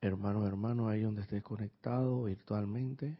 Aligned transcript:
hermano, 0.00 0.46
hermano, 0.46 0.88
ahí 0.88 1.02
donde 1.02 1.22
estés 1.22 1.42
conectado 1.42 2.24
virtualmente 2.24 3.18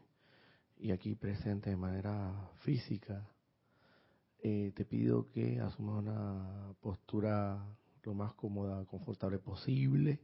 y 0.79 0.93
aquí 0.93 1.15
presente 1.15 1.71
de 1.71 1.77
manera 1.77 2.51
física, 2.61 3.29
eh, 4.43 4.73
te 4.75 4.87
pido 4.87 5.29
que 5.31 5.61
asumas 5.61 5.99
una 5.99 6.75
postura 6.81 7.63
lo 8.03 8.15
más 8.15 8.33
cómoda, 8.35 8.85
confortable 8.87 9.39
posible. 9.39 10.21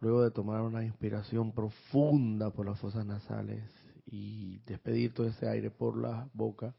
Luego 0.00 0.22
de 0.22 0.30
tomar 0.30 0.60
una 0.60 0.84
inspiración 0.84 1.52
profunda 1.52 2.50
por 2.50 2.66
las 2.66 2.78
fosas 2.78 3.06
nasales 3.06 3.62
y 4.04 4.58
despedir 4.66 5.14
todo 5.14 5.28
ese 5.28 5.48
aire 5.48 5.70
por 5.70 5.96
la 5.96 6.28
boca, 6.34 6.74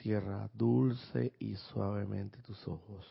cierra 0.00 0.48
dulce 0.54 1.32
y 1.40 1.56
suavemente 1.56 2.40
tus 2.42 2.68
ojos. 2.68 3.04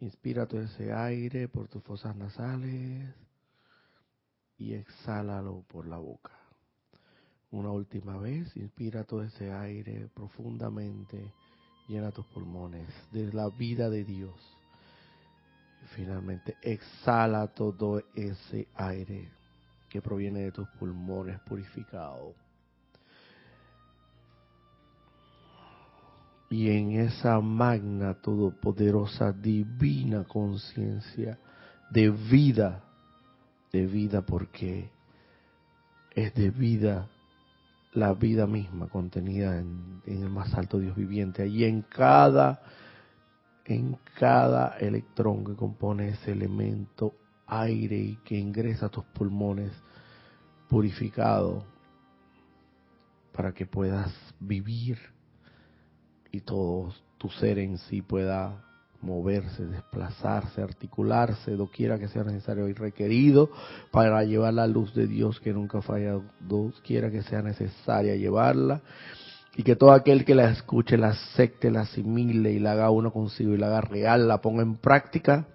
Inspira 0.00 0.46
todo 0.46 0.60
ese 0.60 0.92
aire 0.92 1.46
por 1.46 1.68
tus 1.68 1.84
fosas 1.84 2.16
nasales 2.16 3.14
y 4.58 4.74
exhálalo 4.74 5.64
por 5.68 5.86
la 5.86 5.98
boca. 5.98 6.32
Una 7.50 7.70
última 7.70 8.18
vez, 8.18 8.54
inspira 8.56 9.04
todo 9.04 9.22
ese 9.22 9.50
aire 9.52 10.08
profundamente, 10.14 11.32
llena 11.88 12.10
tus 12.10 12.26
pulmones 12.26 12.88
de 13.10 13.32
la 13.32 13.48
vida 13.48 13.88
de 13.88 14.04
Dios. 14.04 14.34
Finalmente, 15.94 16.56
exhala 16.60 17.46
todo 17.46 18.02
ese 18.14 18.68
aire 18.74 19.30
que 19.88 20.02
proviene 20.02 20.40
de 20.40 20.52
tus 20.52 20.68
pulmones 20.70 21.40
purificado. 21.40 22.34
Y 26.50 26.70
en 26.70 26.92
esa 27.00 27.40
magna, 27.40 28.14
todopoderosa, 28.14 29.32
divina 29.32 30.24
conciencia 30.24 31.38
de 31.90 32.10
vida, 32.10 32.87
de 33.72 33.86
vida 33.86 34.22
porque 34.22 34.90
es 36.10 36.34
de 36.34 36.50
vida 36.50 37.08
la 37.92 38.14
vida 38.14 38.46
misma 38.46 38.88
contenida 38.88 39.58
en, 39.58 40.02
el 40.06 40.28
más 40.30 40.54
alto 40.54 40.78
Dios 40.78 40.96
viviente. 40.96 41.42
Allí 41.42 41.64
en 41.64 41.82
cada, 41.82 42.62
en 43.64 43.98
cada 44.18 44.76
electrón 44.78 45.44
que 45.44 45.54
compone 45.54 46.10
ese 46.10 46.32
elemento 46.32 47.14
aire 47.46 47.96
y 47.96 48.16
que 48.24 48.36
ingresa 48.36 48.86
a 48.86 48.90
tus 48.90 49.04
pulmones 49.04 49.72
purificado 50.68 51.64
para 53.32 53.52
que 53.52 53.66
puedas 53.66 54.12
vivir 54.38 54.98
y 56.30 56.40
todo 56.40 56.92
tu 57.16 57.30
ser 57.30 57.58
en 57.58 57.78
sí 57.78 58.02
pueda 58.02 58.67
moverse, 59.00 59.64
desplazarse, 59.66 60.60
articularse, 60.60 61.52
doquiera 61.52 61.98
que 61.98 62.08
sea 62.08 62.24
necesario 62.24 62.68
y 62.68 62.72
requerido 62.72 63.50
para 63.90 64.24
llevar 64.24 64.54
la 64.54 64.66
luz 64.66 64.94
de 64.94 65.06
Dios 65.06 65.38
que 65.40 65.52
nunca 65.52 65.82
falla, 65.82 66.20
doquiera 66.40 67.10
que 67.10 67.22
sea 67.22 67.42
necesaria 67.42 68.16
llevarla, 68.16 68.82
y 69.56 69.62
que 69.62 69.76
todo 69.76 69.92
aquel 69.92 70.24
que 70.24 70.34
la 70.34 70.50
escuche, 70.50 70.96
la 70.96 71.08
acepte, 71.08 71.70
la 71.70 71.80
asimile 71.80 72.52
y 72.52 72.58
la 72.58 72.72
haga 72.72 72.90
uno 72.90 73.12
consigo 73.12 73.54
y 73.54 73.56
la 73.56 73.66
haga 73.66 73.80
real, 73.80 74.28
la 74.28 74.40
ponga 74.40 74.62
en 74.62 74.76
práctica 74.76 75.46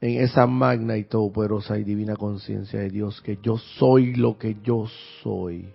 en 0.00 0.20
esa 0.20 0.46
magna 0.46 0.96
y 0.96 1.04
todopoderosa 1.04 1.78
y 1.78 1.84
divina 1.84 2.16
conciencia 2.16 2.80
de 2.80 2.90
Dios 2.90 3.22
que 3.22 3.38
yo 3.40 3.56
soy 3.56 4.14
lo 4.14 4.36
que 4.36 4.56
yo 4.62 4.86
soy. 5.22 5.72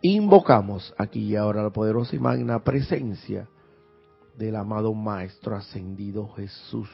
Invocamos 0.00 0.94
aquí 0.96 1.20
y 1.20 1.36
ahora 1.36 1.62
la 1.62 1.70
poderosa 1.70 2.14
y 2.14 2.20
magna 2.20 2.62
presencia 2.62 3.48
del 4.38 4.56
amado 4.56 4.94
Maestro 4.94 5.56
Ascendido 5.56 6.28
Jesús 6.28 6.88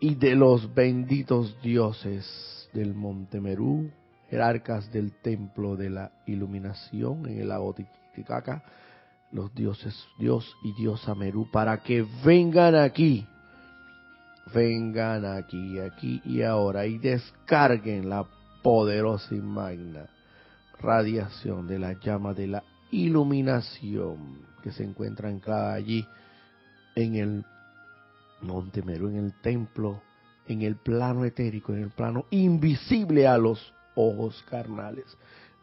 y 0.00 0.14
de 0.14 0.34
los 0.34 0.74
benditos 0.74 1.60
dioses 1.62 2.68
del 2.72 2.94
Monte 2.94 3.40
Merú, 3.40 3.90
jerarcas 4.30 4.90
del 4.90 5.12
Templo 5.20 5.76
de 5.76 5.90
la 5.90 6.12
Iluminación 6.26 7.26
en 7.26 7.40
el 7.40 7.48
lago 7.48 7.74
Titicaca, 7.74 8.62
los 9.30 9.54
dioses 9.54 9.94
Dios 10.18 10.50
y 10.64 10.72
Diosa 10.80 11.14
Merú, 11.14 11.50
para 11.50 11.82
que 11.82 12.06
vengan 12.24 12.74
aquí, 12.74 13.26
vengan 14.54 15.24
aquí, 15.24 15.78
aquí 15.80 16.22
y 16.24 16.42
ahora 16.42 16.86
y 16.86 16.98
descarguen 16.98 18.08
la 18.08 18.24
poderosa 18.62 19.34
y 19.34 19.40
magna 19.40 20.08
radiación 20.80 21.66
de 21.66 21.78
la 21.78 21.92
llama 22.00 22.34
de 22.34 22.46
la 22.46 22.62
iluminación 22.90 24.46
que 24.62 24.72
se 24.72 24.84
encuentra 24.84 25.28
anclada 25.28 25.74
allí 25.74 26.06
en 26.94 27.14
el 27.16 27.44
Monte 28.40 28.82
Meru, 28.82 29.08
en 29.08 29.16
el 29.16 29.32
templo, 29.40 30.00
en 30.46 30.62
el 30.62 30.76
plano 30.76 31.24
etérico, 31.24 31.72
en 31.72 31.82
el 31.82 31.90
plano 31.90 32.26
invisible 32.30 33.26
a 33.26 33.38
los 33.38 33.72
ojos 33.94 34.44
carnales, 34.48 35.04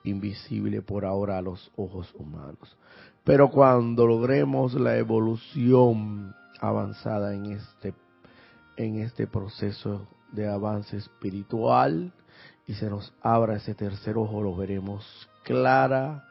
invisible 0.03 0.81
por 0.81 1.05
ahora 1.05 1.37
a 1.37 1.41
los 1.41 1.71
ojos 1.75 2.13
humanos. 2.15 2.77
Pero 3.23 3.49
cuando 3.49 4.05
logremos 4.05 4.73
la 4.75 4.97
evolución 4.97 6.35
avanzada 6.59 7.33
en 7.33 7.47
este 7.47 7.93
en 8.77 8.99
este 8.99 9.25
proceso 9.25 10.07
de 10.31 10.47
avance 10.49 10.97
espiritual 10.97 12.11
y 12.67 12.73
se 12.73 12.89
nos 12.89 13.13
abra 13.21 13.55
ese 13.55 13.73
tercer 13.73 14.17
ojo, 14.17 14.41
lo 14.41 14.55
veremos 14.55 15.29
clara 15.43 16.25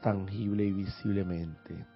tangible 0.00 0.64
y 0.64 0.72
visiblemente. 0.72 1.86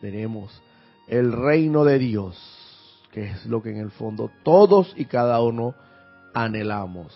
Tenemos 0.00 0.62
el 1.06 1.32
reino 1.32 1.84
de 1.84 1.98
Dios, 1.98 2.36
que 3.12 3.30
es 3.30 3.46
lo 3.46 3.62
que 3.62 3.70
en 3.70 3.78
el 3.78 3.90
fondo 3.90 4.30
todos 4.44 4.92
y 4.96 5.06
cada 5.06 5.42
uno 5.42 5.74
anhelamos. 6.34 7.14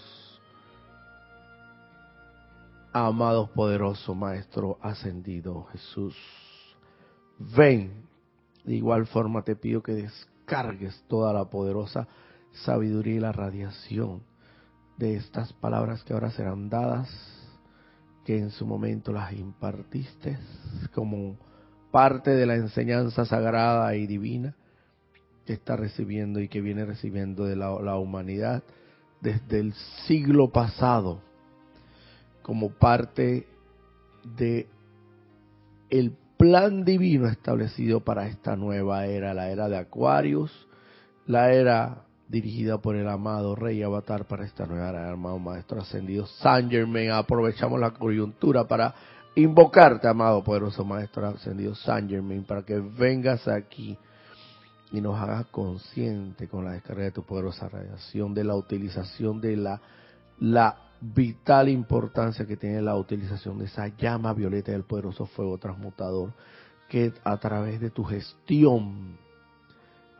Amados 2.92 3.50
poderoso 3.50 4.14
Maestro 4.14 4.78
ascendido 4.82 5.64
Jesús, 5.72 6.16
ven. 7.38 8.06
De 8.64 8.74
igual 8.74 9.06
forma 9.06 9.42
te 9.42 9.56
pido 9.56 9.82
que 9.82 9.92
descargues 9.92 11.02
toda 11.08 11.32
la 11.32 11.46
poderosa 11.46 12.06
sabiduría 12.52 13.14
y 13.14 13.20
la 13.20 13.32
radiación 13.32 14.22
de 14.98 15.16
estas 15.16 15.52
palabras 15.54 16.04
que 16.04 16.12
ahora 16.12 16.30
serán 16.30 16.68
dadas 16.68 17.08
que 18.24 18.38
en 18.38 18.50
su 18.50 18.66
momento 18.66 19.12
las 19.12 19.32
impartiste 19.32 20.38
como 20.94 21.36
parte 21.90 22.30
de 22.30 22.46
la 22.46 22.54
enseñanza 22.54 23.24
sagrada 23.24 23.94
y 23.96 24.06
divina 24.06 24.54
que 25.46 25.52
está 25.54 25.76
recibiendo 25.76 26.40
y 26.40 26.48
que 26.48 26.60
viene 26.60 26.84
recibiendo 26.84 27.44
de 27.44 27.56
la, 27.56 27.96
humanidad 27.96 28.62
desde 29.20 29.60
el 29.60 29.74
siglo 30.06 30.50
pasado 30.50 31.20
como 32.42 32.70
parte 32.70 33.46
de 34.36 34.66
el 35.90 36.16
plan 36.36 36.84
divino 36.84 37.28
establecido 37.28 38.00
para 38.00 38.26
esta 38.26 38.56
nueva 38.56 39.06
era, 39.06 39.34
la 39.34 39.50
era 39.50 39.68
de 39.68 39.76
Acuarios, 39.76 40.68
la 41.26 41.52
era 41.52 42.04
dirigida 42.32 42.78
por 42.78 42.96
el 42.96 43.06
amado 43.08 43.54
Rey 43.54 43.82
Avatar 43.82 44.24
para 44.24 44.46
esta 44.46 44.64
nueva 44.64 44.88
era, 44.88 45.12
amado 45.12 45.38
Maestro 45.38 45.82
Ascendido 45.82 46.26
San 46.26 46.70
Germain. 46.70 47.10
Aprovechamos 47.10 47.78
la 47.78 47.90
coyuntura 47.90 48.66
para 48.66 48.94
invocarte, 49.34 50.08
amado 50.08 50.42
poderoso 50.42 50.82
Maestro 50.82 51.28
Ascendido 51.28 51.74
San 51.74 52.08
Germain, 52.08 52.44
para 52.44 52.62
que 52.62 52.80
vengas 52.80 53.46
aquí 53.46 53.98
y 54.92 55.00
nos 55.02 55.20
hagas 55.20 55.46
consciente 55.48 56.48
con 56.48 56.64
la 56.64 56.72
descarga 56.72 57.04
de 57.04 57.12
tu 57.12 57.22
poderosa 57.22 57.68
radiación 57.68 58.32
de 58.32 58.44
la 58.44 58.54
utilización 58.54 59.38
de 59.38 59.56
la, 59.58 59.80
la 60.40 60.78
vital 61.02 61.68
importancia 61.68 62.46
que 62.46 62.56
tiene 62.56 62.80
la 62.80 62.96
utilización 62.96 63.58
de 63.58 63.66
esa 63.66 63.88
llama 63.88 64.32
violeta 64.32 64.72
del 64.72 64.84
poderoso 64.84 65.26
fuego 65.26 65.58
transmutador 65.58 66.32
que 66.88 67.12
a 67.24 67.36
través 67.36 67.78
de 67.78 67.90
tu 67.90 68.04
gestión 68.04 69.18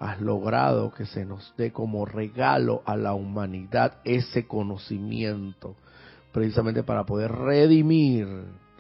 has 0.03 0.21
logrado 0.21 0.93
que 0.93 1.07
se 1.07 1.25
nos 1.25 1.55
dé 1.57 1.71
como 1.71 2.05
regalo 2.05 2.83
a 2.85 2.97
la 2.97 3.15
humanidad 3.15 3.99
ese 4.03 4.49
conocimiento, 4.49 5.77
precisamente 6.33 6.83
para 6.83 7.05
poder 7.07 7.31
redimir, 7.31 8.27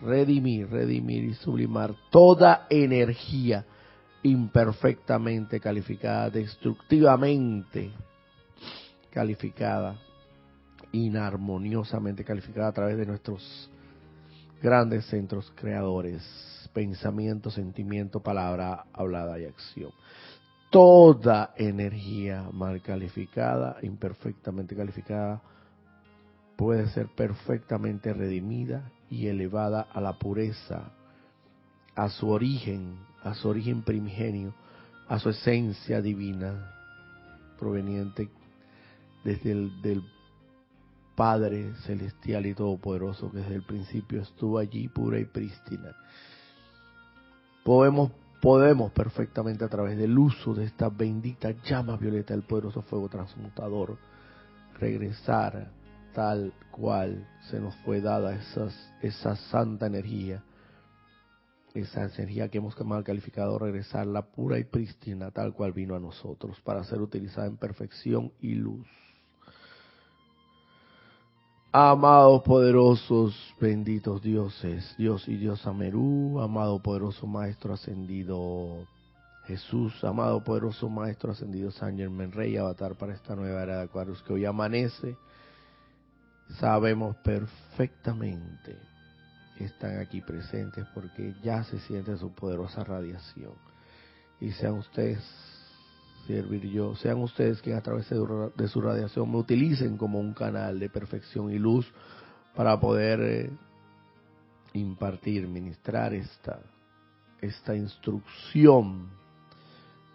redimir, 0.01 0.69
redimir 0.69 1.25
y 1.25 1.35
sublimar 1.35 1.95
toda 2.11 2.67
energía 2.69 3.65
imperfectamente 4.25 5.61
calificada, 5.61 6.29
destructivamente 6.29 7.93
calificada, 9.11 9.97
inarmoniosamente 10.91 12.25
calificada 12.25 12.67
a 12.69 12.73
través 12.73 12.99
de 12.99 13.07
nuestros 13.07 13.71
grandes 14.61 15.07
centros 15.07 15.53
creadores, 15.55 16.69
pensamiento, 16.73 17.49
sentimiento, 17.49 18.21
palabra 18.21 18.87
hablada 18.93 19.39
y 19.39 19.45
acción 19.45 19.93
toda 20.73 21.53
energía 21.59 22.49
mal 22.51 22.81
calificada, 22.81 23.77
imperfectamente 23.83 24.75
calificada, 24.75 25.43
puede 26.57 26.89
ser 26.89 27.09
perfectamente 27.09 28.15
redimida 28.15 28.91
y 29.11 29.27
elevada 29.27 29.87
a 29.93 30.01
la 30.01 30.15
pureza, 30.15 30.93
a 31.95 32.09
su 32.09 32.31
origen, 32.31 32.97
a 33.23 33.35
su 33.35 33.51
origen 33.51 33.83
primigenio, 33.83 34.55
a 35.09 35.19
su 35.19 35.29
esencia 35.29 36.01
divina, 36.01 36.73
proveniente 37.59 38.31
desde 39.25 39.53
el 39.53 39.83
del 39.83 40.03
Padre 41.15 41.75
celestial 41.85 42.47
y 42.47 42.55
todopoderoso 42.55 43.31
que 43.31 43.39
desde 43.39 43.57
el 43.57 43.63
principio 43.63 44.23
estuvo 44.23 44.59
allí 44.59 44.89
pura 44.89 45.21
y 45.21 45.27
prístina. 45.27 45.95
Podemos 47.63 48.11
podemos 48.43 48.91
perfectamente 48.91 49.65
a 49.65 49.69
través 49.69 49.97
del 49.97 50.19
uso 50.19 50.53
de 50.53 50.65
esta 50.65 50.89
bendita 50.89 51.53
llama 51.63 51.97
violeta 51.97 52.35
del 52.35 52.43
poderoso 52.43 52.83
fuego 52.83 53.09
transmutador 53.09 53.97
regresar 54.81 55.71
tal 56.13 56.53
cual 56.73 57.25
se 57.49 57.61
nos 57.61 57.75
fue 57.77 58.01
dada 58.01 58.37
esa 59.01 59.37
santa 59.37 59.87
energía, 59.87 60.43
esa 61.73 62.05
energía 62.05 62.49
que 62.49 62.59
hemos 62.59 62.79
mal 62.85 63.05
calificado, 63.05 63.61
regresarla 63.61 64.23
pura 64.23 64.59
y 64.59 64.65
prístina 64.65 65.31
tal 65.31 65.55
cual 65.55 65.73
vino 65.73 65.95
a 65.95 66.01
nosotros 66.01 66.61
para 66.63 66.83
ser 66.83 67.01
utilizada 67.01 67.47
en 67.47 67.57
perfección 67.57 68.33
y 68.41 68.55
luz. 68.55 68.87
Amados 71.75 72.43
poderosos, 72.43 73.35
benditos 73.59 74.21
dioses, 74.21 74.95
Dios 74.99 75.27
y 75.27 75.39
Dios 75.39 75.67
Amerú, 75.67 76.39
amado 76.39 76.83
poderoso 76.83 77.27
Maestro 77.27 77.73
ascendido 77.73 78.87
Jesús, 79.47 80.05
amado 80.05 80.45
poderoso 80.45 80.91
Maestro 80.91 81.33
ascendido 81.33 81.71
San 81.71 81.97
Germán 81.97 82.31
Rey, 82.31 82.59
avatar 82.59 82.95
para 82.97 83.15
esta 83.15 83.35
nueva 83.35 83.63
era 83.63 83.77
de 83.79 83.83
Acuarios 83.85 84.23
que 84.23 84.35
hoy 84.35 84.45
amanece, 84.45 85.17
sabemos 86.61 87.17
perfectamente 87.25 88.77
que 89.57 89.65
están 89.65 89.99
aquí 89.99 90.21
presentes 90.21 90.87
porque 90.93 91.35
ya 91.43 91.65
se 91.65 91.79
siente 91.79 92.19
su 92.19 92.35
poderosa 92.35 92.85
radiación. 92.85 93.55
Y 94.43 94.51
sean 94.53 94.75
ustedes 94.75 95.25
servir 96.33 96.69
yo. 96.71 96.95
Sean 96.97 97.19
ustedes 97.19 97.61
que 97.61 97.75
a 97.75 97.81
través 97.83 98.09
de 98.09 98.69
su 98.69 98.81
radiación 98.81 99.31
me 99.31 99.39
utilicen 99.39 99.97
como 99.97 100.19
un 100.19 100.33
canal 100.33 100.79
de 100.79 100.89
perfección 100.89 101.51
y 101.51 101.59
luz 101.59 101.87
para 102.55 102.79
poder 102.81 103.21
eh, 103.21 103.51
impartir, 104.73 105.47
ministrar 105.47 106.15
esta, 106.15 106.61
esta 107.41 107.77
instrucción 107.77 109.11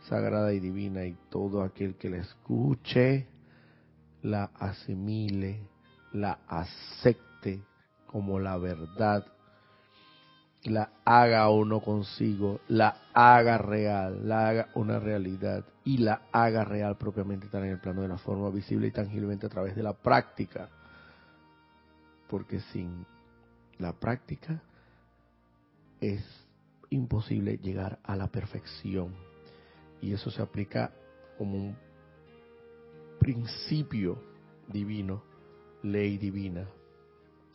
sagrada 0.08 0.54
y 0.54 0.60
divina 0.60 1.06
y 1.06 1.16
todo 1.30 1.62
aquel 1.62 1.96
que 1.96 2.10
la 2.10 2.18
escuche, 2.18 3.28
la 4.22 4.46
asimile, 4.56 5.68
la 6.14 6.40
acepte 6.48 7.62
como 8.08 8.40
la 8.40 8.58
verdad 8.58 9.26
la 10.70 10.90
haga 11.06 11.50
o 11.50 11.66
no 11.66 11.82
consigo, 11.82 12.62
la 12.68 12.98
haga 13.14 13.58
real, 13.58 14.28
la 14.28 14.50
haga 14.50 14.70
una 14.76 15.00
realidad 15.00 15.66
y 15.84 16.00
la 16.00 16.24
haga 16.32 16.66
real 16.66 16.98
propiamente 16.98 17.48
tal 17.48 17.64
en 17.64 17.72
el 17.72 17.80
plano 17.80 18.02
de 18.02 18.08
la 18.08 18.18
forma 18.18 18.50
visible 18.50 18.88
y 18.88 18.92
tangiblemente 18.92 19.46
a 19.46 19.50
través 19.50 19.76
de 19.76 19.84
la 19.84 19.94
práctica. 19.94 20.70
Porque 22.28 22.60
sin 22.60 23.06
la 23.78 23.94
práctica 23.94 24.62
es 26.02 26.24
imposible 26.90 27.58
llegar 27.58 28.00
a 28.04 28.16
la 28.16 28.28
perfección. 28.28 29.14
Y 30.02 30.14
eso 30.14 30.30
se 30.30 30.42
aplica 30.42 30.92
como 31.38 31.56
un 31.56 31.78
principio 33.20 34.22
divino, 34.68 35.24
ley 35.84 36.18
divina. 36.18 36.68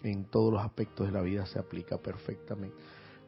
En 0.03 0.25
todos 0.25 0.53
los 0.53 0.62
aspectos 0.62 1.06
de 1.06 1.12
la 1.12 1.20
vida 1.20 1.47
se 1.47 1.59
aplica 1.59 1.99
perfectamente 1.99 2.76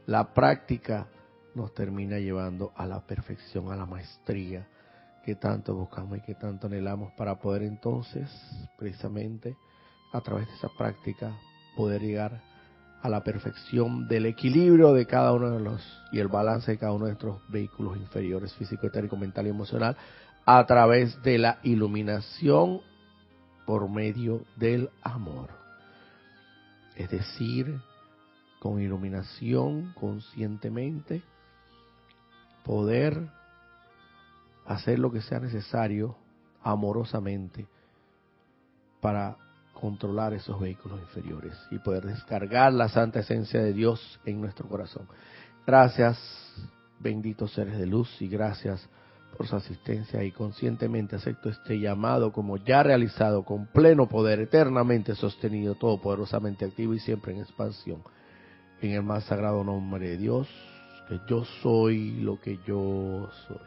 la 0.07 0.35
práctica 0.35 1.07
nos 1.55 1.73
termina 1.75 2.19
llevando 2.19 2.73
a 2.77 2.87
la 2.87 3.01
perfección, 3.01 3.71
a 3.71 3.77
la 3.77 3.87
maestría 3.87 4.67
que 5.25 5.37
tanto 5.37 5.75
buscamos 5.75 6.19
y 6.19 6.21
que 6.21 6.35
tanto 6.35 6.67
anhelamos 6.67 7.13
para 7.13 7.37
poder 7.37 7.63
entonces, 7.63 8.29
precisamente, 8.77 9.57
a 10.13 10.21
través 10.21 10.47
de 10.47 10.55
esa 10.55 10.69
práctica, 10.77 11.33
poder 11.77 12.03
llegar 12.03 12.43
a 13.03 13.09
la 13.09 13.23
perfección 13.23 14.07
del 14.07 14.27
equilibrio 14.27 14.93
de 14.93 15.07
cada 15.07 15.33
uno 15.33 15.51
de 15.51 15.61
los 15.61 15.83
y 16.13 16.21
el 16.21 16.29
balance 16.29 16.73
de 16.73 16.79
cada 16.79 16.93
uno 16.93 17.07
de 17.07 17.13
nuestros 17.13 17.41
vehículos 17.49 17.97
inferiores, 17.97 18.55
físico, 18.55 18.87
etérico, 18.87 19.17
mental 19.17 19.47
y 19.47 19.51
emocional, 19.51 19.97
a 20.47 20.65
través 20.67 21.23
de 21.23 21.39
la 21.39 21.59
iluminación 21.63 22.81
por 23.67 23.89
medio 23.91 24.45
del 24.57 24.91
amor. 25.03 25.49
Es 26.97 27.11
decir, 27.11 27.81
con 28.65 28.81
iluminación 28.81 29.93
conscientemente, 29.93 31.23
poder 32.65 33.29
hacer 34.65 34.99
lo 34.99 35.13
que 35.13 35.21
sea 35.21 35.39
necesario 35.39 36.17
amorosamente 36.63 37.67
para 39.03 39.37
controlar 39.79 40.33
esos 40.33 40.59
vehículos 40.59 40.99
inferiores 40.99 41.55
y 41.71 41.79
poder 41.79 42.07
descargar 42.07 42.73
la 42.73 42.89
santa 42.89 43.21
esencia 43.21 43.63
de 43.63 43.75
Dios 43.75 44.19
en 44.25 44.41
nuestro 44.41 44.67
corazón. 44.67 45.07
Gracias, 45.67 46.19
benditos 47.01 47.53
seres 47.53 47.77
de 47.77 47.85
luz, 47.85 48.17
y 48.23 48.29
gracias 48.29 48.89
por 49.37 49.47
su 49.47 49.57
asistencia 49.57 50.25
y 50.25 50.33
conscientemente 50.33 51.17
acepto 51.17 51.51
este 51.51 51.79
llamado 51.79 52.33
como 52.33 52.57
ya 52.57 52.83
realizado 52.83 53.45
con 53.45 53.67
pleno 53.67 54.09
poder, 54.09 54.41
eternamente 54.41 55.15
sostenido, 55.15 55.75
todopoderosamente 55.75 56.65
activo 56.65 56.95
y 56.95 57.01
siempre 57.01 57.35
en 57.35 57.41
expansión 57.41 58.03
en 58.87 58.93
el 58.93 59.03
más 59.03 59.25
sagrado 59.25 59.65
nombre 59.65 60.11
de 60.11 60.17
Dios, 60.17 60.49
que 61.09 61.21
yo 61.29 61.45
soy 61.63 62.21
lo 62.21 62.41
que 62.41 62.59
yo 62.67 63.29
soy. 63.47 63.59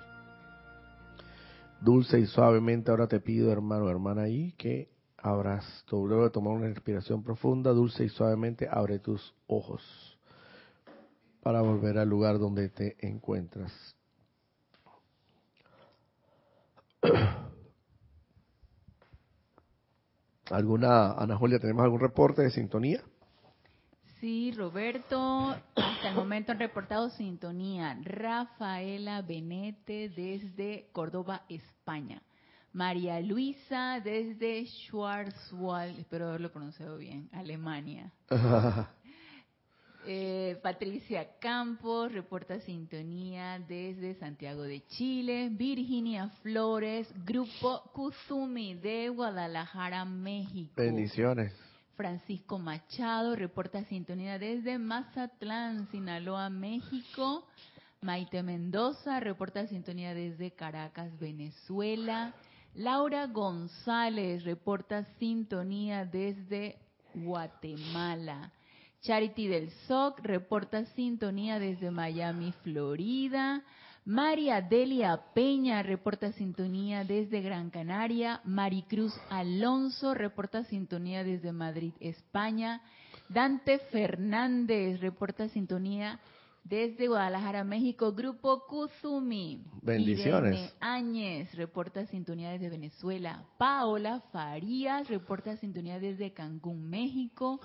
Dulce 1.81 2.19
y 2.19 2.25
suavemente 2.25 2.91
ahora 2.91 3.07
te 3.07 3.19
pido, 3.19 3.51
hermano, 3.51 3.89
hermana, 3.89 4.23
ahí 4.23 4.53
que 4.57 4.89
abras, 5.17 5.85
luego 5.91 6.23
de 6.23 6.29
tomar 6.29 6.53
una 6.53 6.67
respiración 6.67 7.23
profunda, 7.23 7.71
dulce 7.71 8.05
y 8.05 8.09
suavemente 8.09 8.67
abre 8.69 8.99
tus 8.99 9.33
ojos 9.47 9.81
para 11.41 11.61
volver 11.61 11.97
al 11.97 12.09
lugar 12.09 12.39
donde 12.39 12.69
te 12.69 12.95
encuentras. 12.99 13.71
¿Alguna, 20.49 21.13
Ana 21.13 21.35
Julia, 21.37 21.59
tenemos 21.59 21.83
algún 21.83 21.99
reporte 21.99 22.41
de 22.41 22.51
sintonía? 22.51 23.03
Sí, 24.19 24.51
Roberto, 24.51 25.55
hasta 25.75 26.09
el 26.09 26.15
momento 26.15 26.51
han 26.51 26.59
reportado 26.59 27.09
sintonía. 27.11 27.99
Rafaela 28.03 29.21
Benete 29.21 30.09
desde 30.09 30.89
Córdoba, 30.91 31.43
España. 31.49 32.23
María 32.73 33.19
Luisa 33.21 33.99
desde 34.03 34.65
Schwarzwald, 34.65 35.99
espero 35.99 36.29
haberlo 36.29 36.51
pronunciado 36.51 36.97
bien, 36.97 37.29
Alemania. 37.31 38.11
Eh, 40.09 40.57
Patricia 40.63 41.37
Campos 41.37 42.13
reporta 42.13 42.61
sintonía 42.61 43.59
desde 43.59 44.15
Santiago 44.15 44.61
de 44.61 44.85
Chile. 44.87 45.49
Virginia 45.51 46.29
Flores, 46.41 47.13
Grupo 47.25 47.81
Kuzumi 47.91 48.75
de 48.75 49.09
Guadalajara, 49.09 50.05
México. 50.05 50.71
Bendiciones. 50.77 51.51
Francisco 51.97 52.59
Machado 52.59 53.35
reporta 53.35 53.83
sintonía 53.85 54.37
desde 54.37 54.77
Mazatlán, 54.77 55.89
Sinaloa, 55.89 56.47
México. 56.51 57.43
Maite 58.01 58.43
Mendoza 58.43 59.19
reporta 59.19 59.65
sintonía 59.65 60.13
desde 60.13 60.51
Caracas, 60.51 61.17
Venezuela. 61.17 62.35
Laura 62.75 63.25
González 63.25 64.43
reporta 64.43 65.05
sintonía 65.17 66.05
desde 66.05 66.77
Guatemala. 67.15 68.51
Charity 69.01 69.47
del 69.47 69.71
SOC 69.87 70.19
reporta 70.19 70.85
sintonía 70.85 71.57
desde 71.57 71.89
Miami, 71.89 72.51
Florida. 72.61 73.63
María 74.07 74.61
Delia 74.61 75.19
Peña 75.33 75.83
reporta 75.83 76.31
sintonía 76.31 77.03
desde 77.03 77.41
Gran 77.41 77.69
Canaria. 77.69 78.39
Maricruz 78.45 79.13
Alonso 79.29 80.13
reporta 80.13 80.63
sintonía 80.63 81.25
desde 81.25 81.51
Madrid, 81.51 81.91
España. 81.99 82.81
Dante 83.27 83.79
Fernández 83.91 85.01
reporta 85.01 85.49
sintonía 85.49 86.21
desde 86.63 87.09
Guadalajara, 87.09 87.65
México. 87.65 88.13
Grupo 88.13 88.65
Kuzumi. 88.65 89.61
Bendiciones. 89.81 90.53
Irene 90.53 90.71
Áñez 90.79 91.53
reporta 91.53 92.05
sintonía 92.05 92.51
desde 92.51 92.69
Venezuela. 92.69 93.43
Paola 93.57 94.21
Farías 94.31 95.09
reporta 95.09 95.57
sintonía 95.57 95.99
desde 95.99 96.31
Cancún, 96.31 96.89
México. 96.89 97.59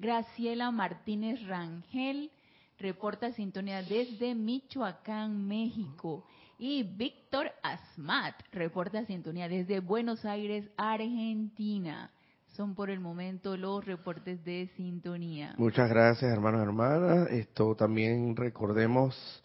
Graciela 0.00 0.72
Martínez 0.72 1.40
Rangel 1.46 2.32
reporta 2.78 3.32
sintonía 3.32 3.82
desde 3.82 4.34
Michoacán, 4.34 5.46
México. 5.46 6.26
Y 6.58 6.82
Víctor 6.82 7.50
Asmat 7.62 8.34
reporta 8.52 9.04
sintonía 9.06 9.48
desde 9.48 9.80
Buenos 9.80 10.24
Aires, 10.24 10.70
Argentina. 10.76 12.10
Son 12.48 12.76
por 12.76 12.90
el 12.90 13.00
momento 13.00 13.56
los 13.56 13.84
reportes 13.84 14.44
de 14.44 14.70
sintonía. 14.76 15.54
Muchas 15.58 15.90
gracias, 15.90 16.32
hermanos 16.32 16.60
y 16.60 16.62
hermanas. 16.62 17.30
Esto 17.30 17.74
también 17.74 18.36
recordemos 18.36 19.42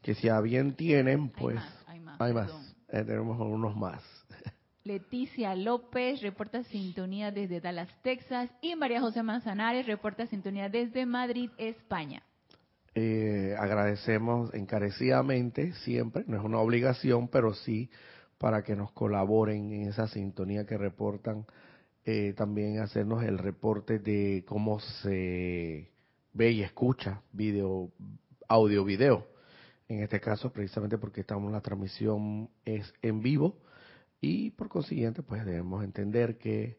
que 0.00 0.14
si 0.14 0.28
a 0.28 0.40
bien 0.40 0.74
tienen, 0.74 1.28
pues 1.28 1.58
hay 1.86 2.00
más. 2.00 2.20
Hay 2.20 2.32
más. 2.32 2.76
Eh, 2.88 3.04
tenemos 3.04 3.38
unos 3.38 3.76
más. 3.76 4.02
Leticia 4.84 5.54
López 5.56 6.22
reporta 6.22 6.62
sintonía 6.62 7.32
desde 7.32 7.60
Dallas, 7.60 7.90
Texas. 8.02 8.48
Y 8.62 8.76
María 8.76 9.00
José 9.00 9.22
Manzanares 9.22 9.84
reporta 9.84 10.26
sintonía 10.26 10.68
desde 10.68 11.04
Madrid, 11.04 11.50
España. 11.58 12.22
Eh, 12.98 13.54
agradecemos 13.58 14.54
encarecidamente 14.54 15.74
siempre, 15.84 16.24
no 16.26 16.38
es 16.38 16.42
una 16.42 16.60
obligación, 16.60 17.28
pero 17.28 17.52
sí 17.52 17.90
para 18.38 18.62
que 18.62 18.74
nos 18.74 18.90
colaboren 18.92 19.70
en 19.70 19.88
esa 19.90 20.08
sintonía 20.08 20.64
que 20.64 20.78
reportan, 20.78 21.44
eh, 22.06 22.32
también 22.34 22.78
hacernos 22.78 23.22
el 23.22 23.36
reporte 23.36 23.98
de 23.98 24.46
cómo 24.48 24.80
se 24.80 25.90
ve 26.32 26.50
y 26.52 26.62
escucha 26.62 27.20
video, 27.32 27.90
audio, 28.48 28.82
video. 28.82 29.26
En 29.88 30.02
este 30.02 30.18
caso, 30.18 30.50
precisamente 30.50 30.96
porque 30.96 31.20
estamos 31.20 31.52
la 31.52 31.60
transmisión 31.60 32.48
es 32.64 32.94
en 33.02 33.20
vivo 33.20 33.58
y 34.22 34.52
por 34.52 34.70
consiguiente, 34.70 35.22
pues 35.22 35.44
debemos 35.44 35.84
entender 35.84 36.38
que 36.38 36.78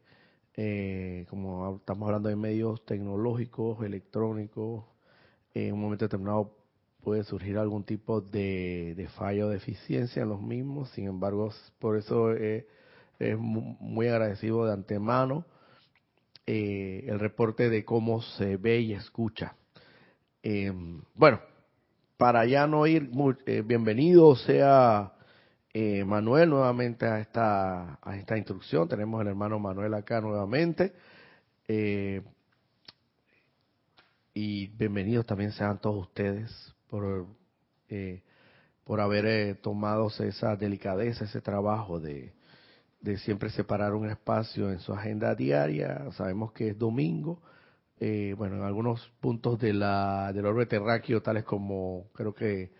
eh, 0.55 1.27
como 1.29 1.75
estamos 1.75 2.07
hablando 2.07 2.29
de 2.29 2.35
medios 2.35 2.83
tecnológicos, 2.87 3.85
electrónicos, 3.85 4.83
en 5.65 5.73
un 5.73 5.81
momento 5.81 6.05
determinado 6.05 6.55
puede 7.01 7.23
surgir 7.23 7.57
algún 7.57 7.83
tipo 7.83 8.21
de, 8.21 8.93
de 8.95 9.07
fallo 9.09 9.47
o 9.47 9.49
deficiencia 9.49 10.23
en 10.23 10.29
los 10.29 10.41
mismos. 10.41 10.89
Sin 10.91 11.07
embargo, 11.07 11.51
por 11.79 11.97
eso 11.97 12.33
es 12.33 13.37
muy 13.39 14.07
agradecido 14.07 14.65
de 14.65 14.73
antemano 14.73 15.45
eh, 16.45 17.03
el 17.07 17.19
reporte 17.19 17.69
de 17.69 17.83
cómo 17.83 18.21
se 18.21 18.55
ve 18.55 18.79
y 18.79 18.93
escucha. 18.93 19.55
Eh, 20.41 20.71
bueno, 21.13 21.41
para 22.15 22.45
ya 22.45 22.65
no 22.67 22.87
ir, 22.87 23.11
eh, 23.45 23.63
bienvenido 23.65 24.33
sea 24.37 25.13
eh, 25.73 26.05
Manuel 26.05 26.49
nuevamente 26.49 27.05
a 27.05 27.19
esta, 27.19 27.99
a 28.01 28.15
esta 28.15 28.37
instrucción. 28.37 28.87
Tenemos 28.87 29.19
al 29.19 29.27
hermano 29.27 29.59
Manuel 29.59 29.93
acá 29.93 30.21
nuevamente. 30.21 30.93
Eh, 34.37 34.39
y 34.39 34.67
bienvenidos 34.67 35.25
también 35.25 35.51
sean 35.51 35.79
todos 35.81 36.07
ustedes 36.07 36.51
por, 36.89 37.25
eh, 37.89 38.21
por 38.83 39.01
haber 39.01 39.57
tomado 39.61 40.09
esa 40.19 40.55
delicadeza, 40.55 41.25
ese 41.25 41.41
trabajo 41.41 41.99
de, 41.99 42.33
de 43.01 43.17
siempre 43.17 43.49
separar 43.49 43.95
un 43.95 44.07
espacio 44.09 44.71
en 44.71 44.79
su 44.79 44.93
agenda 44.93 45.33
diaria. 45.33 46.11
Sabemos 46.11 46.51
que 46.51 46.69
es 46.69 46.77
domingo. 46.77 47.41
bueno, 47.99 48.57
en 48.57 48.61
algunos 48.61 49.11
puntos 49.21 49.59
de 49.59 49.73
la, 49.73 50.31
del 50.33 50.45
orbe 50.45 50.67
terráqueo, 50.67 51.21
tales 51.21 51.43
como 51.43 52.05
creo 52.13 52.33
que 52.35 52.71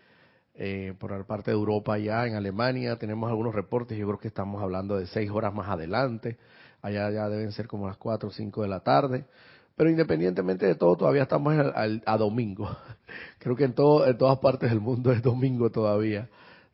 eh, 0.54 0.94
por 0.98 1.10
la 1.10 1.24
parte 1.24 1.50
de 1.50 1.56
Europa 1.56 1.98
ya, 1.98 2.26
en 2.26 2.34
Alemania, 2.34 2.96
tenemos 2.96 3.30
algunos 3.30 3.54
reportes, 3.54 3.98
yo 3.98 4.06
creo 4.06 4.18
que 4.18 4.28
estamos 4.28 4.62
hablando 4.62 4.96
de 4.96 5.06
seis 5.06 5.30
horas 5.30 5.54
más 5.54 5.68
adelante, 5.68 6.36
allá 6.82 7.10
ya 7.10 7.28
deben 7.28 7.52
ser 7.52 7.66
como 7.66 7.86
las 7.88 7.96
cuatro 7.96 8.28
o 8.28 8.32
cinco 8.32 8.62
de 8.62 8.68
la 8.68 8.80
tarde, 8.80 9.24
pero 9.78 9.90
independientemente 9.90 10.66
de 10.66 10.74
todo, 10.74 10.96
todavía 10.96 11.22
estamos 11.22 11.54
a 11.54 12.18
domingo. 12.18 12.68
Creo 13.38 13.54
que 13.54 13.62
en, 13.62 13.74
todo, 13.74 14.08
en 14.08 14.18
todas 14.18 14.40
partes 14.40 14.70
del 14.70 14.80
mundo 14.80 15.12
es 15.12 15.22
domingo 15.22 15.70
todavía. 15.70 16.28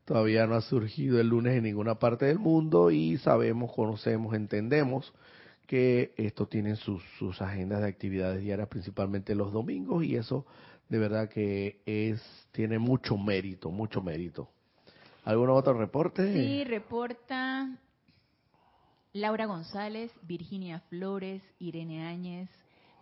Todavía 0.07 0.47
no 0.47 0.55
ha 0.55 0.63
surgido 0.63 1.21
el 1.21 1.29
lunes 1.29 1.55
en 1.55 1.65
ninguna 1.65 1.97
parte 1.97 2.25
del 2.25 2.39
mundo 2.39 2.91
y 2.91 3.19
sabemos, 3.19 3.73
conocemos, 3.73 4.35
entendemos 4.35 5.13
que 5.67 6.15
esto 6.17 6.47
tiene 6.47 6.77
sus, 6.77 7.03
sus 7.19 7.43
agendas 7.43 7.83
de 7.83 7.89
actividades 7.89 8.41
diarias, 8.41 8.69
principalmente 8.69 9.35
los 9.35 9.53
domingos, 9.53 10.03
y 10.03 10.17
eso 10.17 10.47
de 10.89 10.99
verdad 10.99 11.29
que 11.29 11.81
es 11.85 12.23
tiene 12.53 12.79
mucho 12.79 13.19
mérito, 13.19 13.71
mucho 13.71 14.01
mérito. 14.01 14.49
¿Algún 15.25 15.51
otro 15.51 15.75
reporte? 15.75 16.33
Sí, 16.33 16.65
reporta 16.65 17.79
Laura 19.13 19.45
González, 19.45 20.11
Virginia 20.23 20.81
Flores, 20.89 21.43
Irene 21.59 22.07
Áñez, 22.07 22.49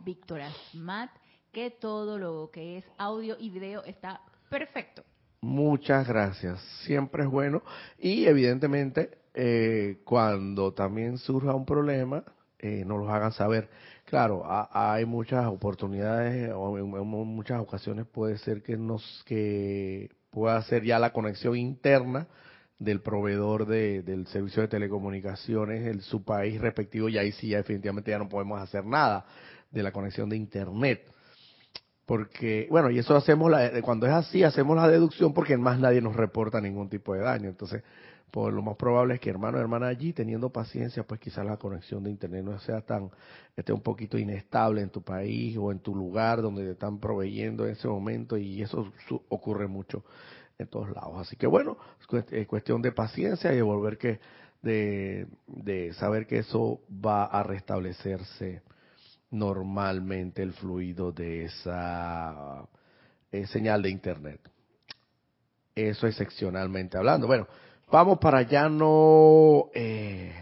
Víctor 0.04 0.40
Asmat, 0.40 1.10
que 1.52 1.70
todo 1.70 2.18
lo 2.18 2.50
que 2.52 2.78
es 2.78 2.84
audio 2.98 3.36
y 3.38 3.50
video 3.50 3.84
está 3.84 4.20
perfecto. 4.48 5.04
Muchas 5.40 6.06
gracias. 6.06 6.60
Siempre 6.84 7.24
es 7.24 7.28
bueno. 7.28 7.62
Y 7.98 8.26
evidentemente, 8.26 9.18
eh, 9.34 10.00
cuando 10.04 10.72
también 10.72 11.18
surja 11.18 11.54
un 11.54 11.66
problema, 11.66 12.24
eh, 12.58 12.84
nos 12.86 13.00
lo 13.00 13.10
hagan 13.10 13.32
saber. 13.32 13.68
Claro, 14.04 14.44
hay 14.72 15.04
muchas 15.04 15.46
oportunidades 15.46 16.52
o 16.54 16.78
en, 16.78 16.86
muchas 17.06 17.60
ocasiones 17.60 18.06
puede 18.06 18.38
ser 18.38 18.62
que 18.62 18.76
nos 18.76 19.24
que 19.26 20.10
pueda 20.30 20.62
ser 20.62 20.84
ya 20.84 20.98
la 20.98 21.12
conexión 21.12 21.56
interna 21.56 22.28
del 22.78 23.00
proveedor 23.00 23.66
de, 23.66 24.02
del 24.02 24.26
servicio 24.28 24.62
de 24.62 24.68
telecomunicaciones 24.68 25.86
en 25.86 26.02
su 26.02 26.24
país 26.24 26.60
respectivo 26.60 27.08
y 27.08 27.18
ahí 27.18 27.32
sí 27.32 27.48
ya 27.48 27.58
definitivamente 27.58 28.10
ya 28.10 28.18
no 28.18 28.28
podemos 28.28 28.60
hacer 28.60 28.84
nada 28.84 29.24
de 29.72 29.82
la 29.82 29.90
conexión 29.90 30.28
de 30.28 30.36
internet 30.36 31.02
porque 32.06 32.66
bueno 32.70 32.90
y 32.90 32.98
eso 32.98 33.16
hacemos 33.16 33.50
la, 33.50 33.80
cuando 33.82 34.06
es 34.06 34.12
así 34.12 34.44
hacemos 34.44 34.76
la 34.76 34.88
deducción 34.88 35.34
porque 35.34 35.56
más 35.56 35.78
nadie 35.78 36.00
nos 36.00 36.14
reporta 36.14 36.60
ningún 36.60 36.88
tipo 36.88 37.14
de 37.14 37.20
daño 37.20 37.48
entonces 37.48 37.82
pues 38.32 38.54
lo 38.54 38.62
más 38.62 38.76
probable 38.76 39.14
es 39.14 39.20
que 39.20 39.28
hermano 39.28 39.58
o 39.58 39.60
hermana 39.60 39.88
allí, 39.88 40.14
teniendo 40.14 40.48
paciencia, 40.48 41.02
pues 41.02 41.20
quizás 41.20 41.44
la 41.44 41.58
conexión 41.58 42.02
de 42.02 42.10
internet 42.10 42.42
no 42.42 42.58
sea 42.60 42.80
tan, 42.80 43.10
esté 43.54 43.74
un 43.74 43.82
poquito 43.82 44.16
inestable 44.16 44.80
en 44.80 44.88
tu 44.88 45.02
país 45.02 45.54
o 45.58 45.70
en 45.70 45.80
tu 45.80 45.94
lugar 45.94 46.40
donde 46.40 46.64
te 46.64 46.70
están 46.70 46.98
proveyendo 46.98 47.66
en 47.66 47.72
ese 47.72 47.88
momento 47.88 48.38
y 48.38 48.62
eso 48.62 48.90
ocurre 49.28 49.66
mucho 49.66 50.02
en 50.58 50.66
todos 50.66 50.88
lados. 50.92 51.12
Así 51.18 51.36
que 51.36 51.46
bueno, 51.46 51.76
es 52.30 52.46
cuestión 52.46 52.80
de 52.80 52.92
paciencia 52.92 53.52
y 53.52 53.56
de 53.56 53.62
volver 53.62 53.98
que, 53.98 54.18
de, 54.62 55.26
de 55.46 55.92
saber 55.92 56.26
que 56.26 56.38
eso 56.38 56.80
va 56.90 57.26
a 57.26 57.42
restablecerse 57.42 58.62
normalmente 59.32 60.42
el 60.42 60.52
fluido 60.52 61.10
de 61.10 61.46
esa 61.46 62.64
eh, 63.32 63.46
señal 63.48 63.82
de 63.82 63.90
internet. 63.90 64.40
Eso 65.74 66.06
excepcionalmente 66.06 66.96
hablando. 66.96 67.26
Bueno, 67.26 67.48
Vamos 67.92 68.20
para 68.20 68.38
allá, 68.38 68.70
no 68.70 69.66
eh, 69.74 70.32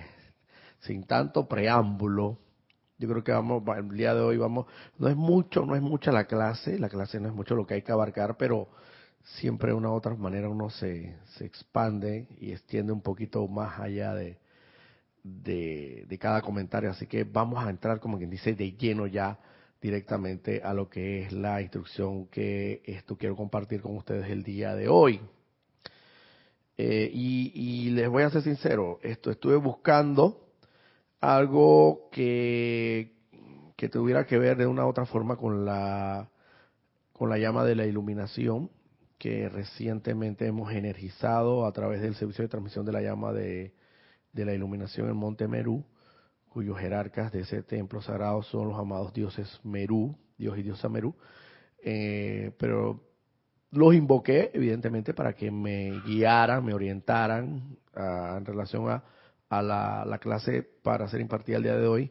sin 0.82 1.02
tanto 1.02 1.48
preámbulo. 1.48 2.38
Yo 2.96 3.08
creo 3.08 3.24
que 3.24 3.32
vamos, 3.32 3.64
el 3.76 3.88
día 3.88 4.14
de 4.14 4.20
hoy 4.20 4.36
vamos, 4.36 4.66
no 4.98 5.08
es 5.08 5.16
mucho, 5.16 5.66
no 5.66 5.74
es 5.74 5.82
mucha 5.82 6.12
la 6.12 6.26
clase, 6.26 6.78
la 6.78 6.88
clase 6.88 7.18
no 7.18 7.26
es 7.26 7.34
mucho 7.34 7.56
lo 7.56 7.66
que 7.66 7.74
hay 7.74 7.82
que 7.82 7.90
abarcar, 7.90 8.36
pero 8.36 8.68
siempre 9.40 9.74
una 9.74 9.90
u 9.90 9.94
otra 9.94 10.14
manera 10.14 10.48
uno 10.48 10.70
se, 10.70 11.16
se 11.36 11.44
expande 11.44 12.28
y 12.38 12.52
extiende 12.52 12.92
un 12.92 13.00
poquito 13.00 13.48
más 13.48 13.80
allá 13.80 14.14
de, 14.14 14.38
de, 15.22 16.04
de, 16.08 16.18
cada 16.18 16.42
comentario. 16.42 16.90
Así 16.90 17.06
que 17.06 17.24
vamos 17.24 17.64
a 17.64 17.70
entrar, 17.70 18.00
como 18.00 18.18
quien 18.18 18.30
dice, 18.30 18.54
de 18.54 18.72
lleno 18.72 19.06
ya 19.06 19.38
directamente 19.80 20.60
a 20.62 20.74
lo 20.74 20.88
que 20.88 21.22
es 21.22 21.32
la 21.32 21.62
instrucción 21.62 22.26
que 22.26 22.82
esto 22.84 23.16
quiero 23.16 23.36
compartir 23.36 23.80
con 23.80 23.96
ustedes 23.96 24.30
el 24.30 24.42
día 24.42 24.74
de 24.74 24.88
hoy. 24.88 25.20
Eh, 26.76 27.10
y, 27.12 27.90
les 27.90 28.08
voy 28.08 28.22
a 28.22 28.30
ser 28.30 28.42
sincero, 28.42 28.98
esto 29.02 29.30
estuve 29.30 29.56
buscando 29.56 30.48
algo 31.20 32.08
que, 32.10 33.12
que 33.76 33.90
tuviera 33.90 34.26
que 34.26 34.38
ver 34.38 34.56
de 34.56 34.66
una 34.66 34.86
u 34.86 34.88
otra 34.88 35.04
forma 35.04 35.36
con 35.36 35.66
la, 35.66 36.30
con 37.12 37.28
la 37.28 37.36
llama 37.36 37.64
de 37.64 37.74
la 37.74 37.84
iluminación 37.84 38.70
que 39.18 39.50
recientemente 39.50 40.46
hemos 40.46 40.72
energizado 40.72 41.66
a 41.66 41.72
través 41.72 42.00
del 42.00 42.14
servicio 42.14 42.44
de 42.44 42.48
transmisión 42.48 42.86
de 42.86 42.92
la 42.92 43.02
llama 43.02 43.34
de, 43.34 43.74
de 44.32 44.44
la 44.44 44.54
iluminación 44.54 45.08
en 45.08 45.16
Monte 45.16 45.48
Merú, 45.48 45.84
cuyos 46.48 46.78
jerarcas 46.78 47.32
de 47.32 47.40
ese 47.40 47.62
templo 47.62 48.02
sagrado 48.02 48.42
son 48.42 48.68
los 48.68 48.78
amados 48.78 49.12
dioses 49.12 49.60
Merú, 49.62 50.16
Dios 50.36 50.58
y 50.58 50.62
diosa 50.62 50.88
Merú. 50.88 51.14
Eh, 51.82 52.52
pero 52.58 53.00
los 53.70 53.94
invoqué, 53.94 54.50
evidentemente, 54.52 55.14
para 55.14 55.32
que 55.34 55.50
me 55.50 56.00
guiaran, 56.04 56.64
me 56.64 56.74
orientaran 56.74 57.76
ah, 57.94 58.34
en 58.38 58.44
relación 58.44 58.90
a, 58.90 59.02
a 59.50 59.62
la, 59.62 60.18
clase 60.18 60.66
para 60.82 61.08
ser 61.08 61.20
impartida 61.20 61.56
el 61.58 61.64
día 61.64 61.76
de 61.76 61.86
hoy. 61.86 62.10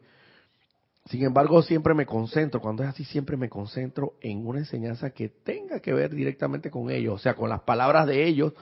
Sin 1.06 1.24
embargo, 1.24 1.62
siempre 1.62 1.94
me 1.94 2.06
concentro, 2.06 2.60
cuando 2.60 2.82
es 2.82 2.90
así, 2.90 3.04
siempre 3.04 3.36
me 3.36 3.48
concentro 3.48 4.14
en 4.20 4.46
una 4.46 4.60
enseñanza 4.60 5.10
que 5.10 5.30
tenga 5.30 5.80
que 5.80 5.92
ver 5.92 6.14
directamente 6.14 6.70
con 6.70 6.90
ellos, 6.90 7.14
o 7.14 7.18
sea, 7.18 7.34
con 7.34 7.48
las 7.48 7.62
palabras 7.62 8.06
de 8.06 8.26
ellos 8.26 8.52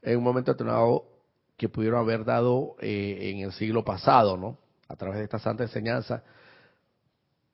en 0.00 0.18
un 0.18 0.24
momento 0.24 0.52
determinado 0.52 1.17
que 1.58 1.68
pudieron 1.68 2.00
haber 2.00 2.24
dado 2.24 2.76
eh, 2.80 3.32
en 3.34 3.40
el 3.40 3.52
siglo 3.52 3.84
pasado, 3.84 4.38
¿no? 4.38 4.56
A 4.88 4.96
través 4.96 5.18
de 5.18 5.24
esta 5.24 5.38
santa 5.38 5.64
enseñanza 5.64 6.22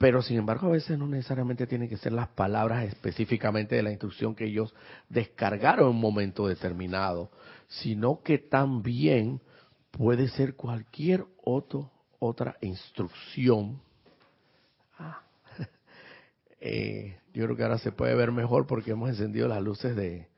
pero 0.04 0.20
sin 0.22 0.36
embargo 0.36 0.66
a 0.66 0.72
veces 0.72 0.98
no 0.98 1.06
necesariamente 1.06 1.66
tienen 1.66 1.88
que 1.88 1.96
ser 1.96 2.12
las 2.12 2.28
palabras 2.28 2.84
específicamente 2.84 3.76
de 3.76 3.82
la 3.82 3.90
instrucción 3.90 4.34
que 4.34 4.44
ellos 4.44 4.74
descargaron 5.08 5.88
en 5.88 5.94
un 5.94 6.00
momento 6.00 6.46
determinado, 6.46 7.30
sino 7.68 8.20
que 8.22 8.38
también 8.38 9.40
puede 9.90 10.28
ser 10.28 10.56
cualquier 10.56 11.24
otro, 11.42 11.90
otra 12.18 12.56
instrucción. 12.60 13.80
Ah, 14.98 15.22
eh, 16.60 17.18
yo 17.32 17.44
creo 17.44 17.56
que 17.56 17.62
ahora 17.62 17.78
se 17.78 17.92
puede 17.92 18.14
ver 18.14 18.32
mejor 18.32 18.66
porque 18.66 18.90
hemos 18.90 19.08
encendido 19.08 19.48
las 19.48 19.62
luces 19.62 19.94
de 19.94 20.28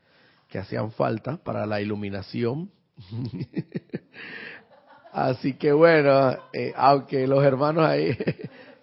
que 0.49 0.59
hacían 0.59 0.93
falta 0.93 1.39
para 1.39 1.67
la 1.67 1.81
iluminación. 1.81 2.71
Así 5.13 5.55
que 5.55 5.73
bueno, 5.73 6.37
eh, 6.53 6.73
aunque 6.77 7.27
los 7.27 7.43
hermanos 7.43 7.87
ahí, 7.87 8.11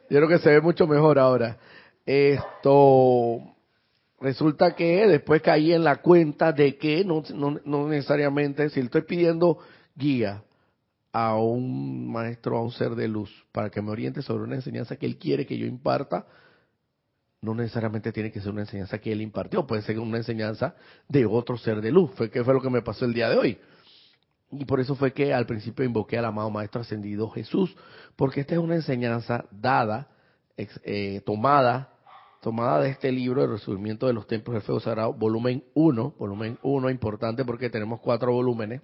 yo 0.09 0.17
creo 0.17 0.27
que 0.27 0.39
se 0.39 0.49
ve 0.49 0.61
mucho 0.61 0.87
mejor 0.87 1.19
ahora. 1.19 1.57
Esto, 2.05 3.39
resulta 4.19 4.75
que 4.75 5.07
después 5.07 5.41
caí 5.41 5.73
en 5.73 5.83
la 5.83 5.97
cuenta 5.97 6.51
de 6.51 6.77
que 6.77 7.05
no, 7.05 7.23
no, 7.33 7.59
no 7.63 7.87
necesariamente, 7.87 8.69
si 8.69 8.79
estoy 8.79 9.03
pidiendo 9.03 9.59
guía 9.95 10.43
a 11.11 11.37
un 11.37 12.11
maestro, 12.11 12.57
a 12.57 12.63
un 12.63 12.71
ser 12.71 12.95
de 12.95 13.07
luz, 13.07 13.31
para 13.51 13.69
que 13.69 13.81
me 13.81 13.91
oriente 13.91 14.23
sobre 14.23 14.43
una 14.43 14.55
enseñanza 14.55 14.95
que 14.95 15.05
él 15.05 15.17
quiere 15.17 15.45
que 15.45 15.57
yo 15.57 15.67
imparta, 15.67 16.25
no 17.41 17.53
necesariamente 17.53 18.11
tiene 18.11 18.31
que 18.31 18.41
ser 18.41 18.51
una 18.51 18.61
enseñanza 18.61 18.97
que 18.97 19.11
él 19.11 19.21
impartió, 19.21 19.67
puede 19.67 19.83
ser 19.83 19.99
una 19.99 20.17
enseñanza 20.17 20.75
de 21.07 21.25
otro 21.25 21.57
ser 21.57 21.81
de 21.81 21.91
luz, 21.91 22.11
fue 22.15 22.31
que 22.31 22.43
fue 22.43 22.53
lo 22.53 22.61
que 22.61 22.69
me 22.69 22.81
pasó 22.81 23.05
el 23.05 23.13
día 23.13 23.29
de 23.29 23.37
hoy. 23.37 23.59
Y 24.57 24.65
por 24.65 24.79
eso 24.79 24.95
fue 24.95 25.13
que 25.13 25.33
al 25.33 25.45
principio 25.45 25.85
invoqué 25.85 26.17
al 26.17 26.25
amado 26.25 26.49
Maestro 26.49 26.81
Ascendido 26.81 27.29
Jesús, 27.29 27.75
porque 28.15 28.41
esta 28.41 28.53
es 28.53 28.59
una 28.59 28.75
enseñanza 28.75 29.45
dada, 29.51 30.09
eh, 30.57 31.21
tomada, 31.25 31.93
tomada 32.41 32.81
de 32.81 32.89
este 32.89 33.11
libro, 33.11 33.43
El 33.43 33.51
Resurgimiento 33.51 34.07
de 34.07 34.13
los 34.13 34.27
Templos 34.27 34.53
del 34.53 34.63
Fuego 34.63 34.79
Sagrado, 34.79 35.13
volumen 35.13 35.63
1, 35.73 36.15
volumen 36.17 36.59
1, 36.61 36.89
importante 36.89 37.45
porque 37.45 37.69
tenemos 37.69 37.99
cuatro 38.01 38.33
volúmenes. 38.33 38.81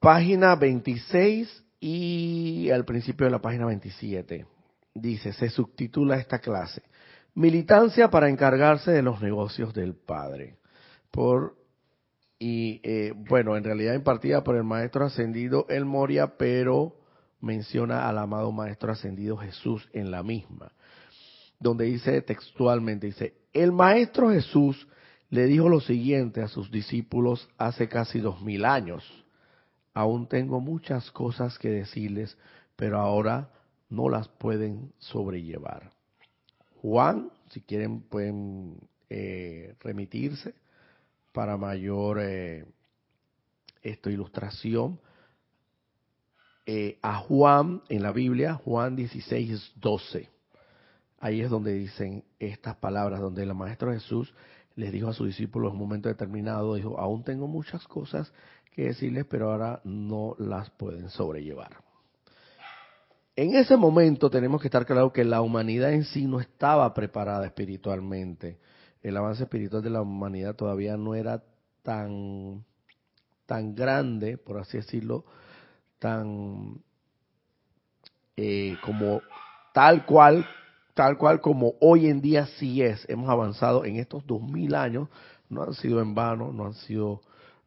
Página 0.00 0.54
26 0.54 1.64
y 1.80 2.70
al 2.70 2.84
principio 2.84 3.26
de 3.26 3.32
la 3.32 3.40
página 3.40 3.66
27 3.66 4.46
dice, 4.94 5.32
se 5.32 5.50
subtitula 5.50 6.16
esta 6.16 6.38
clase, 6.38 6.82
Militancia 7.36 8.08
para 8.08 8.30
encargarse 8.30 8.90
de 8.92 9.02
los 9.02 9.20
negocios 9.20 9.74
del 9.74 9.94
Padre. 9.94 10.56
Por, 11.10 11.54
y 12.38 12.80
eh, 12.82 13.12
bueno, 13.16 13.56
en 13.56 13.64
realidad 13.64 13.94
impartida 13.94 14.44
por 14.44 14.56
el 14.56 14.64
Maestro 14.64 15.04
Ascendido 15.04 15.66
El 15.68 15.84
Moria, 15.84 16.36
pero 16.36 16.96
menciona 17.40 18.08
al 18.08 18.18
amado 18.18 18.52
Maestro 18.52 18.92
Ascendido 18.92 19.36
Jesús 19.36 19.88
en 19.92 20.10
la 20.10 20.22
misma, 20.22 20.72
donde 21.58 21.86
dice 21.86 22.20
textualmente, 22.22 23.06
dice, 23.06 23.34
el 23.52 23.72
Maestro 23.72 24.30
Jesús 24.30 24.86
le 25.30 25.46
dijo 25.46 25.68
lo 25.68 25.80
siguiente 25.80 26.42
a 26.42 26.48
sus 26.48 26.70
discípulos 26.70 27.48
hace 27.56 27.88
casi 27.88 28.20
dos 28.20 28.42
mil 28.42 28.64
años, 28.64 29.02
aún 29.94 30.28
tengo 30.28 30.60
muchas 30.60 31.10
cosas 31.10 31.58
que 31.58 31.70
decirles, 31.70 32.36
pero 32.76 32.98
ahora 32.98 33.50
no 33.88 34.08
las 34.10 34.28
pueden 34.28 34.92
sobrellevar. 34.98 35.90
Juan, 36.82 37.30
si 37.50 37.62
quieren 37.62 38.02
pueden 38.02 38.76
eh, 39.08 39.74
remitirse 39.80 40.54
para 41.36 41.58
mayor 41.58 42.18
eh, 42.22 42.64
ilustración 44.06 44.98
eh, 46.64 46.98
a 47.02 47.18
Juan 47.18 47.82
en 47.90 48.02
la 48.02 48.10
Biblia, 48.10 48.54
Juan 48.54 48.96
16, 48.96 49.72
12. 49.76 50.30
Ahí 51.20 51.42
es 51.42 51.50
donde 51.50 51.74
dicen 51.74 52.24
estas 52.38 52.76
palabras, 52.76 53.20
donde 53.20 53.42
el 53.42 53.54
Maestro 53.54 53.92
Jesús 53.92 54.32
les 54.76 54.90
dijo 54.90 55.08
a 55.08 55.12
sus 55.12 55.26
discípulos 55.26 55.68
en 55.68 55.74
un 55.74 55.82
momento 55.82 56.08
determinado, 56.08 56.74
dijo, 56.74 56.98
aún 56.98 57.22
tengo 57.22 57.46
muchas 57.46 57.86
cosas 57.86 58.32
que 58.74 58.84
decirles, 58.84 59.26
pero 59.28 59.52
ahora 59.52 59.82
no 59.84 60.36
las 60.38 60.70
pueden 60.70 61.10
sobrellevar. 61.10 61.76
En 63.36 63.54
ese 63.56 63.76
momento 63.76 64.30
tenemos 64.30 64.62
que 64.62 64.68
estar 64.68 64.86
claro 64.86 65.12
que 65.12 65.22
la 65.22 65.42
humanidad 65.42 65.92
en 65.92 66.04
sí 66.04 66.24
no 66.24 66.40
estaba 66.40 66.94
preparada 66.94 67.44
espiritualmente. 67.44 68.58
El 69.06 69.16
avance 69.16 69.44
espiritual 69.44 69.84
de 69.84 69.90
la 69.90 70.02
humanidad 70.02 70.56
todavía 70.56 70.96
no 70.96 71.14
era 71.14 71.40
tan, 71.84 72.64
tan 73.46 73.72
grande, 73.72 74.36
por 74.36 74.58
así 74.58 74.78
decirlo, 74.78 75.24
tan 76.00 76.80
eh, 78.36 78.76
como 78.84 79.20
tal 79.72 80.04
cual, 80.06 80.44
tal 80.94 81.18
cual 81.18 81.40
como 81.40 81.74
hoy 81.80 82.08
en 82.08 82.20
día 82.20 82.46
sí 82.58 82.82
es. 82.82 83.08
Hemos 83.08 83.30
avanzado 83.30 83.84
en 83.84 84.00
estos 84.00 84.26
dos 84.26 84.42
mil 84.42 84.74
años, 84.74 85.08
no 85.48 85.62
han 85.62 85.74
sido 85.74 86.00
en 86.00 86.16
vano, 86.16 86.52
no 86.52 86.66
han 86.66 86.74
sido 86.74 87.20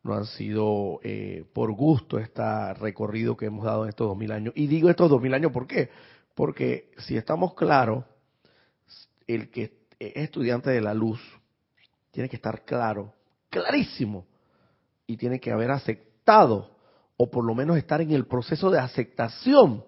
no 0.04 0.16
han 0.16 0.26
sido 0.26 1.00
eh, 1.04 1.46
por 1.54 1.72
gusto 1.72 2.20
este 2.20 2.74
recorrido 2.74 3.38
que 3.38 3.46
hemos 3.46 3.64
dado 3.64 3.84
en 3.84 3.90
estos 3.92 4.10
dos 4.10 4.18
mil 4.18 4.34
años. 4.34 4.54
Y 4.58 4.68
digo 4.68 4.90
estos 4.90 5.10
dos 5.10 5.22
mil 5.22 5.34
años, 5.34 5.54
¿por 5.54 5.68
qué? 5.68 5.90
Porque 6.36 6.92
si 6.98 7.16
estamos 7.16 7.54
claros, 7.54 8.04
el 9.26 9.50
que 9.52 9.79
estudiante 10.00 10.70
de 10.70 10.82
la 10.82 10.94
luz 10.94 11.20
tiene 12.12 12.30
que 12.30 12.38
estar 12.38 12.64
claro, 12.66 13.14
clarísimo, 13.50 14.26
y 15.06 15.18
tiene 15.18 15.40
que 15.40 15.52
haber 15.52 15.72
aceptado, 15.72 16.72
o 17.18 17.30
por 17.30 17.44
lo 17.44 17.56
menos 17.56 17.78
estar 17.78 18.02
en 18.02 18.12
el 18.12 18.26
proceso 18.26 18.70
de 18.70 18.80
aceptación 18.80 19.84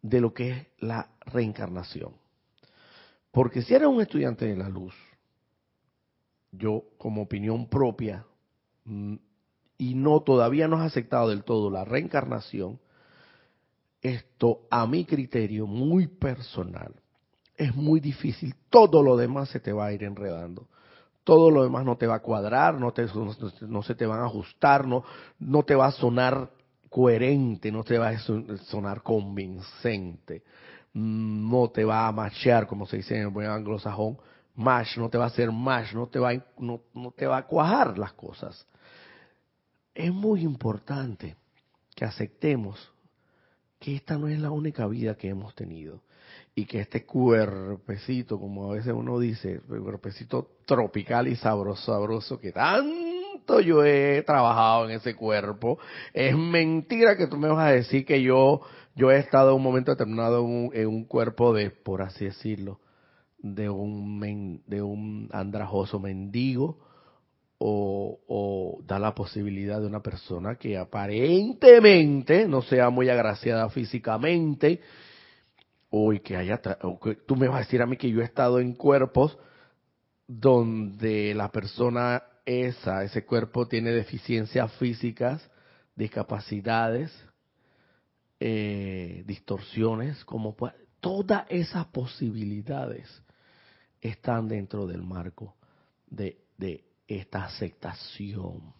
de 0.00 0.20
lo 0.20 0.32
que 0.32 0.50
es 0.50 0.66
la 0.78 1.10
reencarnación. 1.26 2.14
Porque 3.30 3.62
si 3.62 3.74
eres 3.74 3.88
un 3.88 4.00
estudiante 4.00 4.46
de 4.46 4.56
la 4.56 4.68
luz, 4.68 4.94
yo 6.52 6.84
como 6.98 7.22
opinión 7.22 7.68
propia, 7.68 8.24
mm, 8.84 9.16
y 9.78 9.94
no 9.94 10.20
todavía 10.20 10.68
no 10.68 10.76
has 10.76 10.92
aceptado 10.92 11.30
del 11.30 11.44
todo 11.44 11.70
la 11.70 11.84
reencarnación, 11.84 12.78
esto 14.00 14.66
a 14.70 14.86
mi 14.86 15.04
criterio 15.04 15.66
muy 15.66 16.06
personal 16.06 17.01
es 17.64 17.74
muy 17.74 18.00
difícil. 18.00 18.54
Todo 18.68 19.02
lo 19.02 19.16
demás 19.16 19.48
se 19.48 19.60
te 19.60 19.72
va 19.72 19.86
a 19.86 19.92
ir 19.92 20.04
enredando. 20.04 20.68
Todo 21.24 21.50
lo 21.50 21.62
demás 21.62 21.84
no 21.84 21.96
te 21.96 22.06
va 22.06 22.16
a 22.16 22.22
cuadrar, 22.22 22.74
no, 22.74 22.92
te, 22.92 23.06
no, 23.68 23.82
se 23.82 23.94
te 23.94 24.06
van 24.06 24.20
a 24.20 24.26
ajustar, 24.26 24.86
no, 24.86 25.04
no 25.38 25.62
te 25.62 25.76
va 25.76 25.86
a 25.86 25.92
sonar 25.92 26.50
coherente, 26.88 27.70
no 27.70 27.84
te 27.84 27.96
va 27.96 28.08
a 28.08 28.18
sonar 28.18 29.02
convincente, 29.02 30.42
no 30.94 31.70
te 31.70 31.84
va 31.84 32.08
a 32.08 32.12
machear, 32.12 32.66
como 32.66 32.86
se 32.86 32.96
dice 32.96 33.14
en 33.14 33.22
el 33.22 33.28
buen 33.28 33.48
anglosajón, 33.48 34.18
mash, 34.56 34.98
no 34.98 35.08
te 35.08 35.16
va 35.16 35.24
a 35.24 35.28
hacer 35.28 35.52
mash, 35.52 35.94
no 35.94 36.08
te 36.08 36.18
va, 36.18 36.32
no, 36.58 36.80
no 36.92 37.12
te 37.12 37.26
va 37.26 37.36
a 37.36 37.46
cuajar 37.46 37.96
las 37.96 38.12
cosas 38.14 38.66
es 39.94 40.12
muy 40.12 40.42
importante 40.42 41.36
que 41.94 42.04
aceptemos 42.04 42.92
que 43.78 43.96
esta 43.96 44.16
no 44.16 44.28
es 44.28 44.38
la 44.38 44.50
única 44.50 44.86
vida 44.86 45.16
que 45.16 45.28
hemos 45.28 45.54
tenido 45.54 46.02
y 46.54 46.66
que 46.66 46.80
este 46.80 47.04
cuerpecito, 47.06 48.38
como 48.38 48.70
a 48.70 48.74
veces 48.74 48.92
uno 48.92 49.18
dice, 49.18 49.60
el 49.70 49.80
cuerpecito 49.80 50.50
tropical 50.66 51.28
y 51.28 51.36
sabroso, 51.36 51.92
sabroso, 51.92 52.38
que 52.38 52.52
tanto 52.52 53.60
yo 53.60 53.84
he 53.84 54.22
trabajado 54.22 54.84
en 54.84 54.92
ese 54.92 55.14
cuerpo, 55.16 55.78
es 56.12 56.36
mentira 56.36 57.16
que 57.16 57.26
tú 57.26 57.36
me 57.36 57.48
vas 57.48 57.66
a 57.68 57.72
decir 57.72 58.04
que 58.04 58.22
yo, 58.22 58.60
yo 58.94 59.10
he 59.10 59.18
estado 59.18 59.54
un 59.54 59.62
momento 59.62 59.92
determinado 59.92 60.40
en 60.40 60.44
un, 60.44 60.70
en 60.74 60.86
un 60.88 61.04
cuerpo 61.04 61.54
de, 61.54 61.70
por 61.70 62.02
así 62.02 62.26
decirlo, 62.26 62.80
de 63.38 63.68
un, 63.70 64.62
de 64.66 64.82
un 64.82 65.28
andrajoso 65.32 65.98
mendigo, 65.98 66.78
o, 67.64 68.80
da 68.86 68.98
la 68.98 69.14
posibilidad 69.14 69.80
de 69.80 69.86
una 69.86 70.02
persona 70.02 70.56
que 70.56 70.76
aparentemente 70.76 72.48
no 72.48 72.62
sea 72.62 72.90
muy 72.90 73.08
agraciada 73.08 73.68
físicamente, 73.68 74.80
o 75.94 76.10
que 76.24 76.36
haya, 76.36 76.58
tú 77.26 77.36
me 77.36 77.48
vas 77.48 77.56
a 77.56 77.64
decir 77.64 77.82
a 77.82 77.86
mí 77.86 77.98
que 77.98 78.10
yo 78.10 78.22
he 78.22 78.24
estado 78.24 78.60
en 78.60 78.72
cuerpos 78.72 79.36
donde 80.26 81.34
la 81.34 81.52
persona 81.52 82.22
esa, 82.46 83.04
ese 83.04 83.26
cuerpo 83.26 83.68
tiene 83.68 83.90
deficiencias 83.90 84.72
físicas, 84.78 85.46
discapacidades, 85.94 87.12
eh, 88.40 89.22
distorsiones, 89.26 90.24
como 90.24 90.56
todas 91.00 91.44
esas 91.50 91.84
posibilidades 91.88 93.22
están 94.00 94.48
dentro 94.48 94.86
del 94.86 95.02
marco 95.02 95.56
de, 96.06 96.38
de 96.56 96.84
esta 97.06 97.44
aceptación. 97.44 98.72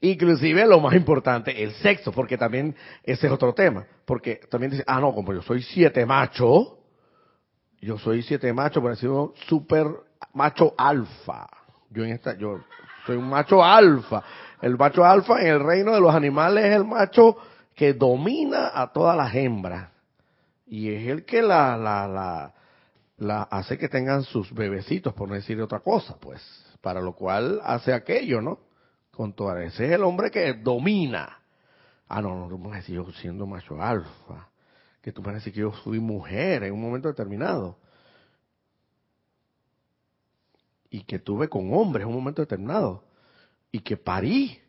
Inclusive 0.00 0.66
lo 0.66 0.80
más 0.80 0.94
importante, 0.94 1.62
el 1.62 1.72
sexo, 1.74 2.12
porque 2.12 2.36
también 2.36 2.74
ese 3.02 3.26
es 3.26 3.32
otro 3.32 3.54
tema. 3.54 3.86
Porque 4.04 4.40
también 4.50 4.72
dice, 4.72 4.84
ah, 4.86 5.00
no, 5.00 5.12
como 5.14 5.32
yo 5.32 5.42
soy 5.42 5.62
siete 5.62 6.04
macho, 6.06 6.78
yo 7.80 7.98
soy 7.98 8.22
siete 8.22 8.52
macho, 8.52 8.80
por 8.80 8.90
decirlo, 8.90 9.34
super 9.46 9.86
macho 10.32 10.74
alfa. 10.76 11.46
Yo 11.90 12.04
en 12.04 12.12
esta, 12.12 12.36
yo 12.36 12.60
soy 13.06 13.16
un 13.16 13.28
macho 13.28 13.62
alfa. 13.62 14.22
El 14.62 14.76
macho 14.76 15.04
alfa 15.04 15.40
en 15.40 15.48
el 15.48 15.60
reino 15.60 15.92
de 15.92 16.00
los 16.00 16.14
animales 16.14 16.64
es 16.64 16.76
el 16.76 16.84
macho 16.84 17.36
que 17.74 17.92
domina 17.92 18.70
a 18.74 18.92
todas 18.92 19.16
las 19.16 19.34
hembras. 19.34 19.90
Y 20.66 20.90
es 20.92 21.08
el 21.08 21.24
que 21.24 21.42
la, 21.42 21.76
la, 21.76 22.08
la, 22.08 22.54
la 23.18 23.42
hace 23.42 23.76
que 23.76 23.88
tengan 23.88 24.22
sus 24.22 24.52
bebecitos, 24.52 25.12
por 25.12 25.28
no 25.28 25.34
decir 25.34 25.60
otra 25.60 25.80
cosa, 25.80 26.16
pues, 26.18 26.40
para 26.80 27.00
lo 27.00 27.12
cual 27.12 27.60
hace 27.64 27.92
aquello, 27.92 28.40
¿no? 28.40 28.58
Con 29.16 29.32
todo 29.32 29.56
ese 29.58 29.86
es 29.86 29.92
el 29.92 30.02
hombre 30.02 30.30
que 30.30 30.54
domina. 30.54 31.38
Ah, 32.08 32.20
no, 32.20 32.34
no, 32.34 32.48
tú 32.48 32.58
me 32.58 32.76
decir 32.76 32.96
yo 32.96 33.10
siendo 33.12 33.46
macho 33.46 33.80
alfa, 33.80 34.48
que 35.00 35.12
tú 35.12 35.22
me 35.22 35.32
decir 35.32 35.52
que 35.52 35.60
yo 35.60 35.70
fui 35.70 36.00
mujer 36.00 36.64
en 36.64 36.74
un 36.74 36.82
momento 36.82 37.08
determinado. 37.08 37.78
Y 40.90 41.02
que 41.04 41.18
tuve 41.18 41.48
con 41.48 41.72
hombres 41.72 42.02
en 42.02 42.08
un 42.08 42.16
momento 42.16 42.42
determinado. 42.42 43.04
y 43.72 43.80
que 43.80 43.96
parí 43.96 44.60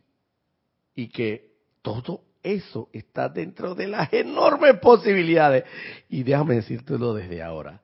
y 0.95 1.09
que 1.09 1.51
todo 1.83 2.23
eso 2.41 2.89
está 2.91 3.29
dentro 3.29 3.75
de 3.75 3.87
las 3.87 4.11
enormes 4.13 4.79
posibilidades. 4.79 5.63
Y 6.09 6.23
déjame 6.23 6.55
decírtelo 6.55 7.13
desde 7.13 7.43
ahora, 7.43 7.81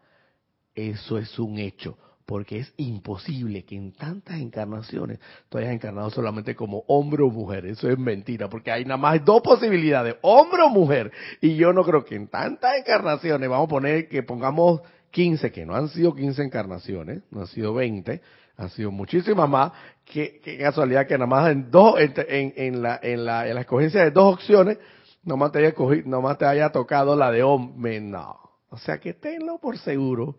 eso 0.74 1.20
es 1.20 1.38
un 1.38 1.60
hecho 1.60 1.98
porque 2.32 2.60
es 2.60 2.74
imposible 2.78 3.66
que 3.66 3.76
en 3.76 3.92
tantas 3.92 4.40
encarnaciones 4.40 5.20
tú 5.50 5.58
hayas 5.58 5.74
encarnado 5.74 6.10
solamente 6.12 6.56
como 6.56 6.86
hombre 6.88 7.24
o 7.24 7.30
mujer. 7.30 7.66
Eso 7.66 7.90
es 7.90 8.00
mentira, 8.00 8.48
porque 8.48 8.72
hay 8.72 8.86
nada 8.86 8.96
más 8.96 9.26
dos 9.26 9.42
posibilidades, 9.42 10.16
hombre 10.22 10.62
o 10.62 10.70
mujer. 10.70 11.12
Y 11.42 11.58
yo 11.58 11.74
no 11.74 11.84
creo 11.84 12.06
que 12.06 12.16
en 12.16 12.30
tantas 12.30 12.78
encarnaciones, 12.78 13.50
vamos 13.50 13.66
a 13.66 13.70
poner 13.70 14.08
que 14.08 14.24
pongamos 14.24 14.80
15, 15.10 15.52
que 15.52 15.66
no 15.66 15.76
han 15.76 15.90
sido 15.90 16.16
15 16.16 16.42
encarnaciones, 16.42 17.22
no 17.32 17.42
han 17.42 17.48
sido 17.48 17.74
20, 17.74 18.22
han 18.56 18.70
sido 18.70 18.92
muchísimas 18.92 19.50
más, 19.50 19.74
que, 20.06 20.40
casualidad 20.58 21.08
que 21.08 21.16
nada 21.16 21.28
más 21.28 21.52
en 21.52 21.70
dos, 21.70 22.00
en, 22.00 22.14
en, 22.56 22.82
la, 22.82 22.98
en, 23.04 23.26
la, 23.26 23.46
en 23.46 23.56
la 23.56 23.60
escogencia 23.60 24.06
de 24.06 24.12
dos 24.12 24.36
opciones, 24.36 24.78
nomás 25.22 25.52
te 25.52 25.60
haya, 25.60 25.74
cogido, 25.74 26.08
nomás 26.08 26.38
te 26.38 26.46
haya 26.46 26.70
tocado 26.70 27.14
la 27.14 27.30
de 27.30 27.44
hombre, 27.44 28.00
no. 28.00 28.40
O 28.70 28.78
sea 28.78 29.00
que 29.00 29.14
tenlo 29.14 29.58
por 29.58 29.78
seguro 29.78 30.38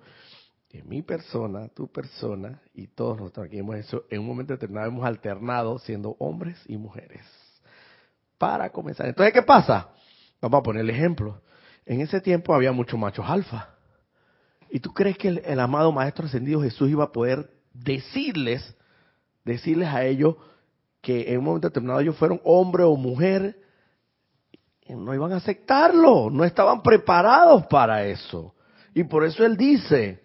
que 0.72 0.82
mi 0.82 1.02
persona, 1.02 1.68
tu 1.68 1.92
persona 1.92 2.62
y 2.72 2.87
todos 2.87 3.18
nosotros 3.18 3.46
aquí 3.46 3.58
hemos 3.58 3.76
hecho, 3.76 4.06
en 4.08 4.20
un 4.20 4.26
momento 4.26 4.54
determinado 4.54 4.88
hemos 4.88 5.04
alternado 5.04 5.78
siendo 5.78 6.16
hombres 6.18 6.58
y 6.66 6.78
mujeres. 6.78 7.20
Para 8.38 8.70
comenzar. 8.70 9.06
Entonces, 9.06 9.35
¿qué 9.35 9.42
pasa? 9.42 9.90
Vamos 10.40 10.61
a 10.61 10.62
poner 10.62 10.80
el 10.80 10.88
ejemplo. 10.88 11.42
En 11.85 12.00
ese 12.00 12.22
tiempo 12.22 12.54
había 12.54 12.72
muchos 12.72 12.98
machos 12.98 13.26
alfa. 13.28 13.68
¿Y 14.70 14.80
tú 14.80 14.94
crees 14.94 15.18
que 15.18 15.28
el, 15.28 15.61
amado 15.61 15.92
Maestro 15.92 16.24
Ascendido 16.24 16.62
Jesús 16.62 16.88
iba 16.88 17.04
a 17.04 17.12
poder 17.12 17.50
decirles, 17.74 18.74
decirles 19.44 19.88
a 19.88 20.06
ellos 20.06 20.37
que 21.02 21.35
en 21.35 21.40
un 21.40 21.44
momento 21.44 21.68
determinado 21.68 22.00
ellos 22.00 22.16
fueron 22.16 22.40
hombre 22.44 22.82
o 22.82 22.96
mujer? 22.96 23.61
No 24.88 25.14
iban 25.14 25.35
a 25.35 25.37
aceptarlo, 25.37 26.30
no 26.30 26.44
estaban 26.44 26.82
preparados 26.82 27.66
para 27.66 28.06
eso. 28.06 28.54
Y 28.94 29.04
por 29.04 29.24
eso 29.24 29.44
él 29.44 29.58
dice, 29.58 30.21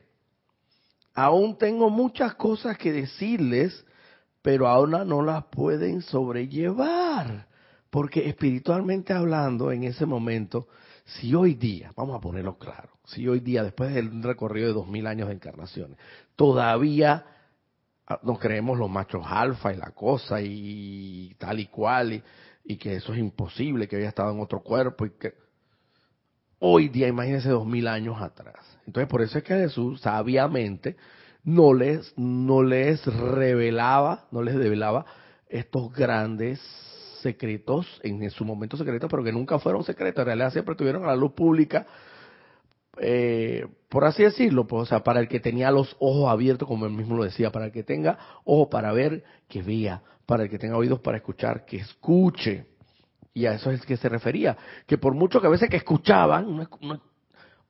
aún 1.18 1.58
tengo 1.58 1.90
muchas 1.90 2.36
cosas 2.36 2.78
que 2.78 2.92
decirles, 2.92 3.84
pero 4.44 4.68
ahora 4.68 5.04
no 5.04 5.24
las 5.24 5.46
pueden 5.46 6.04
sobrellevar. 6.04 7.48
Porque 7.90 8.30
espiritualmente 8.30 9.14
hablando, 9.14 9.72
en 9.72 9.84
ese 9.84 10.06
momento, 10.06 10.68
si 11.06 11.34
hoy 11.34 11.56
día, 11.56 11.92
vamos 11.96 12.16
a 12.16 12.22
ponerlo 12.22 12.60
claro, 12.60 12.90
si 13.06 13.28
hoy 13.28 13.40
día, 13.40 13.64
después 13.64 13.96
del 13.96 14.22
recorrido 14.22 14.68
de 14.68 14.74
dos 14.76 14.88
mil 14.88 15.08
años 15.08 15.30
de 15.30 15.34
encarnaciones, 15.34 15.98
todavía 16.36 17.26
ah, 18.06 18.20
nos 18.22 18.38
creemos 18.38 18.78
los 18.78 18.90
machos 18.90 19.24
alfa 19.26 19.74
y 19.74 19.78
la 19.78 19.90
cosa 19.92 20.40
y 20.40 21.34
tal 21.40 21.60
y 21.60 21.66
cual, 21.66 22.14
y, 22.14 22.24
y 22.64 22.78
que 22.78 22.96
eso 22.96 23.12
es 23.12 23.18
imposible, 23.18 23.88
que 23.88 23.96
había 23.96 24.10
estado 24.10 24.32
en 24.32 24.40
otro 24.40 24.60
cuerpo 24.62 25.08
y 25.08 25.12
que 25.12 25.34
hoy 26.60 26.90
día, 26.90 27.08
imagínense 27.08 27.50
dos 27.50 27.66
mil 27.66 27.88
años 27.88 28.22
atrás. 28.22 28.78
Entonces, 28.86 29.10
por 29.10 29.22
eso 29.22 29.38
es 29.38 29.44
que 29.44 29.56
Jesús 29.56 30.02
sabiamente 30.02 30.96
no 31.44 31.74
les, 31.74 32.14
no 32.18 32.64
les 32.64 33.06
revelaba, 33.06 34.28
no 34.32 34.42
les 34.42 34.56
revelaba 34.56 35.06
estos 35.50 35.94
grandes 35.94 36.60
secretos, 37.22 38.00
en, 38.04 38.30
su 38.30 38.46
momento 38.46 38.78
secretos, 38.78 39.10
pero 39.10 39.24
que 39.24 39.32
nunca 39.32 39.60
fueron 39.60 39.84
secretos, 39.84 40.22
en 40.22 40.26
realidad 40.26 40.52
siempre 40.52 40.76
tuvieron 40.76 41.04
a 41.04 41.08
la 41.08 41.16
luz 41.16 41.34
pública, 41.34 41.86
eh, 43.00 43.66
por 43.90 44.06
así 44.06 44.24
decirlo, 44.24 44.68
pues, 44.68 44.84
o 44.84 44.86
sea, 44.86 45.04
para 45.04 45.20
el 45.20 45.28
que 45.28 45.40
tenía 45.40 45.72
los 45.72 45.96
ojos 46.00 46.30
abiertos, 46.30 46.68
como 46.68 46.86
él 46.86 46.92
mismo 46.92 47.16
lo 47.16 47.24
decía, 47.24 47.52
para 47.52 47.66
el 47.66 47.72
que 47.72 47.84
tenga 47.84 48.18
ojos 48.44 48.70
para 48.70 48.92
ver, 48.92 49.24
que 49.48 49.62
vea, 49.62 50.02
para 50.26 50.44
el 50.44 50.50
que 50.50 50.60
tenga 50.60 50.78
oídos 50.78 51.00
para 51.00 51.18
escuchar, 51.18 51.66
que 51.66 51.78
escuche. 51.78 52.66
Y 53.38 53.46
a 53.46 53.54
eso 53.54 53.70
es 53.70 53.86
que 53.86 53.98
se 53.98 54.10
refería, 54.10 54.58
que 54.88 54.98
por 54.98 55.14
mucho 55.14 55.40
que 55.40 55.46
a 55.46 55.52
veces 55.52 55.70
que 55.70 55.78
escuchaban, 55.78 56.68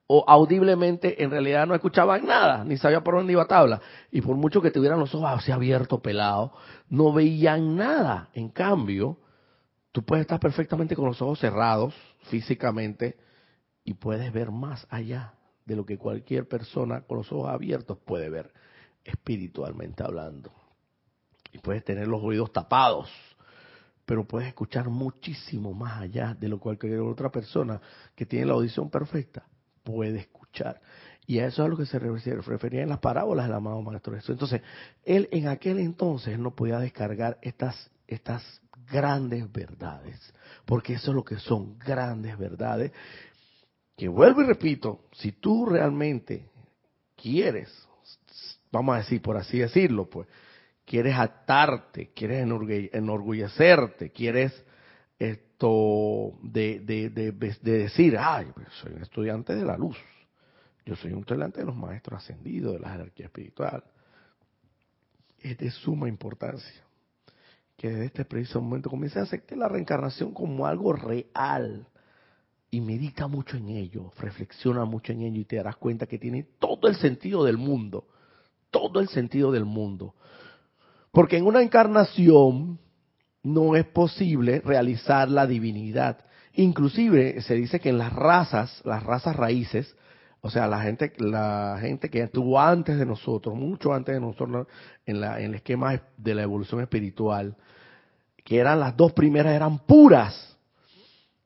o 0.06 0.24
audiblemente 0.26 1.22
en 1.22 1.30
realidad 1.30 1.66
no 1.66 1.74
escuchaban 1.74 2.24
nada, 2.24 2.64
ni 2.64 2.78
sabían 2.78 3.04
por 3.04 3.16
dónde 3.16 3.34
iba 3.34 3.46
tabla. 3.46 3.78
Y 4.10 4.22
por 4.22 4.34
mucho 4.36 4.62
que 4.62 4.70
tuvieran 4.70 4.98
los 4.98 5.14
ojos 5.14 5.28
así 5.30 5.52
abiertos, 5.52 6.00
pelados, 6.00 6.52
no 6.88 7.12
veían 7.12 7.76
nada. 7.76 8.30
En 8.32 8.48
cambio, 8.48 9.18
tú 9.92 10.02
puedes 10.02 10.22
estar 10.22 10.40
perfectamente 10.40 10.96
con 10.96 11.04
los 11.04 11.20
ojos 11.20 11.38
cerrados 11.38 11.94
físicamente 12.30 13.18
y 13.84 13.92
puedes 13.92 14.32
ver 14.32 14.50
más 14.50 14.86
allá 14.88 15.34
de 15.66 15.76
lo 15.76 15.84
que 15.84 15.98
cualquier 15.98 16.48
persona 16.48 17.02
con 17.02 17.18
los 17.18 17.30
ojos 17.30 17.50
abiertos 17.50 17.98
puede 18.06 18.30
ver, 18.30 18.54
espiritualmente 19.04 20.02
hablando. 20.02 20.50
Y 21.52 21.58
puedes 21.58 21.84
tener 21.84 22.08
los 22.08 22.22
oídos 22.22 22.54
tapados 22.54 23.10
pero 24.08 24.24
puedes 24.24 24.48
escuchar 24.48 24.88
muchísimo 24.88 25.74
más 25.74 26.00
allá 26.00 26.32
de 26.32 26.48
lo 26.48 26.56
que 26.56 26.62
cualquier 26.62 27.00
otra 27.00 27.30
persona 27.30 27.78
que 28.16 28.24
tiene 28.24 28.46
la 28.46 28.54
audición 28.54 28.88
perfecta 28.88 29.46
puede 29.84 30.20
escuchar. 30.20 30.80
Y 31.26 31.40
a 31.40 31.46
eso 31.46 31.62
es 31.62 31.66
a 31.66 31.68
lo 31.68 31.76
que 31.76 31.84
se 31.84 31.98
refería 31.98 32.82
en 32.82 32.88
las 32.88 33.00
parábolas 33.00 33.44
del 33.44 33.56
amado 33.56 33.82
Maestro 33.82 34.14
Jesús. 34.14 34.30
Entonces, 34.30 34.62
él 35.04 35.28
en 35.30 35.46
aquel 35.46 35.78
entonces 35.78 36.38
no 36.38 36.54
podía 36.54 36.78
descargar 36.78 37.36
estas, 37.42 37.90
estas 38.06 38.62
grandes 38.90 39.52
verdades, 39.52 40.18
porque 40.64 40.94
eso 40.94 41.10
es 41.10 41.14
lo 41.14 41.22
que 41.22 41.36
son 41.36 41.78
grandes 41.78 42.38
verdades, 42.38 42.92
que 43.94 44.08
vuelvo 44.08 44.40
y 44.40 44.46
repito, 44.46 45.04
si 45.12 45.32
tú 45.32 45.66
realmente 45.66 46.48
quieres, 47.14 47.70
vamos 48.72 48.94
a 48.94 48.98
decir, 49.00 49.20
por 49.20 49.36
así 49.36 49.58
decirlo, 49.58 50.08
pues, 50.08 50.26
quieres 50.88 51.16
atarte, 51.18 52.12
quieres 52.14 52.48
enorgullecerte, 52.92 54.10
quieres 54.10 54.64
esto 55.18 56.38
de, 56.42 56.80
de, 56.80 57.10
de, 57.10 57.32
decir, 57.60 58.16
ay, 58.18 58.46
pues 58.54 58.68
soy 58.80 58.94
un 58.94 59.02
estudiante 59.02 59.54
de 59.54 59.66
la 59.66 59.76
luz, 59.76 59.98
yo 60.86 60.96
soy 60.96 61.12
un 61.12 61.20
estudiante 61.20 61.60
de 61.60 61.66
los 61.66 61.76
maestros 61.76 62.22
ascendidos, 62.22 62.72
de 62.72 62.80
la 62.80 62.90
jerarquía 62.90 63.26
espiritual. 63.26 63.84
Es 65.40 65.58
de 65.58 65.70
suma 65.70 66.08
importancia 66.08 66.82
que 67.76 67.90
desde 67.90 68.06
este 68.06 68.24
preciso 68.24 68.60
momento 68.60 68.88
comience 68.88 69.18
a 69.18 69.22
aceptar 69.22 69.58
la 69.58 69.68
reencarnación 69.68 70.32
como 70.32 70.66
algo 70.66 70.94
real 70.94 71.86
y 72.70 72.80
medita 72.80 73.28
mucho 73.28 73.58
en 73.58 73.68
ello, 73.68 74.10
reflexiona 74.18 74.86
mucho 74.86 75.12
en 75.12 75.22
ello 75.22 75.40
y 75.40 75.44
te 75.44 75.56
darás 75.56 75.76
cuenta 75.76 76.06
que 76.06 76.18
tiene 76.18 76.44
todo 76.58 76.88
el 76.88 76.96
sentido 76.96 77.44
del 77.44 77.58
mundo, 77.58 78.08
todo 78.70 79.00
el 79.00 79.08
sentido 79.08 79.52
del 79.52 79.66
mundo. 79.66 80.14
Porque 81.18 81.36
en 81.36 81.46
una 81.46 81.62
encarnación 81.62 82.78
no 83.42 83.74
es 83.74 83.84
posible 83.86 84.62
realizar 84.64 85.28
la 85.28 85.48
divinidad. 85.48 86.18
Inclusive 86.54 87.42
se 87.42 87.56
dice 87.56 87.80
que 87.80 87.88
en 87.88 87.98
las 87.98 88.12
razas, 88.12 88.80
las 88.84 89.02
razas 89.02 89.34
raíces, 89.34 89.96
o 90.42 90.48
sea, 90.48 90.68
la 90.68 90.80
gente, 90.80 91.12
la 91.18 91.76
gente 91.80 92.08
que 92.08 92.22
estuvo 92.22 92.60
antes 92.60 93.00
de 93.00 93.04
nosotros, 93.04 93.56
mucho 93.56 93.92
antes 93.92 94.14
de 94.14 94.20
nosotros, 94.20 94.68
en, 95.06 95.20
la, 95.20 95.40
en 95.40 95.46
el 95.46 95.54
esquema 95.56 96.00
de 96.16 96.34
la 96.36 96.42
evolución 96.44 96.82
espiritual, 96.82 97.56
que 98.44 98.58
eran 98.58 98.78
las 98.78 98.96
dos 98.96 99.12
primeras, 99.12 99.54
eran 99.54 99.80
puras. 99.80 100.56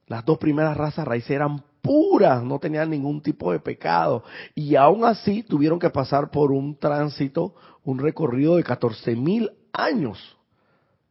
Las 0.06 0.22
dos 0.26 0.37
primeras 0.37 0.76
razas 0.76 1.08
raíces 1.08 1.30
eran 1.30 1.64
puras, 1.80 2.42
no 2.42 2.58
tenían 2.58 2.90
ningún 2.90 3.22
tipo 3.22 3.50
de 3.50 3.61
pecado. 3.61 4.22
Y 4.54 4.76
aún 4.76 5.06
así 5.06 5.42
tuvieron 5.42 5.78
que 5.78 5.88
pasar 5.88 6.30
por 6.30 6.52
un 6.52 6.76
tránsito, 6.76 7.54
un 7.85 8.00
recorrido 8.00 8.56
de 8.56 8.64
14 8.64 9.16
mil 9.16 9.50
años 9.72 10.37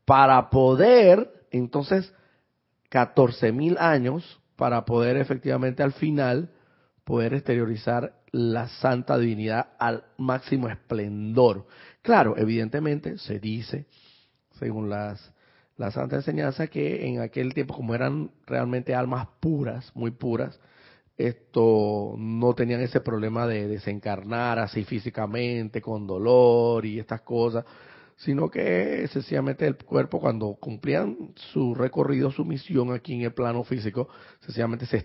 para 0.06 0.50
poder, 0.50 1.46
entonces, 1.52 2.14
14 2.90 3.52
mil 3.52 3.78
años 3.78 4.40
para 4.56 4.86
poder 4.86 5.18
efectivamente 5.18 5.84
al 5.84 5.94
final 5.94 6.50
poder 7.04 7.34
exteriorizar 7.34 8.14
la 8.32 8.68
santa 8.68 9.18
divinidad 9.18 9.70
al 9.80 10.04
máximo 10.18 10.70
esplendor. 10.70 11.66
Claro, 12.02 12.38
evidentemente 12.38 13.18
se 13.18 13.40
dice, 13.40 13.86
según 14.60 14.90
las 14.90 15.34
la 15.82 15.90
santa 15.90 16.18
enseñanza, 16.18 16.68
que 16.68 17.08
en 17.08 17.22
aquel 17.22 17.56
tiempo, 17.56 17.76
como 17.76 17.96
eran 17.96 18.30
realmente 18.46 18.94
almas 18.94 19.28
puras, 19.40 19.92
muy 19.96 20.12
puras, 20.12 20.60
esto 21.18 22.16
no 22.18 22.54
tenían 22.54 22.82
ese 22.82 23.02
problema 23.02 23.48
de 23.48 23.68
desencarnar 23.68 24.60
así 24.60 24.84
físicamente, 24.84 25.82
con 25.82 26.06
dolor 26.06 26.86
y 26.86 27.00
estas 27.00 27.22
cosas, 27.22 27.66
sino 28.24 28.50
que 28.50 29.08
sencillamente 29.12 29.66
el 29.66 29.78
cuerpo 29.78 30.20
cuando 30.20 30.54
cumplían 30.54 31.34
su 31.36 31.74
recorrido, 31.74 32.32
su 32.32 32.46
misión 32.46 32.94
aquí 32.94 33.16
en 33.16 33.22
el 33.22 33.34
plano 33.34 33.64
físico, 33.64 34.10
sencillamente 34.42 34.86
se, 34.86 35.00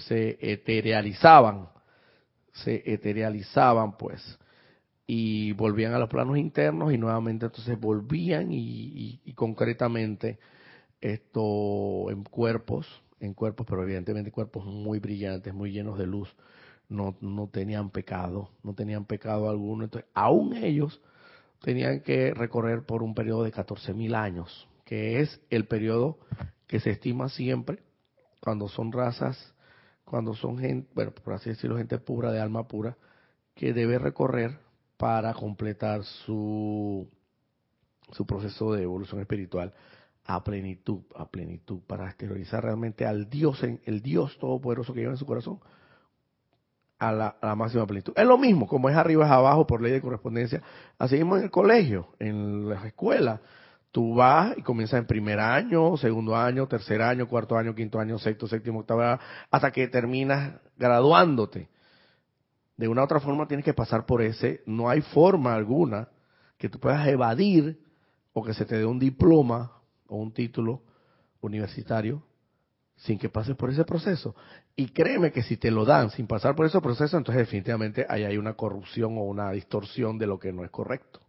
se 0.00 0.38
eterializaban, 0.52 1.68
se 2.52 2.82
eterializaban 2.84 3.96
pues, 3.96 4.38
y 5.06 5.52
volvían 5.52 5.94
a 5.94 5.98
los 5.98 6.10
planos 6.10 6.36
internos 6.36 6.92
y 6.92 6.98
nuevamente 6.98 7.46
entonces 7.46 7.80
volvían 7.80 8.48
y, 8.50 9.18
concretamente 9.34 10.38
esto 11.00 12.10
en 12.10 12.22
cuerpos, 12.24 12.86
en 13.18 13.32
cuerpos, 13.32 13.66
pero 13.66 13.82
evidentemente 13.82 14.30
cuerpos 14.30 14.66
muy 14.66 14.98
brillantes, 14.98 15.54
muy 15.54 15.72
llenos 15.72 15.98
de 15.98 16.06
luz, 16.06 16.28
no, 16.90 17.16
no 17.22 17.48
tenían 17.48 17.88
pecado, 17.88 18.50
no 18.62 18.74
tenían 18.74 19.06
pecado 19.06 19.48
alguno, 19.48 19.84
entonces 19.84 20.10
aún 20.12 20.54
ellos 20.54 21.00
tenían 21.60 22.00
que 22.00 22.32
recorrer 22.34 22.84
por 22.84 23.02
un 23.02 23.14
periodo 23.14 23.44
de 23.44 23.52
14.000 23.52 24.14
años, 24.14 24.68
que 24.84 25.20
es 25.20 25.40
el 25.50 25.66
periodo 25.66 26.18
que 26.66 26.80
se 26.80 26.90
estima 26.90 27.28
siempre 27.28 27.82
cuando 28.40 28.68
son 28.68 28.92
razas, 28.92 29.54
cuando 30.04 30.34
son 30.34 30.58
gente, 30.58 30.88
bueno, 30.94 31.12
por 31.12 31.34
así 31.34 31.50
decirlo, 31.50 31.76
gente 31.76 31.98
pura, 31.98 32.32
de 32.32 32.40
alma 32.40 32.66
pura, 32.66 32.96
que 33.54 33.72
debe 33.72 33.98
recorrer 33.98 34.58
para 34.96 35.34
completar 35.34 36.04
su, 36.04 37.08
su 38.12 38.26
proceso 38.26 38.72
de 38.72 38.84
evolución 38.84 39.20
espiritual 39.20 39.74
a 40.24 40.44
plenitud, 40.44 41.02
a 41.16 41.28
plenitud, 41.28 41.80
para 41.86 42.06
exteriorizar 42.06 42.62
realmente 42.62 43.06
al 43.06 43.30
Dios, 43.30 43.62
el 43.62 44.02
Dios 44.02 44.38
todopoderoso 44.38 44.92
que 44.92 45.00
lleva 45.00 45.12
en 45.12 45.18
su 45.18 45.26
corazón, 45.26 45.58
a 46.98 47.12
la, 47.12 47.54
máxima 47.54 47.86
plenitud. 47.86 48.12
Es 48.16 48.26
lo 48.26 48.38
mismo, 48.38 48.66
como 48.66 48.88
es 48.88 48.96
arriba 48.96 49.24
es 49.24 49.30
abajo 49.30 49.66
por 49.66 49.80
ley 49.80 49.92
de 49.92 50.00
correspondencia. 50.00 50.62
Así 50.98 51.16
mismo 51.16 51.36
en 51.36 51.44
el 51.44 51.50
colegio, 51.50 52.08
en 52.18 52.68
las 52.68 52.84
escuelas. 52.84 53.40
Tú 53.92 54.14
vas 54.14 54.56
y 54.56 54.62
comienzas 54.62 54.98
en 55.00 55.06
primer 55.06 55.40
año, 55.40 55.96
segundo 55.96 56.36
año, 56.36 56.66
tercer 56.66 57.00
año, 57.00 57.26
cuarto 57.26 57.56
año, 57.56 57.74
quinto 57.74 57.98
año, 57.98 58.18
sexto, 58.18 58.46
séptimo, 58.46 58.80
octavo, 58.80 59.18
hasta 59.50 59.70
que 59.70 59.88
terminas 59.88 60.54
graduándote. 60.76 61.68
De 62.76 62.86
una 62.86 63.02
u 63.02 63.04
otra 63.04 63.20
forma 63.20 63.48
tienes 63.48 63.64
que 63.64 63.74
pasar 63.74 64.04
por 64.04 64.20
ese. 64.20 64.62
No 64.66 64.88
hay 64.88 65.00
forma 65.00 65.54
alguna 65.54 66.08
que 66.58 66.68
tú 66.68 66.78
puedas 66.78 67.06
evadir 67.08 67.80
o 68.32 68.44
que 68.44 68.54
se 68.54 68.64
te 68.66 68.76
dé 68.76 68.84
un 68.84 68.98
diploma 68.98 69.72
o 70.06 70.16
un 70.16 70.32
título 70.32 70.82
universitario 71.40 72.22
sin 72.98 73.18
que 73.18 73.28
pases 73.28 73.56
por 73.56 73.70
ese 73.70 73.84
proceso. 73.84 74.34
Y 74.76 74.88
créeme 74.88 75.32
que 75.32 75.42
si 75.42 75.56
te 75.56 75.70
lo 75.70 75.84
dan 75.84 76.10
sin 76.10 76.26
pasar 76.26 76.54
por 76.54 76.66
ese 76.66 76.80
proceso, 76.80 77.16
entonces 77.16 77.46
definitivamente 77.46 78.06
ahí 78.08 78.24
hay 78.24 78.36
una 78.36 78.54
corrupción 78.54 79.16
o 79.18 79.22
una 79.22 79.50
distorsión 79.52 80.18
de 80.18 80.26
lo 80.26 80.38
que 80.38 80.52
no 80.52 80.64
es 80.64 80.70
correcto. 80.70 81.20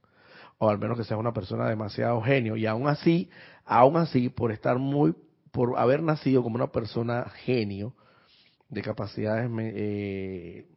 O 0.58 0.70
al 0.70 0.78
menos 0.78 0.98
que 0.98 1.04
sea 1.04 1.18
una 1.18 1.34
persona 1.34 1.70
demasiado 1.70 2.22
genio. 2.22 2.56
Y 2.56 2.66
aún 2.66 2.88
así, 2.88 3.30
aún 3.66 3.98
así, 3.98 4.30
por 4.30 4.52
estar 4.52 4.78
muy, 4.78 5.16
por 5.52 5.78
haber 5.78 6.04
nacido 6.04 6.44
como 6.44 6.56
una 6.56 6.72
persona 6.72 7.30
genio, 7.46 7.94
de 8.70 8.82
capacidades, 8.82 9.50
eh, 9.58 10.68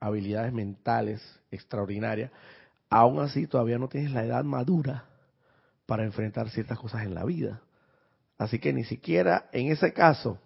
habilidades 0.00 0.52
mentales 0.52 1.22
extraordinarias, 1.50 2.30
aún 2.90 3.20
así 3.20 3.46
todavía 3.46 3.78
no 3.78 3.88
tienes 3.88 4.12
la 4.12 4.24
edad 4.24 4.44
madura 4.44 5.04
para 5.86 6.04
enfrentar 6.04 6.50
ciertas 6.50 6.78
cosas 6.78 7.04
en 7.04 7.14
la 7.14 7.24
vida. 7.24 7.62
Así 8.38 8.58
que 8.58 8.72
ni 8.72 8.84
siquiera 8.84 9.48
en 9.52 9.72
ese 9.72 9.92
caso 9.92 10.38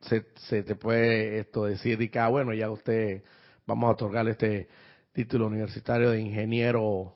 se, 0.00 0.26
se 0.36 0.62
te 0.62 0.74
puede 0.76 1.40
esto 1.40 1.64
decir 1.64 2.00
y 2.00 2.08
que, 2.08 2.18
ah, 2.18 2.28
bueno, 2.28 2.52
ya 2.54 2.70
usted, 2.70 3.22
vamos 3.66 3.88
a 3.88 3.92
otorgarle 3.92 4.32
este 4.32 4.68
título 5.12 5.46
universitario 5.46 6.10
de 6.10 6.20
ingeniero, 6.20 7.14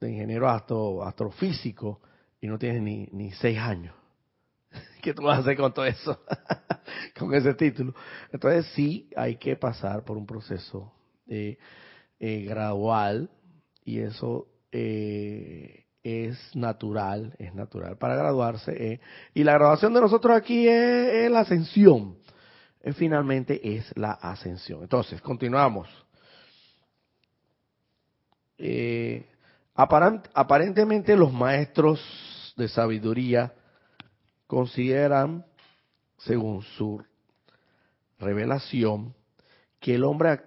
de 0.00 0.10
ingeniero 0.10 0.48
astro, 0.48 1.02
astrofísico 1.02 2.00
y 2.40 2.46
no 2.46 2.58
tienes 2.58 2.82
ni, 2.82 3.08
ni 3.12 3.32
seis 3.32 3.58
años. 3.58 3.94
¿Qué 5.02 5.12
tú 5.12 5.22
vas 5.22 5.38
a 5.38 5.40
hacer 5.40 5.56
con 5.56 5.72
todo 5.74 5.84
eso? 5.84 6.18
con 7.18 7.34
ese 7.34 7.54
título. 7.54 7.94
Entonces 8.32 8.66
sí 8.74 9.10
hay 9.16 9.36
que 9.36 9.56
pasar 9.56 10.04
por 10.04 10.16
un 10.16 10.26
proceso 10.26 10.92
eh, 11.26 11.58
eh, 12.18 12.44
gradual 12.44 13.30
y 13.84 13.98
eso 13.98 14.48
eh, 14.72 15.83
es 16.04 16.54
natural, 16.54 17.34
es 17.38 17.54
natural 17.54 17.96
para 17.96 18.14
graduarse. 18.14 18.72
Eh, 18.72 19.00
y 19.32 19.42
la 19.42 19.54
graduación 19.54 19.94
de 19.94 20.02
nosotros 20.02 20.36
aquí 20.36 20.68
es, 20.68 21.30
la 21.30 21.40
ascensión. 21.40 22.18
Eh, 22.82 22.92
finalmente 22.92 23.76
es 23.76 23.90
la 23.96 24.12
ascensión. 24.12 24.82
Entonces, 24.82 25.22
continuamos. 25.22 25.88
Eh, 28.58 29.26
aparentemente 29.74 31.16
los 31.16 31.32
maestros 31.32 32.54
de 32.56 32.68
sabiduría 32.68 33.54
consideran, 34.46 35.46
según 36.18 36.62
su 36.62 37.02
revelación, 38.18 39.14
que 39.80 39.94
el 39.94 40.04
hombre 40.04 40.38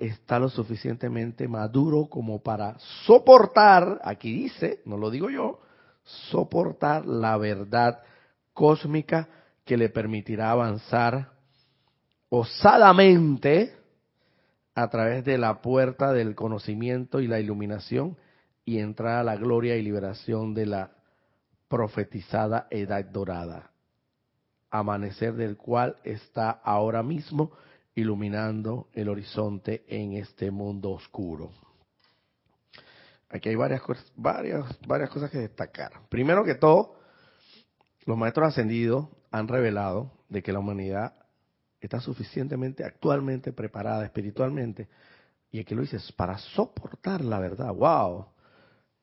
está 0.00 0.38
lo 0.38 0.48
suficientemente 0.48 1.46
maduro 1.46 2.06
como 2.06 2.42
para 2.42 2.78
soportar, 3.04 4.00
aquí 4.02 4.32
dice, 4.32 4.80
no 4.86 4.96
lo 4.96 5.10
digo 5.10 5.28
yo, 5.28 5.60
soportar 6.02 7.04
la 7.04 7.36
verdad 7.36 8.00
cósmica 8.54 9.28
que 9.64 9.76
le 9.76 9.90
permitirá 9.90 10.50
avanzar 10.50 11.32
osadamente 12.30 13.74
a 14.74 14.88
través 14.88 15.24
de 15.24 15.36
la 15.36 15.60
puerta 15.60 16.12
del 16.12 16.34
conocimiento 16.34 17.20
y 17.20 17.26
la 17.26 17.38
iluminación 17.38 18.16
y 18.64 18.78
entrar 18.78 19.18
a 19.18 19.24
la 19.24 19.36
gloria 19.36 19.76
y 19.76 19.82
liberación 19.82 20.54
de 20.54 20.66
la 20.66 20.92
profetizada 21.68 22.68
edad 22.70 23.04
dorada, 23.04 23.70
amanecer 24.70 25.34
del 25.34 25.58
cual 25.58 25.96
está 26.04 26.50
ahora 26.50 27.02
mismo 27.02 27.52
iluminando 27.94 28.88
el 28.92 29.08
horizonte 29.08 29.84
en 29.86 30.14
este 30.14 30.50
mundo 30.50 30.90
oscuro. 30.90 31.50
Aquí 33.28 33.48
hay 33.48 33.54
varias, 33.54 33.82
varias, 34.14 34.78
varias 34.86 35.10
cosas 35.10 35.30
que 35.30 35.38
destacar. 35.38 35.92
Primero 36.08 36.44
que 36.44 36.54
todo, 36.54 36.96
los 38.04 38.16
maestros 38.16 38.48
ascendidos 38.48 39.08
han 39.30 39.48
revelado 39.48 40.12
de 40.28 40.42
que 40.42 40.52
la 40.52 40.58
humanidad 40.58 41.14
está 41.80 42.00
suficientemente 42.00 42.84
actualmente 42.84 43.52
preparada 43.52 44.04
espiritualmente, 44.04 44.88
y 45.50 45.60
aquí 45.60 45.74
lo 45.74 45.82
dices, 45.82 46.10
para 46.12 46.38
soportar 46.38 47.22
la 47.22 47.38
verdad. 47.38 47.74
¡Wow! 47.74 48.26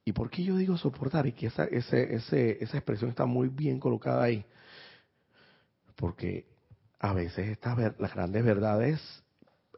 ¿Y 0.04 0.14
por 0.14 0.32
qué 0.32 0.44
yo 0.44 0.58
digo 0.58 0.78
soportar? 0.78 1.28
Y 1.28 1.34
que 1.34 1.48
esa, 1.48 1.66
ese, 1.66 2.64
esa 2.64 2.78
expresión 2.78 3.12
está 3.12 3.26
muy 3.26 3.50
bien 3.50 3.80
colocada 3.80 4.24
ahí. 4.24 4.44
Porque 5.96 6.48
a 7.00 7.14
veces 7.14 7.50
estas 7.50 7.78
las 7.98 8.14
grandes 8.14 8.44
verdades 8.44 9.24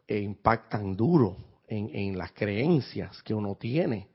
eh, 0.08 0.18
impactan 0.20 0.96
duro 0.96 1.36
en, 1.68 2.18
las 2.18 2.32
creencias 2.32 3.22
que 3.22 3.32
uno 3.32 3.54
tiene, 3.54 4.08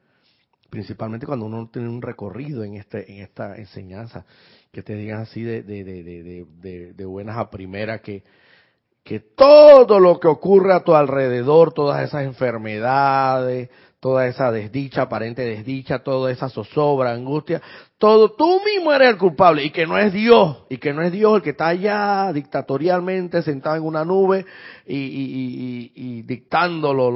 principalmente 0.70 1.26
cuando 1.26 1.48
uno 1.48 1.68
tiene 1.74 1.90
un 1.90 2.04
recorrido 2.04 2.64
en 2.64 2.76
este 2.76 3.12
en 3.12 3.24
esta 3.24 3.56
enseñanza, 3.56 4.26
que 4.72 4.84
te 4.84 4.94
digan 4.94 5.22
así 5.22 5.42
de, 5.42 5.64
de, 5.64 6.94
de 6.94 7.06
buenas 7.06 7.38
a 7.38 7.50
primeras 7.50 8.02
que 8.02 8.24
que 9.08 9.22
todo 9.22 10.02
lo 10.02 10.20
que 10.20 10.28
ocurre 10.28 10.74
a 10.74 10.84
tu 10.84 10.94
alrededor, 10.94 11.74
todas 11.74 12.04
esas 12.04 12.26
enfermedades, 12.26 13.70
toda 14.00 14.28
esa 14.28 14.52
desdicha, 14.52 15.04
aparente 15.04 15.42
desdicha, 15.42 16.00
toda 16.00 16.32
esa 16.32 16.50
zozobra, 16.50 17.14
angustia, 17.14 17.62
todo 17.98 18.34
tú 18.34 18.62
mismo 18.64 18.94
eres 18.94 19.10
el 19.10 19.18
culpable 19.18 19.64
y 19.64 19.72
que 19.72 19.88
no 19.88 19.98
es 19.98 20.14
Dios, 20.14 20.66
y 20.70 20.78
que 20.78 20.94
no 20.94 21.02
es 21.02 21.12
Dios 21.12 21.38
el 21.38 21.42
que 21.42 21.50
está 21.52 21.70
allá 21.70 22.32
dictatorialmente 22.32 23.42
sentado 23.42 23.76
en 23.76 23.84
una 23.84 24.06
nube 24.06 24.46
y, 24.86 26.22
dictando 26.24 26.94
los, 26.94 27.12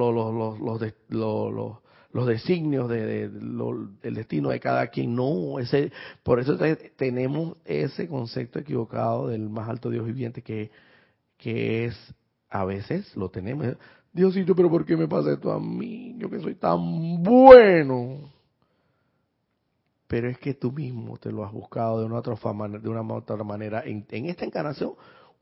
los, 2.13 2.27
designios 2.27 2.89
de, 2.89 3.29
del 3.29 4.15
destino 4.15 4.49
de 4.49 4.59
cada 4.59 4.87
quien. 4.87 5.15
No, 5.15 5.59
ese, 5.59 5.91
por 6.23 6.39
eso 6.39 6.57
tenemos 6.95 7.57
ese 7.63 8.07
concepto 8.07 8.57
equivocado 8.57 9.27
del 9.27 9.49
más 9.49 9.69
alto 9.69 9.91
Dios 9.91 10.05
viviente 10.05 10.41
que, 10.41 10.71
que 11.37 11.85
es, 11.85 12.15
a 12.49 12.65
veces 12.65 13.15
lo 13.15 13.29
tenemos, 13.29 13.77
Diosito, 14.13 14.55
pero 14.55 14.69
¿por 14.69 14.85
qué 14.85 14.97
me 14.97 15.07
pasa 15.07 15.31
esto 15.31 15.51
a 15.51 15.59
mí? 15.59 16.15
Yo 16.17 16.29
que 16.29 16.39
soy 16.39 16.55
tan 16.55 17.23
bueno. 17.23 18.29
Pero 20.07 20.27
es 20.27 20.37
que 20.37 20.53
tú 20.53 20.73
mismo 20.73 21.17
te 21.17 21.31
lo 21.31 21.45
has 21.45 21.53
buscado 21.53 21.99
de 21.99 22.05
una 22.05 22.17
otra, 22.17 22.35
de 22.35 22.89
una 22.89 23.01
otra 23.13 23.43
manera 23.45 23.83
en, 23.85 24.05
esta 24.25 24.43
encarnación 24.43 24.93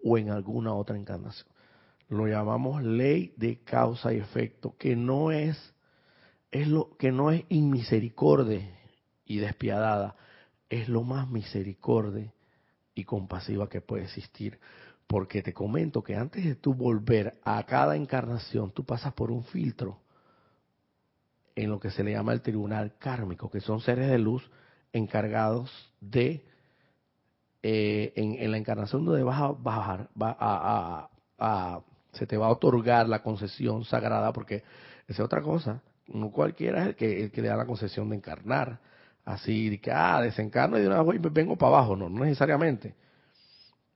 o 0.03 0.17
en 0.19 0.29
alguna 0.29 0.75
otra 0.75 0.95
encarnación. 0.95 1.47
Lo 2.08 2.27
llamamos 2.27 2.84
ley 2.84 3.34
de 3.38 3.63
causa 3.63 4.13
y 4.13 4.17
efecto, 4.17 4.75
que 4.77 4.95
no 4.95 5.32
es, 5.32 5.73
es 6.51 6.67
lo 6.67 6.95
que 6.97 7.12
no 7.12 7.32
es 7.32 7.45
inmisericordia 7.49 8.69
y 9.25 9.38
despiadada, 9.38 10.15
es 10.69 10.88
lo 10.88 11.01
más 11.01 11.29
misericordia 11.29 12.32
y 12.93 13.05
compasiva 13.05 13.69
que 13.69 13.82
puede 13.82 14.03
existir. 14.03 14.60
Porque 15.10 15.41
te 15.41 15.54
comento 15.54 16.04
que 16.04 16.15
antes 16.15 16.45
de 16.45 16.54
tú 16.54 16.76
volver 16.76 17.39
a 17.43 17.63
cada 17.63 17.95
encarnación, 17.95 18.69
tú 18.69 18.86
pasas 18.86 19.12
por 19.13 19.32
un 19.32 19.43
filtro 19.43 19.98
en 21.56 21.72
lo 21.72 21.80
que 21.80 21.89
se 21.89 22.04
le 22.04 22.12
llama 22.12 22.32
el 22.32 22.43
tribunal 22.43 22.93
kármico, 23.00 23.50
que 23.50 23.60
son 23.60 23.82
seres 23.82 24.08
de 24.08 24.19
luz 24.19 24.48
encargados 24.93 25.72
de, 26.00 26.45
eh, 27.63 28.13
en, 28.17 28.52
la 28.52 28.60
encarnación 28.60 29.04
donde 29.04 29.24
vas 29.24 29.41
a 29.41 29.48
bajar, 29.48 30.10
va 30.15 30.38
a, 30.39 31.82
se 32.12 32.28
te 32.28 32.38
va 32.38 32.45
a 32.45 32.52
otorgar 32.52 33.10
la 33.10 33.24
concesión 33.24 33.86
sagrada, 33.86 34.32
porque 34.32 34.58
esa 34.58 34.63
es 35.08 35.19
otra 35.22 35.41
cosa, 35.41 35.82
no 36.06 36.30
cualquiera 36.30 36.84
es 36.84 36.88
el 36.89 36.95
que, 36.95 37.24
el 37.24 37.32
que 37.32 37.41
le 37.41 37.48
da 37.48 37.58
la 37.58 37.65
concesión 37.65 38.12
de 38.12 38.17
encarnar, 38.17 38.80
así 39.26 39.72
de 39.72 39.82
que, 39.82 39.91
ah, 39.91 40.22
desencarno 40.22 40.78
y 40.78 40.82
de 40.82 40.88
una 40.88 41.02
vez 41.02 41.19
vengo 41.34 41.56
para 41.56 41.78
abajo, 41.78 41.95
no, 41.95 42.10
no 42.10 42.26
necesariamente 42.26 42.93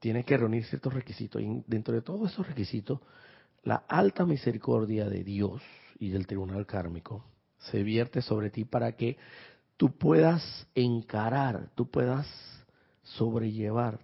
tiene 0.03 0.25
que 0.25 0.35
reunir 0.35 0.65
ciertos 0.65 0.93
requisitos. 0.93 1.41
Y 1.41 1.63
dentro 1.65 1.93
de 1.93 2.01
todos 2.01 2.29
esos 2.29 2.45
requisitos, 2.45 2.99
la 3.63 3.85
alta 3.87 4.25
misericordia 4.25 5.07
de 5.07 5.23
Dios 5.23 5.61
y 5.97 6.09
del 6.09 6.27
tribunal 6.27 6.65
kármico 6.65 7.23
se 7.57 7.83
vierte 7.83 8.21
sobre 8.21 8.49
ti 8.49 8.65
para 8.65 8.97
que 8.97 9.15
tú 9.77 9.97
puedas 9.97 10.67
encarar, 10.75 11.69
tú 11.75 11.89
puedas 11.89 12.27
sobrellevar 13.03 14.01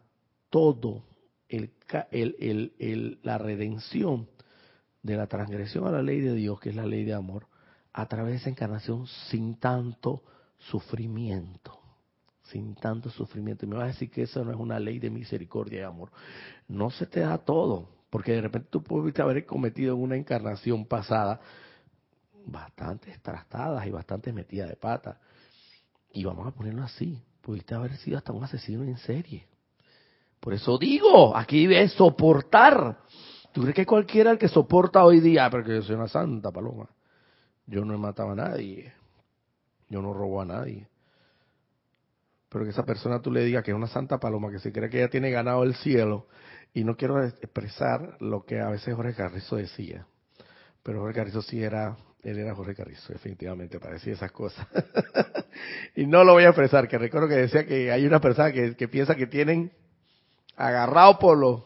todo 0.49 1.03
el, 1.49 1.73
el, 2.11 3.19
la 3.21 3.37
redención 3.37 4.29
de 5.03 5.17
la 5.17 5.27
transgresión 5.27 5.85
a 5.85 5.91
la 5.91 6.01
ley 6.01 6.21
de 6.21 6.33
Dios, 6.33 6.61
que 6.61 6.69
es 6.69 6.77
la 6.77 6.85
ley 6.85 7.03
de 7.03 7.13
amor, 7.13 7.47
a 7.91 8.05
través 8.05 8.35
de 8.35 8.37
esa 8.37 8.49
encarnación 8.49 9.05
sin 9.29 9.59
tanto 9.59 10.23
sufrimiento. 10.59 11.78
Sin 12.51 12.75
tanto 12.75 13.09
sufrimiento. 13.09 13.65
Y 13.65 13.69
me 13.69 13.75
vas 13.75 13.83
a 13.85 13.87
decir 13.87 14.09
que 14.09 14.23
eso 14.23 14.43
no 14.43 14.51
es 14.51 14.57
una 14.57 14.79
ley 14.79 14.99
de 14.99 15.09
misericordia 15.09 15.81
y 15.81 15.83
amor. 15.83 16.11
No 16.67 16.89
se 16.89 17.05
te 17.05 17.21
da 17.21 17.37
todo, 17.37 17.89
porque 18.09 18.33
de 18.33 18.41
repente 18.41 18.69
tú 18.71 18.83
pudiste 18.83 19.21
haber 19.21 19.45
cometido 19.45 19.95
en 19.95 20.01
una 20.01 20.15
encarnación 20.15 20.85
pasada 20.85 21.39
bastantes 22.45 23.21
trastadas 23.21 23.85
y 23.85 23.91
bastantes 23.91 24.33
metidas 24.33 24.69
de 24.69 24.75
pata. 24.75 25.19
Y 26.11 26.23
vamos 26.23 26.47
a 26.47 26.51
ponerlo 26.51 26.83
así, 26.83 27.21
pudiste 27.41 27.75
haber 27.75 27.95
sido 27.97 28.17
hasta 28.17 28.33
un 28.33 28.43
asesino 28.43 28.83
en 28.83 28.97
serie. 28.97 29.47
Por 30.39 30.53
eso 30.53 30.77
digo, 30.77 31.35
aquí 31.35 31.71
es 31.73 31.93
soportar. 31.93 32.99
¿Tú 33.51 33.61
crees 33.61 33.75
que 33.75 33.85
cualquiera 33.85 34.31
el 34.31 34.37
que 34.37 34.47
soporta 34.47 35.03
hoy 35.03 35.19
día, 35.19 35.49
porque 35.49 35.75
yo 35.75 35.81
soy 35.81 35.95
una 35.95 36.07
santa 36.07 36.51
paloma? 36.51 36.89
Yo 37.67 37.83
no 37.85 37.93
he 37.93 37.97
matado 37.97 38.31
a 38.31 38.35
nadie, 38.35 38.93
yo 39.89 40.01
no 40.01 40.13
robo 40.13 40.41
a 40.41 40.45
nadie. 40.45 40.87
Pero 42.49 42.63
que 42.63 42.71
esa 42.71 42.83
persona 42.85 43.21
tú 43.21 43.31
le 43.31 43.43
digas 43.43 43.63
que 43.63 43.71
es 43.71 43.77
una 43.77 43.87
santa 43.87 44.19
paloma, 44.19 44.51
que 44.51 44.59
se 44.59 44.71
cree 44.71 44.89
que 44.89 44.97
ella 44.99 45.09
tiene 45.09 45.29
ganado 45.31 45.63
el 45.63 45.75
cielo, 45.75 46.27
y 46.73 46.83
no 46.83 46.95
quiero 46.95 47.23
expresar 47.23 48.17
lo 48.19 48.43
que 48.45 48.59
a 48.59 48.69
veces 48.69 48.95
Jorge 48.95 49.13
Carrizo 49.13 49.55
decía. 49.55 50.05
Pero 50.83 50.99
Jorge 51.01 51.15
Carrizo 51.15 51.41
sí 51.41 51.61
era 51.63 51.97
él 52.21 52.37
era 52.37 52.53
Jorge 52.53 52.75
Carrizo, 52.75 53.13
definitivamente, 53.13 53.79
para 53.79 53.93
decir 53.93 54.13
esas 54.13 54.31
cosas. 54.31 54.67
y 55.95 56.05
no 56.05 56.23
lo 56.23 56.33
voy 56.33 56.43
a 56.43 56.49
expresar, 56.49 56.87
que 56.87 56.97
recuerdo 56.97 57.29
que 57.29 57.35
decía 57.35 57.65
que 57.65 57.91
hay 57.91 58.05
una 58.05 58.19
persona 58.19 58.51
que, 58.51 58.75
que 58.75 58.87
piensa 58.87 59.15
que 59.15 59.27
tienen 59.27 59.71
agarrado 60.57 61.17
por 61.17 61.37
los... 61.37 61.63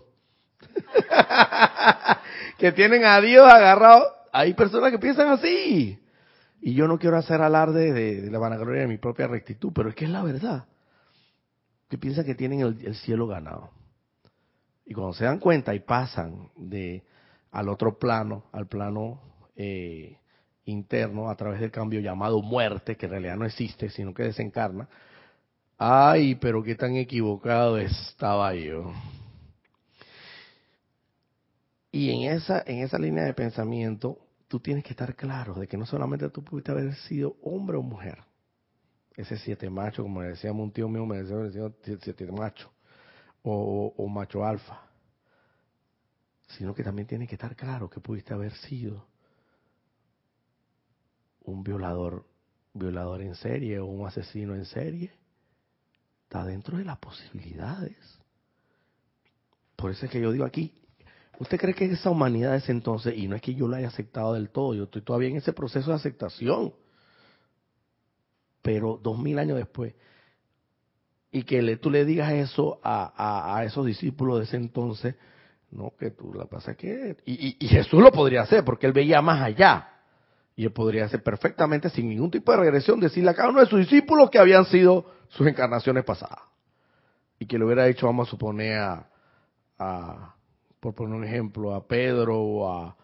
que 2.60 2.72
tienen 2.72 3.04
a 3.04 3.20
Dios 3.20 3.52
agarrado. 3.52 4.06
Hay 4.32 4.54
personas 4.54 4.92
que 4.92 5.00
piensan 5.00 5.30
así. 5.30 6.00
Y 6.62 6.76
yo 6.76 6.88
no 6.88 7.00
quiero 7.00 7.18
hacer 7.18 7.42
alarde 7.42 7.92
de, 7.92 8.32
la 8.32 8.40
vanagloria 8.40 8.82
de 8.82 8.88
mi 8.88 8.98
propia 8.98 9.28
rectitud, 9.28 9.72
pero 9.74 9.90
es 9.90 9.96
que 9.96 10.06
es 10.06 10.12
la 10.12 10.24
verdad. 10.24 10.66
Que 11.94 12.00
piensan 12.00 12.26
que 12.26 12.34
tienen 12.34 12.62
el, 12.62 12.84
el 12.84 12.96
cielo 12.96 13.28
ganado. 13.28 13.70
Y 14.84 14.96
cuando 14.96 15.14
se 15.14 15.26
dan 15.26 15.38
cuenta 15.38 15.76
y 15.76 15.80
pasan 15.80 16.50
de 16.58 17.04
al 17.52 17.70
otro 17.70 18.00
plano, 18.00 18.46
al 18.52 18.66
plano 18.66 19.22
eh, 19.56 20.18
interno 20.66 21.30
a 21.30 21.36
través 21.36 21.60
del 21.60 21.70
cambio 21.70 22.00
llamado 22.00 22.42
muerte, 22.42 22.98
que 22.98 23.06
en 23.06 23.12
realidad 23.12 23.38
no 23.38 23.46
existe, 23.46 23.92
sino 23.92 24.12
que 24.12 24.24
desencarna. 24.24 24.90
Ay, 25.78 26.34
pero 26.34 26.64
qué 26.64 26.74
tan 26.74 26.96
equivocado 26.96 27.78
estaba 27.78 28.56
yo. 28.56 28.92
Y 31.92 32.10
en 32.10 32.32
esa, 32.32 32.64
en 32.66 32.80
esa 32.80 32.98
línea 32.98 33.26
de 33.26 33.36
pensamiento, 33.36 34.18
tú 34.48 34.60
tienes 34.60 34.84
que 34.84 34.94
estar 34.94 35.16
claro 35.16 35.54
de 35.54 35.68
que 35.68 35.78
no 35.78 35.86
solamente 35.86 36.28
tú 36.32 36.44
pudiste 36.44 36.72
haber 36.72 36.96
sido 36.96 37.36
hombre 37.44 37.78
o 37.78 37.84
mujer, 37.84 38.18
ese 39.16 39.38
siete 39.38 39.70
macho, 39.70 40.04
como 40.04 40.22
decíamos 40.22 40.64
un 40.64 40.72
tío 40.72 40.88
mío, 40.90 41.06
me 41.06 41.22
decía, 41.22 41.72
siete 42.02 42.32
macho, 42.32 42.72
o, 43.44 43.94
o 43.96 44.08
macho 44.08 44.44
alfa, 44.44 44.82
sino 46.48 46.74
que 46.74 46.84
también 46.84 47.08
tienes 47.08 47.30
que 47.30 47.36
estar 47.36 47.56
claro 47.56 47.90
que 47.90 48.00
pudiste 48.00 48.34
haber 48.34 48.54
sido 48.56 49.08
un 51.46 51.64
violador, 51.64 52.26
violador 52.74 53.22
en 53.22 53.36
serie 53.36 53.80
o 53.80 53.86
un 53.86 54.08
asesino 54.08 54.56
en 54.56 54.66
serie, 54.66 55.12
está 56.24 56.46
dentro 56.46 56.78
de 56.78 56.86
las 56.86 56.98
posibilidades. 56.98 57.98
Por 59.76 59.92
eso 59.92 60.06
es 60.06 60.12
que 60.12 60.22
yo 60.22 60.32
digo 60.32 60.46
aquí, 60.46 60.74
¿usted 61.40 61.60
cree 61.60 61.74
que 61.74 61.86
esa 61.86 62.10
humanidad 62.10 62.56
es 62.56 62.70
entonces, 62.70 63.16
y 63.18 63.28
no 63.28 63.36
es 63.36 63.42
que 63.42 63.54
yo 63.54 63.68
la 63.68 63.78
haya 63.78 63.90
aceptado 63.90 64.34
del 64.34 64.50
todo, 64.50 64.74
yo 64.74 64.86
estoy 64.86 65.02
todavía 65.02 65.30
en 65.30 65.38
ese 65.38 65.54
proceso 65.54 65.90
de 65.90 65.98
aceptación, 65.98 66.74
pero 68.64 69.00
dos 69.04 69.20
mil 69.20 69.38
años 69.38 69.58
después, 69.58 69.94
y 71.32 71.44
que 71.44 71.62
le, 71.62 71.78
tú 71.78 71.92
le 71.92 72.06
digas 72.06 72.32
eso 72.32 72.80
a, 72.84 73.56
a, 73.58 73.64
esos 73.64 73.86
discípulos 73.86 74.40
de 74.40 74.46
ese 74.46 74.56
entonces, 74.56 75.16
no, 75.72 75.92
que 76.00 76.12
tú 76.12 76.34
la 76.34 76.46
pasa 76.46 76.76
que... 76.76 77.18
Y, 77.26 77.58
y 77.60 77.68
Jesús 77.68 78.02
lo 78.02 78.12
podría 78.12 78.44
hacer, 78.44 78.64
porque 78.64 78.86
él 78.86 78.94
veía 78.94 79.22
más 79.22 79.42
allá. 79.42 79.90
Y 80.56 80.66
él 80.66 80.72
podría 80.72 81.06
hacer 81.06 81.24
perfectamente, 81.24 81.90
sin 81.90 82.08
ningún 82.08 82.30
tipo 82.30 82.52
de 82.52 82.60
regresión, 82.60 83.00
decirle 83.00 83.32
a 83.32 83.34
cada 83.34 83.50
uno 83.50 83.60
de 83.62 83.66
sus 83.66 83.80
discípulos 83.80 84.30
que 84.30 84.38
habían 84.38 84.66
sido 84.66 85.08
sus 85.30 85.48
encarnaciones 85.48 86.04
pasadas. 86.04 86.40
Y 87.40 87.48
que 87.48 87.58
le 87.58 87.66
hubiera 87.66 87.86
dicho, 87.86 88.06
vamos 88.06 88.28
a 88.28 88.32
suponer 88.32 88.78
a, 88.78 90.36
por 90.80 90.94
poner 90.94 91.16
un 91.16 91.24
ejemplo, 91.24 91.74
a 91.74 91.88
Pedro 91.88 92.40
o 92.40 92.72
a, 92.72 92.96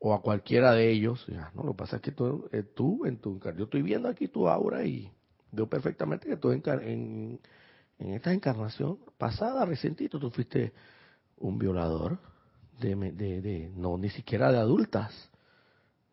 o 0.00 0.14
a 0.14 0.22
cualquiera 0.22 0.72
de 0.72 0.90
ellos. 0.90 1.26
no, 1.54 1.62
lo 1.64 1.72
que 1.72 1.78
pasa 1.78 1.96
es 1.96 2.02
que 2.02 2.12
tú, 2.12 2.48
eh, 2.52 2.62
tú 2.62 3.04
en 3.04 3.18
tu 3.18 3.40
yo 3.56 3.64
estoy 3.64 3.82
viendo 3.82 4.08
aquí 4.08 4.28
tu 4.28 4.48
aura 4.48 4.84
y 4.84 5.10
veo 5.50 5.68
perfectamente 5.68 6.28
que 6.28 6.36
tú 6.36 6.52
en, 6.52 6.62
en, 6.66 7.40
en 7.98 8.14
esta 8.14 8.32
encarnación 8.32 8.98
pasada, 9.16 9.64
recientito, 9.64 10.18
tú 10.18 10.30
fuiste 10.30 10.72
un 11.38 11.58
violador 11.58 12.18
de, 12.78 12.94
de, 12.94 13.72
no 13.74 13.98
ni 13.98 14.10
siquiera 14.10 14.52
de 14.52 14.58
adultas 14.58 15.30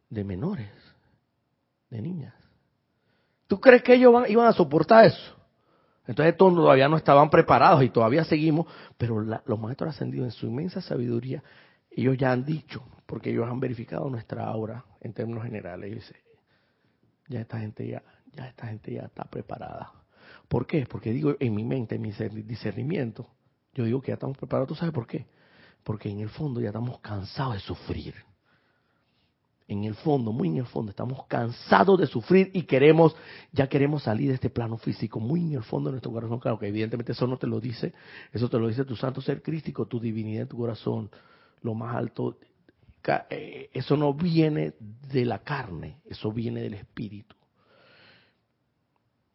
de 0.10 0.24
menores, 0.24 0.72
de 1.90 2.02
niñas. 2.02 2.34
¿Tú 3.48 3.60
crees 3.60 3.84
que 3.84 3.94
ellos 3.94 4.28
iban 4.28 4.48
a 4.48 4.54
soportar 4.54 5.06
eso? 5.06 5.36
Entonces 6.08 6.38
todos 6.38 6.56
todavía 6.56 6.88
no 6.88 6.98
estaban 6.98 7.30
preparados 7.30 7.84
y 7.84 7.90
todavía 7.90 8.24
seguimos, 8.24 8.68
pero 8.98 9.22
los 9.22 9.60
maestros 9.60 9.92
ascendidos 9.92 10.28
en 10.28 10.32
su 10.32 10.48
inmensa 10.48 10.82
sabiduría, 10.82 11.44
ellos 12.02 12.18
ya 12.18 12.32
han 12.32 12.46
dicho, 12.46 12.84
porque 13.06 13.32
ellos 13.32 13.48
han 13.48 13.60
verificado 13.60 14.10
nuestra 14.10 14.46
aura 14.46 14.86
en 15.02 15.14
términos 15.14 15.44
generales, 15.44 15.92
dice, 15.94 16.16
ya 17.28 17.42
esta 17.42 17.60
gente 17.60 17.88
ya, 17.88 18.04
ya 18.34 18.48
esta 18.48 18.68
gente 18.68 18.94
ya 18.94 19.04
está 19.04 19.24
preparada. 19.26 19.92
¿Por 20.48 20.68
qué? 20.68 20.86
Porque 20.86 21.12
digo 21.12 21.36
en 21.40 21.56
mi 21.56 21.64
mente, 21.64 21.96
en 21.96 22.02
mi 22.02 22.12
discernimiento, 22.12 23.28
yo 23.74 23.84
digo 23.84 24.02
que 24.02 24.10
ya 24.10 24.16
estamos 24.16 24.38
preparados. 24.38 24.70
¿Tú 24.70 24.76
sabes 24.76 24.94
por 24.94 25.08
qué? 25.08 25.26
Porque 25.84 26.10
en 26.10 26.20
el 26.20 26.30
fondo 26.30 26.62
ya 26.62 26.68
estamos 26.68 27.00
cansados 27.00 27.56
de 27.56 27.60
sufrir 27.60 28.16
en 29.68 29.84
el 29.84 29.96
fondo, 29.96 30.32
muy 30.32 30.50
en 30.50 30.58
el 30.58 30.66
fondo, 30.66 30.92
estamos 30.92 31.26
cansados 31.26 32.00
de 32.00 32.06
sufrir 32.06 32.52
y 32.54 32.64
queremos, 32.64 33.16
ya 33.52 33.68
queremos 33.68 34.04
salir 34.04 34.30
de 34.30 34.36
este 34.36 34.50
plano 34.50 34.78
físico, 34.78 35.20
muy 35.20 35.42
en 35.42 35.54
el 35.54 35.64
fondo 35.64 35.90
de 35.90 35.94
nuestro 35.94 36.12
corazón. 36.12 36.40
Claro 36.40 36.60
que 36.60 36.68
evidentemente 36.68 37.14
eso 37.14 37.26
no 37.26 37.38
te 37.38 37.48
lo 37.48 37.60
dice, 37.60 37.94
eso 38.32 38.50
te 38.50 38.60
lo 38.60 38.68
dice 38.68 38.86
tu 38.86 38.96
santo 38.96 39.22
ser 39.22 39.42
crístico, 39.42 39.88
tu 39.88 40.00
divinidad 40.00 40.44
en 40.44 40.48
tu 40.50 40.58
corazón, 40.58 41.10
lo 41.66 41.74
más 41.74 41.96
alto. 41.96 42.38
Eh, 43.30 43.70
eso 43.74 43.98
no 43.98 44.14
viene 44.14 44.74
de 44.80 45.26
la 45.26 45.40
carne, 45.40 46.00
eso 46.06 46.32
viene 46.32 46.62
del 46.62 46.76
espíritu. 46.76 47.36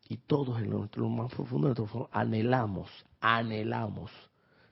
Y 0.08 0.16
todos 0.16 0.60
en 0.60 0.70
lo 0.70 1.08
más 1.08 1.32
profundo 1.32 1.68
de 1.68 1.74
nuestro 1.74 2.08
anhelamos, 2.12 2.90
anhelamos 3.20 4.10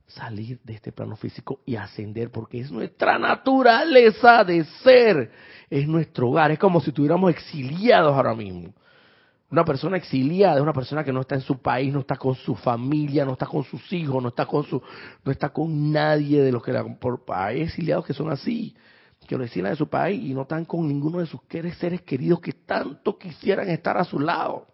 salir 0.09 0.59
de 0.65 0.75
este 0.75 0.91
plano 0.91 1.17
físico 1.17 1.61
y 1.67 1.77
ascender, 1.77 2.31
porque 2.31 2.61
es 2.61 2.73
nuestra 2.73 3.19
naturaleza 3.19 4.43
de 4.43 4.65
ser, 4.83 5.31
es 5.69 5.87
nuestro 5.87 6.31
hogar, 6.31 6.51
es 6.51 6.59
como 6.59 6.81
si 6.81 6.91
estuviéramos 6.91 7.31
exiliados 7.31 8.15
ahora 8.15 8.35
mismo. 8.35 8.73
Una 9.51 9.65
persona 9.65 9.97
exiliada 9.97 10.57
es 10.57 10.63
una 10.63 10.75
persona 10.75 11.03
que 11.03 11.13
no 11.13 11.23
está 11.23 11.35
en 11.35 11.41
su 11.41 11.59
país, 11.59 11.93
no 11.93 12.01
está 12.01 12.17
con 12.17 12.35
su 12.35 12.55
familia, 12.55 13.25
no 13.25 13.33
está 13.33 13.47
con 13.47 13.65
sus 13.65 13.91
hijos, 13.95 14.23
no 14.23 14.29
está 14.29 14.45
con 14.45 14.65
su, 14.65 14.83
no 15.25 15.33
está 15.33 15.49
con 15.49 15.91
nadie 15.91 16.43
de 16.43 16.53
los 16.53 16.63
que 16.63 16.73
la, 16.73 16.85
por, 16.85 17.25
hay 17.29 17.63
exiliados 17.63 18.05
que 18.05 18.13
son 18.13 18.31
así, 18.31 18.77
que 19.27 19.39
lo 19.39 19.45
exilan 19.45 19.73
de 19.73 19.77
su 19.77 19.89
país 19.89 20.23
y 20.23 20.35
no 20.35 20.43
están 20.43 20.67
con 20.67 20.87
ninguno 20.87 21.19
de 21.19 21.27
sus 21.27 21.41
seres 21.79 22.03
queridos 22.03 22.41
que 22.41 22.53
tanto 22.53 23.19
quisieran 23.19 23.71
estar 23.71 23.97
a 23.97 24.05
su 24.05 24.21
lado. 24.21 24.67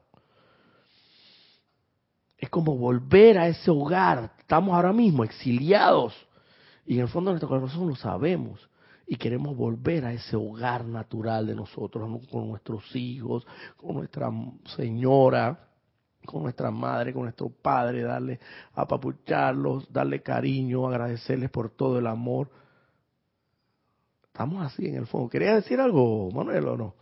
Es 2.36 2.50
como 2.50 2.76
volver 2.76 3.38
a 3.38 3.48
ese 3.48 3.70
hogar. 3.70 4.32
Estamos 4.38 4.74
ahora 4.74 4.92
mismo 4.92 5.24
exiliados. 5.24 6.14
Y 6.84 6.96
en 6.96 7.02
el 7.02 7.08
fondo 7.08 7.30
de 7.30 7.34
nuestro 7.34 7.48
corazón 7.48 7.88
lo 7.88 7.96
sabemos. 7.96 8.68
Y 9.06 9.16
queremos 9.16 9.56
volver 9.56 10.04
a 10.04 10.12
ese 10.12 10.36
hogar 10.36 10.84
natural 10.84 11.46
de 11.46 11.54
nosotros, 11.54 12.08
con 12.30 12.48
nuestros 12.48 12.84
hijos, 12.96 13.46
con 13.76 13.96
nuestra 13.96 14.30
señora, 14.76 15.68
con 16.24 16.42
nuestra 16.42 16.70
madre, 16.70 17.12
con 17.12 17.22
nuestro 17.24 17.50
padre, 17.50 18.02
darle, 18.02 18.40
apapucharlos, 18.74 19.92
darle 19.92 20.22
cariño, 20.22 20.88
agradecerles 20.88 21.50
por 21.50 21.70
todo 21.70 21.98
el 21.98 22.06
amor. 22.06 22.50
Estamos 24.26 24.64
así 24.64 24.86
en 24.86 24.96
el 24.96 25.06
fondo. 25.06 25.28
¿Quería 25.28 25.54
decir 25.54 25.78
algo, 25.80 26.30
Manuel, 26.30 26.66
o 26.66 26.76
no? 26.76 26.94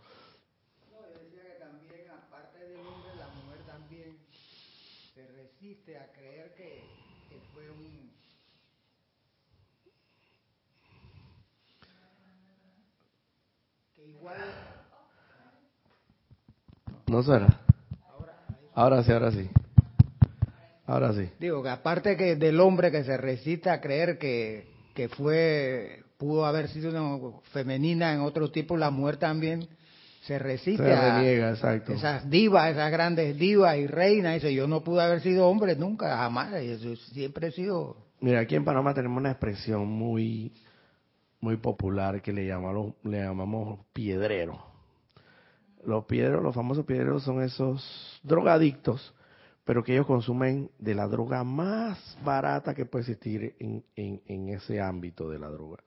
¿No 17.13 17.21
suena? 17.21 17.59
Ahora 18.73 19.03
sí, 19.03 19.11
ahora 19.11 19.31
sí. 19.31 19.47
Ahora 20.87 21.13
sí. 21.13 21.29
Digo 21.39 21.61
que 21.61 21.69
aparte 21.69 22.17
que 22.17 22.35
del 22.35 22.59
hombre 22.59 22.89
que 22.89 23.03
se 23.03 23.17
resiste 23.17 23.69
a 23.69 23.79
creer 23.79 24.17
que, 24.17 24.67
que 24.95 25.09
fue, 25.09 26.01
pudo 26.17 26.43
haber 26.47 26.69
sido 26.69 26.89
una 26.89 27.37
femenina 27.51 28.15
en 28.15 28.21
otro 28.21 28.49
tipo, 28.49 28.77
la 28.77 28.89
mujer 28.89 29.17
también 29.17 29.67
se 30.23 30.39
resiste 30.39 30.83
Se 30.83 30.91
a 30.91 31.19
reniega, 31.19 31.51
exacto. 31.51 31.93
esas 31.93 32.27
divas, 32.31 32.71
esas 32.71 32.91
grandes 32.91 33.37
divas 33.37 33.77
y 33.77 33.85
reinas. 33.85 34.33
Dice, 34.33 34.51
yo 34.51 34.67
no 34.67 34.83
pude 34.83 35.03
haber 35.03 35.21
sido 35.21 35.47
hombre 35.47 35.75
nunca, 35.75 36.17
jamás. 36.17 36.63
y 36.63 36.69
eso 36.71 36.95
siempre 36.95 37.49
he 37.49 37.51
sido... 37.51 37.95
Mira, 38.21 38.39
aquí 38.39 38.55
en 38.55 38.65
Panamá 38.65 38.95
tenemos 38.95 39.19
una 39.19 39.29
expresión 39.29 39.85
muy, 39.87 40.51
muy 41.41 41.57
popular 41.57 42.23
que 42.23 42.33
le 42.33 42.47
llamamos, 42.47 42.95
le 43.03 43.19
llamamos 43.19 43.81
piedrero. 43.93 44.72
Los 45.85 46.05
piedreros, 46.05 46.41
los 46.43 46.55
famosos 46.55 46.85
piedreros 46.85 47.23
son 47.23 47.41
esos 47.41 48.19
drogadictos, 48.23 49.13
pero 49.65 49.83
que 49.83 49.93
ellos 49.93 50.05
consumen 50.05 50.69
de 50.79 50.95
la 50.95 51.07
droga 51.07 51.43
más 51.43 52.17
barata 52.23 52.73
que 52.73 52.85
puede 52.85 53.03
existir 53.03 53.55
en, 53.59 53.83
en, 53.95 54.49
ese 54.49 54.79
ámbito 54.81 55.29
de 55.29 55.39
la 55.39 55.49
droga. 55.49 55.77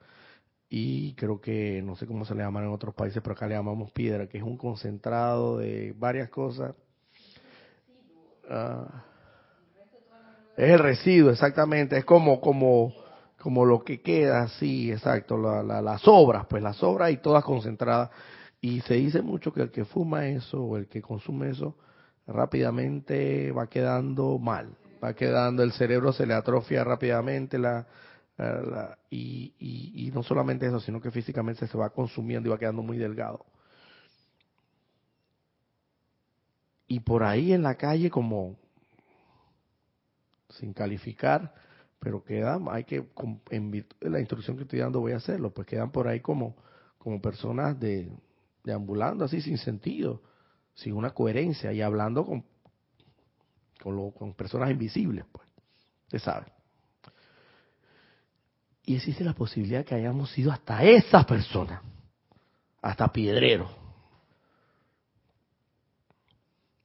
Y 0.69 1.13
creo 1.13 1.39
que, 1.39 1.81
no 1.83 1.95
sé 1.95 2.05
cómo 2.05 2.25
se 2.25 2.35
le 2.35 2.43
llaman 2.43 2.65
en 2.65 2.71
otros 2.71 2.93
países, 2.93 3.21
pero 3.23 3.33
acá 3.33 3.47
le 3.47 3.55
llamamos 3.55 3.91
piedra, 3.91 4.27
que 4.27 4.37
es 4.37 4.43
un 4.43 4.57
concentrado 4.57 5.57
de 5.57 5.93
varias 5.97 6.29
cosas. 6.29 6.75
Ah, 8.49 9.03
es 10.57 10.69
el 10.71 10.79
residuo, 10.79 11.31
exactamente. 11.31 11.97
Es 11.97 12.05
como, 12.05 12.41
como, 12.41 12.93
como 13.39 13.65
lo 13.65 13.83
que 13.83 14.01
queda, 14.01 14.47
sí, 14.47 14.91
exacto. 14.91 15.37
La, 15.37 15.63
la- 15.63 15.81
las 15.81 16.01
sobras, 16.01 16.45
pues 16.47 16.61
las 16.63 16.75
sobras 16.77 17.11
y 17.11 17.17
todas 17.17 17.43
concentradas. 17.43 18.09
Y 18.61 18.81
se 18.81 18.95
dice 18.95 19.21
mucho 19.21 19.53
que 19.53 19.61
el 19.61 19.71
que 19.71 19.85
fuma 19.85 20.27
eso 20.27 20.61
o 20.63 20.77
el 20.77 20.87
que 20.87 21.01
consume 21.01 21.49
eso 21.51 21.75
rápidamente 22.25 23.51
va 23.51 23.67
quedando 23.67 24.37
mal. 24.39 24.75
Va 25.03 25.13
quedando, 25.13 25.63
el 25.63 25.71
cerebro 25.73 26.11
se 26.11 26.25
le 26.25 26.33
atrofia 26.33 26.83
rápidamente 26.83 27.59
la, 27.59 27.85
la- 28.37 28.97
y, 29.09 29.53
y, 29.59 30.07
y 30.07 30.11
no 30.11 30.23
solamente 30.23 30.65
eso, 30.65 30.79
sino 30.79 30.99
que 30.99 31.11
físicamente 31.11 31.67
se 31.67 31.77
va 31.77 31.89
consumiendo 31.91 32.49
y 32.49 32.51
va 32.51 32.57
quedando 32.57 32.81
muy 32.81 32.97
delgado. 32.97 33.45
Y 36.87 37.01
por 37.01 37.23
ahí 37.23 37.53
en 37.53 37.63
la 37.63 37.75
calle 37.75 38.09
como 38.09 38.55
sin 40.49 40.73
calificar, 40.73 41.53
pero 41.99 42.23
quedan, 42.23 42.65
hay 42.69 42.83
que, 42.85 43.07
en 43.51 43.71
virtud 43.71 43.97
de 43.99 44.09
la 44.09 44.19
instrucción 44.19 44.55
que 44.57 44.63
estoy 44.63 44.79
dando 44.79 44.99
voy 45.01 45.11
a 45.11 45.17
hacerlo, 45.17 45.51
pues 45.51 45.67
quedan 45.67 45.91
por 45.91 46.07
ahí 46.07 46.21
como, 46.21 46.55
como 46.97 47.21
personas 47.21 47.79
de, 47.79 48.09
deambulando 48.67 49.25
así 49.25 49.41
sin 49.41 49.57
sentido, 49.57 50.21
sin 50.75 50.93
una 50.93 51.11
coherencia 51.11 51.71
y 51.73 51.81
hablando 51.81 52.25
con, 52.25 52.43
con, 53.81 53.95
lo- 53.95 54.11
con 54.11 54.33
personas 54.33 54.69
invisibles, 54.69 55.25
pues, 55.31 55.47
usted 56.03 56.19
sabe. 56.19 56.45
Y 58.83 58.95
existe 58.95 59.23
la 59.23 59.33
posibilidad 59.33 59.83
que 59.83 59.95
hayamos 59.95 60.31
sido 60.31 60.51
hasta 60.51 60.83
esas 60.83 61.25
personas, 61.25 61.81
hasta 62.81 63.07
piedreros. 63.11 63.69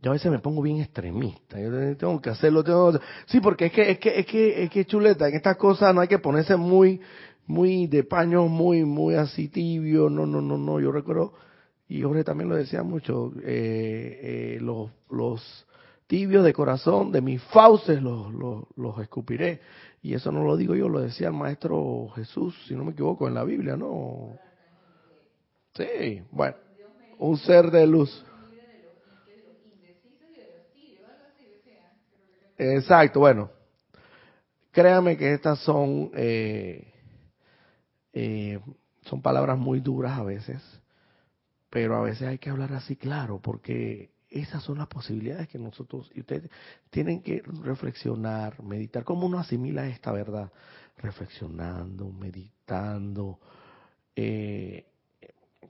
Yo 0.01 0.11
a 0.11 0.15
veces 0.15 0.33
me 0.33 0.41
pongo 0.41 0.63
bien 0.63 0.81
extremista. 0.81 1.61
Yo 1.61 1.97
tengo 1.97 2.21
que 2.21 2.31
hacerlo, 2.31 2.65
tengo 2.65 2.93
sí, 3.27 3.41
porque 3.41 3.67
es 3.67 3.73
que 3.73 3.91
es 3.93 3.99
que 4.01 4.19
es 4.19 4.27
que 4.27 4.63
es 4.65 4.71
que 4.71 4.85
chuleta, 4.85 5.29
en 5.29 5.37
estas 5.37 5.57
cosas 5.57 5.95
no 5.95 6.01
hay 6.01 6.09
que 6.09 6.19
ponerse 6.19 6.57
muy 6.57 7.01
muy 7.47 7.87
de 7.87 8.03
paños 8.03 8.49
muy 8.51 8.85
muy 8.85 9.15
así 9.15 9.47
tibio. 9.49 10.11
No, 10.11 10.27
no, 10.27 10.41
no, 10.41 10.59
no. 10.59 10.81
Yo 10.81 10.91
recuerdo 10.91 11.35
y 11.99 12.03
Jorge 12.03 12.25
también 12.25 12.49
lo 12.49 12.57
decía 12.57 12.83
mucho. 12.83 13.33
eh, 13.43 14.57
eh, 14.57 14.61
los 14.61 15.67
tibios 16.07 16.45
de 16.45 16.53
corazón 16.53 17.11
de 17.13 17.21
mis 17.21 17.43
fauces 17.45 18.03
los, 18.03 18.33
los 18.35 18.65
los 18.77 18.99
escupiré. 19.01 19.61
Y 20.03 20.15
eso 20.15 20.33
no 20.33 20.45
lo 20.45 20.57
digo 20.57 20.75
yo, 20.75 20.89
lo 20.89 21.01
decía 21.01 21.29
el 21.29 21.35
maestro 21.35 22.09
Jesús, 22.15 22.55
si 22.67 22.75
no 22.75 22.85
me 22.85 22.93
equivoco, 22.93 23.29
en 23.29 23.35
la 23.35 23.45
Biblia, 23.45 23.77
¿no? 23.77 24.39
Sí, 25.75 26.23
bueno, 26.31 26.57
un 27.19 27.37
ser 27.39 27.71
de 27.71 27.87
luz. 27.87 28.25
Exacto, 32.59 33.21
bueno. 33.21 33.51
Créame 34.71 35.17
que 35.19 35.35
estas 35.35 35.59
son, 35.61 36.11
eh, 36.15 36.93
eh, 38.13 38.59
son 39.03 39.21
palabras 39.21 39.59
muy 39.59 39.81
duras 39.81 40.19
a 40.19 40.23
veces, 40.25 40.63
pero 41.73 41.97
a 41.97 42.03
veces 42.03 42.29
hay 42.29 42.37
que 42.37 42.51
hablar 42.51 42.75
así 42.75 42.97
claro, 42.97 43.41
porque 43.41 44.11
esas 44.29 44.63
son 44.63 44.77
las 44.77 44.89
posibilidades 44.89 45.49
que 45.49 45.59
nosotros, 45.59 46.11
y 46.15 46.21
ustedes 46.21 46.51
tienen 46.91 47.23
que 47.23 47.43
reflexionar, 47.63 48.63
meditar. 48.63 49.05
¿Cómo 49.05 49.25
uno 49.25 49.39
asimila 49.39 49.89
esta 49.89 50.13
verdad? 50.13 50.53
Reflexionando, 50.99 52.13
meditando, 52.13 53.41
eh, 54.15 54.85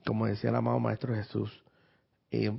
como 0.05 0.25
decía 0.25 0.49
el 0.49 0.57
amado 0.57 0.77
Maestro 0.81 1.15
Jesús, 1.15 1.63
eh, 2.31 2.51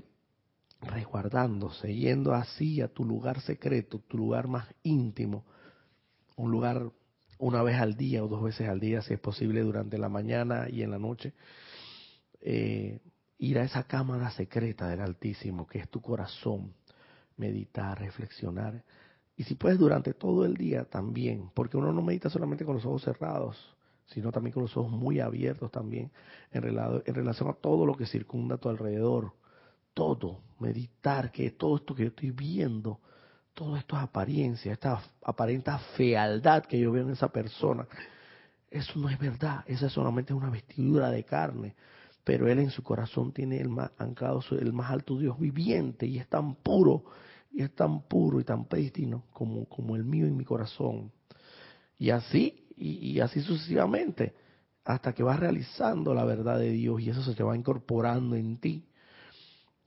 resguardándose, 0.81 1.95
yendo 1.95 2.33
así 2.33 2.81
a 2.81 2.89
tu 2.89 3.05
lugar 3.05 3.43
secreto, 3.43 3.99
tu 3.99 4.17
lugar 4.17 4.49
más 4.49 4.67
íntimo, 4.85 5.45
un 6.37 6.51
lugar 6.51 6.91
una 7.37 7.63
vez 7.63 7.77
al 7.77 7.95
día 7.95 8.25
o 8.25 8.29
dos 8.29 8.43
veces 8.43 8.71
al 8.71 8.81
día, 8.81 9.03
si 9.03 9.13
es 9.13 9.21
posible, 9.21 9.61
durante 9.61 9.99
la 9.99 10.09
mañana 10.09 10.67
y 10.71 10.81
en 10.81 10.91
la 10.91 10.99
noche, 10.99 11.35
eh, 12.41 13.01
ir 13.39 13.59
a 13.59 13.65
esa 13.65 13.85
cámara 13.85 14.31
secreta 14.31 14.89
del 14.89 15.01
Altísimo, 15.01 15.67
que 15.67 15.79
es 15.79 15.89
tu 15.89 16.01
corazón, 16.01 16.73
meditar, 17.37 17.99
reflexionar, 17.99 18.83
y 19.37 19.45
si 19.45 19.57
puedes 19.57 19.79
durante 19.79 20.15
todo 20.15 20.45
el 20.45 20.57
día 20.57 20.85
también, 20.85 21.51
porque 21.55 21.77
uno 21.77 21.93
no 21.93 22.03
medita 22.03 22.31
solamente 22.31 22.65
con 22.65 22.77
los 22.77 22.85
ojos 22.85 23.03
cerrados, 23.03 23.77
sino 24.07 24.31
también 24.31 24.53
con 24.53 24.63
los 24.63 24.77
ojos 24.77 24.93
muy 24.93 25.19
abiertos 25.21 25.71
también, 25.73 26.13
en, 26.53 26.63
relado- 26.63 27.03
en 27.05 27.15
relación 27.15 27.49
a 27.49 27.55
todo 27.55 27.85
lo 27.85 27.97
que 27.97 28.07
circunda 28.07 28.55
a 28.55 28.59
tu 28.59 28.69
alrededor, 28.69 29.33
todo, 29.93 30.41
meditar 30.61 31.33
que 31.33 31.51
todo 31.51 31.77
esto 31.77 31.95
que 31.95 32.03
yo 32.05 32.09
estoy 32.11 32.31
viendo, 32.31 33.01
todo 33.55 33.77
esto 33.77 33.97
es 33.97 34.03
apariencia, 34.03 34.73
esta 34.73 35.01
aparente 35.23 35.71
fealdad 35.97 36.65
que 36.65 36.79
yo 36.79 36.93
veo 36.93 37.05
en 37.05 37.11
esa 37.11 37.29
persona, 37.29 37.87
eso 38.71 38.99
no 38.99 39.09
es 39.09 39.19
verdad, 39.19 39.65
esa 39.67 39.89
solamente 39.89 40.33
es 40.33 40.37
una 40.39 40.51
vestidura 40.51 41.11
de 41.11 41.25
carne, 41.25 41.75
pero 42.25 42.49
él 42.49 42.59
en 42.59 42.71
su 42.71 42.83
corazón 42.83 43.33
tiene 43.33 43.61
el 43.61 43.69
más 43.69 43.91
anclado 43.99 44.41
el 44.53 44.73
más 44.73 44.91
alto 44.91 45.19
Dios 45.19 45.39
viviente 45.39 46.07
y 46.07 46.19
es 46.19 46.27
tan 46.27 46.55
puro 46.57 47.05
y 47.53 47.63
es 47.63 47.75
tan 47.75 48.03
puro 48.03 48.41
y 48.41 48.45
tan 48.45 48.65
prístino 48.65 49.25
como, 49.33 49.67
como 49.67 49.95
el 49.95 50.05
mío 50.05 50.27
en 50.27 50.37
mi 50.37 50.45
corazón. 50.45 51.13
Y 51.99 52.11
así, 52.11 52.67
y, 52.77 53.21
así 53.21 53.41
sucesivamente, 53.43 54.35
hasta 54.85 55.13
que 55.13 55.23
vas 55.23 55.39
realizando 55.39 56.13
la 56.15 56.25
verdad 56.25 56.59
de 56.59 56.71
Dios 56.71 57.01
y 57.01 57.11
eso 57.11 57.23
se 57.23 57.35
te 57.35 57.45
va 57.45 57.57
incorporando 57.57 58.35
en 58.35 58.57
ti. 58.59 58.85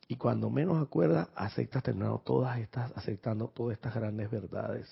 Y 0.08 0.16
cuando 0.16 0.50
menos 0.50 0.82
acuerdas, 0.82 1.28
aceptas 1.36 1.84
terminando 1.84 2.20
todas 2.20 2.58
estas, 2.60 2.96
aceptando 2.96 3.50
todas 3.50 3.74
estas 3.74 3.94
grandes 3.94 4.32
verdades. 4.32 4.88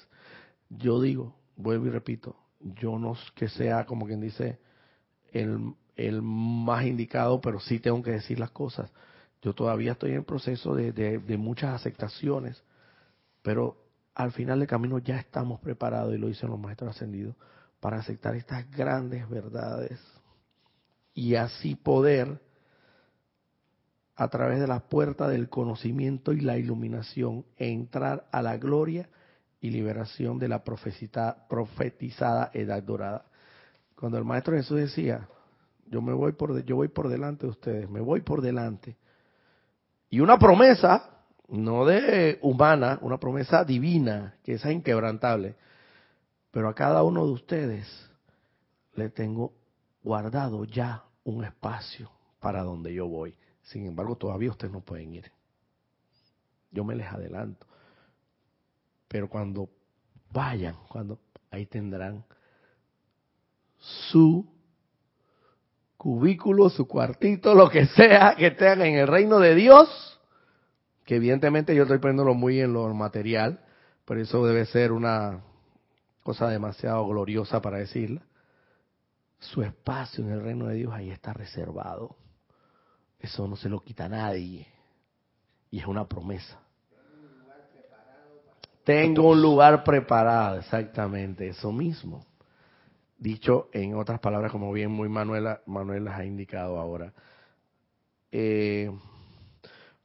Yo 0.70 1.00
digo, 1.00 1.34
vuelvo 1.56 1.86
y 1.86 1.92
repito, 1.92 2.36
yo 2.60 3.00
no 3.00 3.16
que 3.36 3.48
sea 3.48 3.86
como 3.86 4.06
quien 4.06 4.20
dice 4.20 4.60
el, 5.32 5.74
el 5.96 6.22
más 6.22 6.86
indicado, 6.86 7.42
pero 7.42 7.60
sí 7.60 7.80
tengo 7.80 8.02
que 8.04 8.12
decir 8.12 8.40
las 8.40 8.52
cosas. 8.52 8.92
Yo 9.42 9.54
todavía 9.54 9.94
estoy 9.94 10.14
en 10.14 10.24
proceso 10.24 10.76
de, 10.76 10.92
de, 10.92 11.38
muchas 11.38 11.74
aceptaciones, 11.76 12.64
pero 13.42 13.78
al 14.14 14.32
final 14.32 14.60
del 14.60 14.68
camino 14.68 15.00
ya 15.00 15.18
estamos 15.18 15.60
preparados, 15.60 16.14
y 16.14 16.18
lo 16.18 16.28
dicen 16.28 16.50
los 16.50 16.60
maestros 16.60 16.96
ascendidos, 16.96 17.36
para 17.80 17.98
aceptar 17.98 18.36
estas 18.36 18.70
grandes 18.72 19.30
verdades 19.30 20.00
y 21.14 21.36
así 21.36 21.76
poder 21.76 22.42
a 24.16 24.28
través 24.30 24.60
de 24.60 24.68
la 24.68 24.80
puerta 24.80 25.28
del 25.28 25.50
conocimiento 25.50 26.32
y 26.32 26.40
la 26.40 26.58
iluminación, 26.58 27.46
entrar 27.58 28.28
a 28.32 28.42
la 28.42 28.58
gloria 28.58 29.10
y 29.60 29.72
liberación 29.72 30.40
de 30.40 30.48
la 30.48 30.64
profetizada 30.64 32.50
edad 32.54 32.82
dorada. 32.82 33.26
Cuando 33.96 34.18
el 34.18 34.24
maestro 34.24 34.56
Jesús 34.56 34.78
decía, 34.78 35.28
yo 35.86 36.02
me 36.02 36.14
voy 36.14 36.34
por 36.34 36.64
yo 36.64 36.76
voy 36.76 36.88
por 36.88 37.10
delante 37.10 37.46
de 37.46 37.52
ustedes, 37.52 37.90
me 37.90 38.02
voy 38.02 38.22
por 38.22 38.42
delante. 38.42 38.98
Y 40.10 40.20
una 40.20 40.38
promesa 40.38 41.16
no 41.48 41.86
de 41.86 42.40
humana, 42.42 42.98
una 43.02 43.20
promesa 43.20 43.64
divina, 43.64 44.36
que 44.44 44.54
es 44.54 44.66
inquebrantable. 44.66 45.56
Pero 46.52 46.70
a 46.70 46.76
cada 46.76 47.04
uno 47.04 47.26
de 47.26 47.34
ustedes 47.34 48.10
le 48.96 49.10
tengo 49.10 49.54
guardado 50.04 50.64
ya 50.66 51.04
un 51.24 51.44
espacio 51.44 52.10
para 52.40 52.64
donde 52.64 52.94
yo 52.94 53.08
voy. 53.08 53.36
Sin 53.64 53.86
embargo, 53.86 54.16
todavía 54.16 54.52
ustedes 54.52 54.74
no 54.74 54.82
pueden 54.82 55.16
ir. 55.16 55.32
Yo 56.72 56.84
me 56.84 56.96
les 56.96 57.08
adelanto. 57.08 57.66
Pero 59.08 59.30
cuando 59.30 59.70
vayan, 60.32 60.76
cuando 60.90 61.20
ahí 61.52 61.66
tendrán 61.66 62.24
su 64.10 64.46
cubículo, 65.98 66.70
su 66.70 66.88
cuartito, 66.88 67.56
lo 67.56 67.70
que 67.70 67.86
sea 67.88 68.36
que 68.38 68.52
tengan 68.52 68.82
en 68.82 68.96
el 68.96 69.08
reino 69.08 69.40
de 69.40 69.56
Dios, 69.56 70.20
que 71.06 71.16
evidentemente 71.16 71.76
yo 71.76 71.84
estoy 71.84 72.00
poniéndolo 72.00 72.34
muy 72.34 72.60
en 72.60 72.74
lo 72.74 72.94
material, 72.94 73.60
pero 74.06 74.22
eso 74.22 74.46
debe 74.46 74.66
ser 74.66 74.92
una 74.92 75.42
cosa 76.24 76.50
demasiado 76.50 77.08
gloriosa 77.08 77.62
para 77.62 77.78
decirla. 77.78 78.22
Su 79.40 79.62
espacio 79.62 80.24
en 80.24 80.32
el 80.32 80.42
reino 80.42 80.68
de 80.68 80.76
Dios 80.76 80.94
ahí 80.94 81.12
está 81.12 81.34
reservado. 81.34 82.16
Eso 83.20 83.48
no 83.48 83.56
se 83.56 83.70
lo 83.70 83.80
quita 83.82 84.06
a 84.06 84.10
nadie. 84.10 84.68
Y 85.70 85.80
es 85.80 85.86
una 85.86 86.08
promesa. 86.08 86.60
Tengo 88.84 89.32
un 89.32 89.42
lugar 89.42 89.84
preparado, 89.84 90.60
exactamente, 90.60 91.48
eso 91.48 91.72
mismo. 91.72 92.24
Dicho 93.26 93.70
en 93.74 93.96
otras 93.96 94.20
palabras, 94.20 94.52
como 94.52 94.72
bien 94.72 94.92
muy 94.92 95.10
Manuela, 95.10 95.60
Manuel 95.66 96.06
las 96.06 96.20
ha 96.20 96.26
indicado 96.26 96.78
ahora. 96.78 97.12
Eh, 98.32 98.92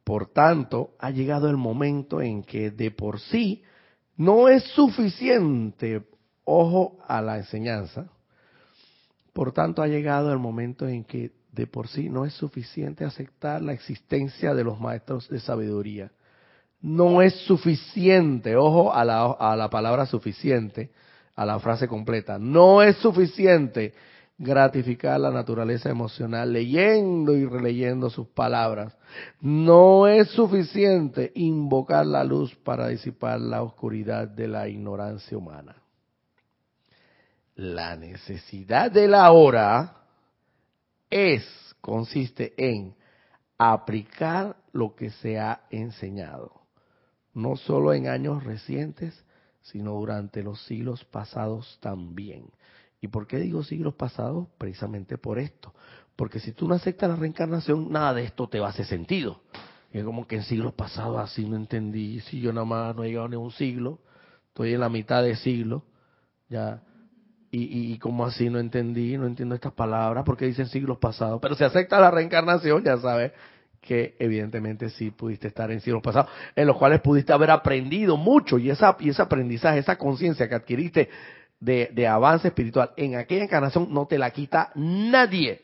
por 0.04 0.28
tanto, 0.28 0.92
ha 0.98 1.10
llegado 1.10 1.50
el 1.50 1.58
momento 1.58 2.22
en 2.22 2.42
que 2.42 2.70
de 2.70 2.90
por 2.90 3.20
sí 3.20 3.62
no 4.16 4.48
es 4.48 4.64
suficiente, 4.72 6.02
ojo 6.44 6.96
a 7.06 7.20
la 7.20 7.36
enseñanza, 7.36 8.10
por 9.34 9.52
tanto 9.52 9.82
ha 9.82 9.86
llegado 9.86 10.32
el 10.32 10.38
momento 10.38 10.88
en 10.88 11.04
que 11.04 11.32
de 11.52 11.66
por 11.66 11.88
sí 11.88 12.08
no 12.08 12.24
es 12.24 12.32
suficiente 12.32 13.04
aceptar 13.04 13.60
la 13.60 13.74
existencia 13.74 14.54
de 14.54 14.64
los 14.64 14.80
maestros 14.80 15.28
de 15.28 15.40
sabiduría 15.40 16.10
no 16.82 17.20
es 17.20 17.34
suficiente, 17.44 18.56
ojo 18.56 18.94
a 18.94 19.04
la, 19.04 19.24
a 19.32 19.54
la 19.54 19.68
palabra 19.68 20.06
suficiente, 20.06 20.90
a 21.41 21.47
la 21.47 21.59
frase 21.59 21.88
completa, 21.88 22.38
no 22.38 22.82
es 22.82 22.97
suficiente 22.97 23.95
gratificar 24.36 25.18
la 25.18 25.30
naturaleza 25.30 25.88
emocional 25.88 26.53
leyendo 26.53 27.34
y 27.34 27.47
releyendo 27.47 28.11
sus 28.11 28.28
palabras. 28.28 28.95
No 29.41 30.07
es 30.07 30.28
suficiente 30.32 31.32
invocar 31.34 32.05
la 32.05 32.24
luz 32.24 32.55
para 32.57 32.88
disipar 32.88 33.41
la 33.41 33.62
oscuridad 33.62 34.28
de 34.28 34.49
la 34.49 34.68
ignorancia 34.68 35.38
humana. 35.38 35.76
La 37.55 37.97
necesidad 37.97 38.91
de 38.91 39.09
la 39.09 39.32
hora 39.32 39.97
es, 41.09 41.43
consiste 41.80 42.53
en 42.59 42.95
aplicar 43.57 44.57
lo 44.72 44.95
que 44.95 45.09
se 45.09 45.38
ha 45.38 45.62
enseñado 45.70 46.61
no 47.32 47.57
solo 47.57 47.93
en 47.93 48.09
años 48.09 48.45
recientes, 48.45 49.24
sino 49.62 49.92
durante 49.92 50.42
los 50.42 50.62
siglos 50.64 51.04
pasados 51.04 51.78
también. 51.80 52.44
¿Y 53.00 53.08
por 53.08 53.26
qué 53.26 53.38
digo 53.38 53.62
siglos 53.62 53.94
pasados? 53.94 54.48
Precisamente 54.58 55.18
por 55.18 55.38
esto. 55.38 55.74
Porque 56.16 56.38
si 56.38 56.52
tú 56.52 56.68
no 56.68 56.74
aceptas 56.74 57.08
la 57.08 57.16
reencarnación, 57.16 57.90
nada 57.90 58.14
de 58.14 58.24
esto 58.24 58.48
te 58.48 58.61
va 58.61 58.66
a 58.66 58.70
hacer 58.70 58.86
sentido. 58.86 59.40
Es 59.90 60.04
como 60.04 60.26
que 60.26 60.36
en 60.36 60.42
siglos 60.42 60.74
pasados 60.74 61.18
así 61.18 61.46
no 61.46 61.56
entendí, 61.56 62.20
si 62.20 62.40
yo 62.40 62.52
nada 62.52 62.66
más 62.66 62.94
no 62.94 63.04
he 63.04 63.08
llegado 63.08 63.28
ni 63.28 63.36
a 63.36 63.40
un 63.40 63.50
siglo, 63.50 63.98
estoy 64.48 64.74
en 64.74 64.80
la 64.80 64.88
mitad 64.88 65.22
de 65.22 65.34
siglo, 65.36 65.84
ya, 66.48 66.82
y, 67.50 67.92
y, 67.92 67.98
como 67.98 68.24
así 68.24 68.48
no 68.48 68.61
entendí, 68.61 69.18
no 69.18 69.26
entiendo 69.26 69.56
estas 69.56 69.72
palabras, 69.72 70.22
porque 70.24 70.46
dicen 70.46 70.66
siglos 70.66 70.98
pasados, 70.98 71.40
pero 71.42 71.56
si 71.56 71.64
acepta 71.64 71.98
la 71.98 72.12
reencarnación, 72.12 72.84
ya 72.84 72.96
sabes 72.98 73.32
que 73.81 74.14
evidentemente 74.18 74.91
sí 74.91 75.11
pudiste 75.11 75.49
estar 75.49 75.70
en 75.70 75.81
siglos 75.81 76.03
pasados, 76.03 76.31
en 76.55 76.66
los 76.66 76.76
cuales 76.76 77.01
pudiste 77.01 77.33
haber 77.33 77.51
aprendido 77.51 78.16
mucho 78.16 78.59
y, 78.59 78.70
esa, 78.70 78.97
y 79.01 79.09
ese 79.09 79.22
aprendizaje, 79.22 79.78
esa 79.78 79.97
conciencia 79.97 80.49
que 80.49 80.55
adquiriste 80.55 81.09
de, 81.59 81.91
de 81.93 82.07
avance 82.07 82.49
espiritual 82.49 82.91
en 82.97 83.16
aquella 83.16 83.45
encarnación 83.45 83.93
no 83.93 84.07
te 84.07 84.18
la 84.18 84.31
quita 84.31 84.70
nadie, 84.74 85.62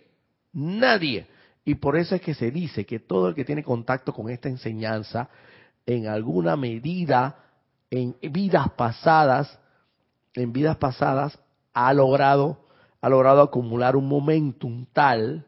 nadie. 0.52 1.26
Y 1.64 1.74
por 1.74 1.96
eso 1.96 2.14
es 2.14 2.20
que 2.20 2.34
se 2.34 2.50
dice 2.50 2.86
que 2.86 3.00
todo 3.00 3.28
el 3.28 3.34
que 3.34 3.44
tiene 3.44 3.62
contacto 3.62 4.12
con 4.12 4.30
esta 4.30 4.48
enseñanza, 4.48 5.28
en 5.84 6.06
alguna 6.06 6.56
medida, 6.56 7.36
en 7.90 8.16
vidas 8.20 8.70
pasadas, 8.72 9.58
en 10.34 10.52
vidas 10.52 10.76
pasadas, 10.76 11.38
ha 11.74 11.92
logrado, 11.92 12.60
ha 13.00 13.08
logrado 13.08 13.42
acumular 13.42 13.96
un 13.96 14.08
momentum 14.08 14.86
tal 14.92 15.44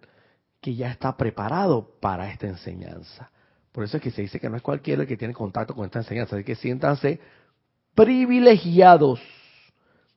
que 0.69 0.75
ya 0.75 0.91
está 0.91 1.17
preparado 1.17 1.99
para 1.99 2.31
esta 2.31 2.47
enseñanza. 2.47 3.31
Por 3.73 3.85
eso 3.85 3.97
es 3.97 4.03
que 4.03 4.11
se 4.11 4.21
dice 4.21 4.39
que 4.39 4.51
no 4.51 4.57
es 4.57 4.63
cualquiera 4.63 5.01
el 5.01 5.09
que 5.09 5.17
tiene 5.17 5.33
contacto 5.33 5.75
con 5.75 5.87
esta 5.87 6.01
enseñanza, 6.01 6.37
así 6.37 6.45
que 6.45 6.57
siéntanse 6.57 7.21
privilegiados, 7.95 9.19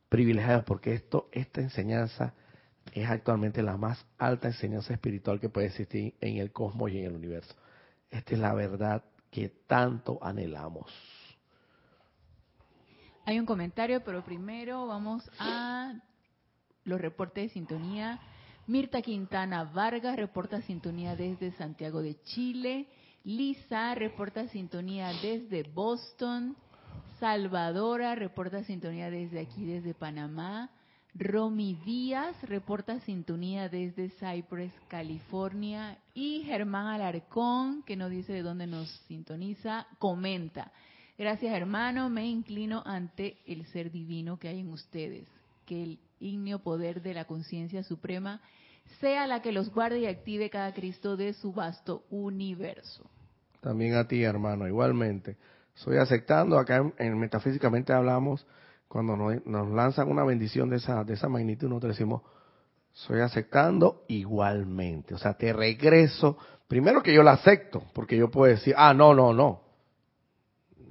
privilegiados, 0.09 0.65
porque 0.65 0.93
esto, 0.93 1.29
esta 1.31 1.61
enseñanza 1.61 2.33
es 2.91 3.09
actualmente 3.09 3.63
la 3.63 3.77
más 3.77 4.05
alta 4.17 4.49
enseñanza 4.49 4.93
espiritual 4.93 5.39
que 5.39 5.47
puede 5.47 5.67
existir 5.67 6.15
en 6.19 6.35
el 6.35 6.51
cosmos 6.51 6.91
y 6.91 6.99
en 6.99 7.05
el 7.05 7.13
universo. 7.13 7.55
Esta 8.09 8.33
es 8.33 8.39
la 8.41 8.53
verdad 8.53 9.05
que 9.29 9.47
tanto 9.67 10.19
anhelamos. 10.21 10.91
Hay 13.23 13.39
un 13.39 13.45
comentario, 13.45 14.03
pero 14.03 14.21
primero 14.25 14.85
vamos 14.85 15.31
a 15.39 15.93
los 16.83 16.99
reportes 16.99 17.45
de 17.45 17.53
sintonía 17.53 18.19
Mirta 18.67 19.01
Quintana 19.01 19.63
Vargas 19.63 20.15
reporta 20.15 20.61
sintonía 20.61 21.15
desde 21.15 21.51
Santiago 21.53 22.01
de 22.01 22.21
Chile. 22.23 22.87
Lisa 23.23 23.93
reporta 23.95 24.47
sintonía 24.49 25.11
desde 25.21 25.63
Boston. 25.63 26.55
Salvadora 27.19 28.15
reporta 28.15 28.63
sintonía 28.63 29.09
desde 29.09 29.39
aquí, 29.39 29.65
desde 29.65 29.93
Panamá. 29.93 30.69
Romy 31.13 31.73
Díaz 31.83 32.41
reporta 32.43 32.99
sintonía 33.01 33.67
desde 33.67 34.09
Cypress, 34.11 34.73
California. 34.87 35.97
Y 36.13 36.43
Germán 36.43 36.87
Alarcón, 36.87 37.83
que 37.83 37.95
no 37.95 38.09
dice 38.09 38.31
de 38.31 38.43
dónde 38.43 38.67
nos 38.67 38.89
sintoniza, 39.07 39.87
comenta. 39.97 40.71
Gracias 41.17 41.53
hermano, 41.53 42.09
me 42.09 42.25
inclino 42.27 42.83
ante 42.85 43.37
el 43.45 43.65
ser 43.67 43.91
divino 43.91 44.37
que 44.37 44.47
hay 44.47 44.59
en 44.59 44.69
ustedes. 44.69 45.27
Que 45.65 45.83
el 45.83 45.99
ignio 46.21 46.59
poder 46.59 47.01
de 47.01 47.13
la 47.13 47.25
conciencia 47.25 47.83
suprema 47.83 48.41
sea 48.99 49.27
la 49.27 49.41
que 49.41 49.51
los 49.51 49.71
guarde 49.71 49.99
y 49.99 50.05
active 50.05 50.49
cada 50.49 50.73
Cristo 50.73 51.17
de 51.17 51.33
su 51.33 51.53
vasto 51.53 52.03
universo. 52.09 53.09
También 53.61 53.95
a 53.95 54.07
ti, 54.07 54.23
hermano, 54.23 54.67
igualmente. 54.67 55.37
Soy 55.75 55.97
aceptando, 55.97 56.57
acá 56.57 56.91
en, 56.97 57.17
Metafísicamente 57.17 57.93
hablamos, 57.93 58.45
cuando 58.87 59.15
nos, 59.15 59.69
lanzan 59.71 60.09
una 60.09 60.23
bendición 60.23 60.69
de 60.69 60.77
esa, 60.77 61.03
de 61.03 61.13
esa 61.13 61.29
magnitud, 61.29 61.69
nosotros 61.69 61.95
decimos, 61.95 62.21
soy 62.91 63.21
aceptando 63.21 64.03
igualmente. 64.07 65.13
O 65.13 65.17
sea, 65.17 65.33
te 65.33 65.53
regreso. 65.53 66.37
Primero 66.67 67.01
que 67.01 67.13
yo 67.13 67.23
la 67.23 67.33
acepto, 67.33 67.83
porque 67.93 68.17
yo 68.17 68.29
puedo 68.29 68.51
decir, 68.51 68.73
ah, 68.77 68.93
no, 68.93 69.13
no, 69.13 69.33
no. 69.33 69.61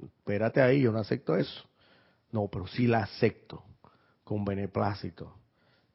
Espérate 0.03 0.61
ahí, 0.61 0.81
yo 0.81 0.91
no 0.91 0.99
acepto 0.99 1.35
eso. 1.35 1.63
No, 2.31 2.47
pero 2.47 2.65
sí 2.67 2.87
la 2.87 3.03
acepto 3.03 3.63
con 4.31 4.45
beneplácito 4.45 5.35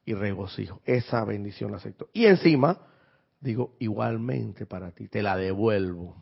y 0.05 0.13
regocijo. 0.13 0.79
Esa 0.85 1.25
bendición 1.25 1.71
la 1.71 1.77
acepto. 1.77 2.07
Y 2.13 2.27
encima, 2.27 2.77
digo, 3.41 3.73
igualmente 3.79 4.67
para 4.67 4.91
ti, 4.91 5.07
te 5.07 5.23
la 5.23 5.35
devuelvo. 5.35 6.15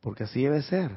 Porque 0.00 0.24
así 0.24 0.42
debe 0.42 0.62
ser. 0.62 0.90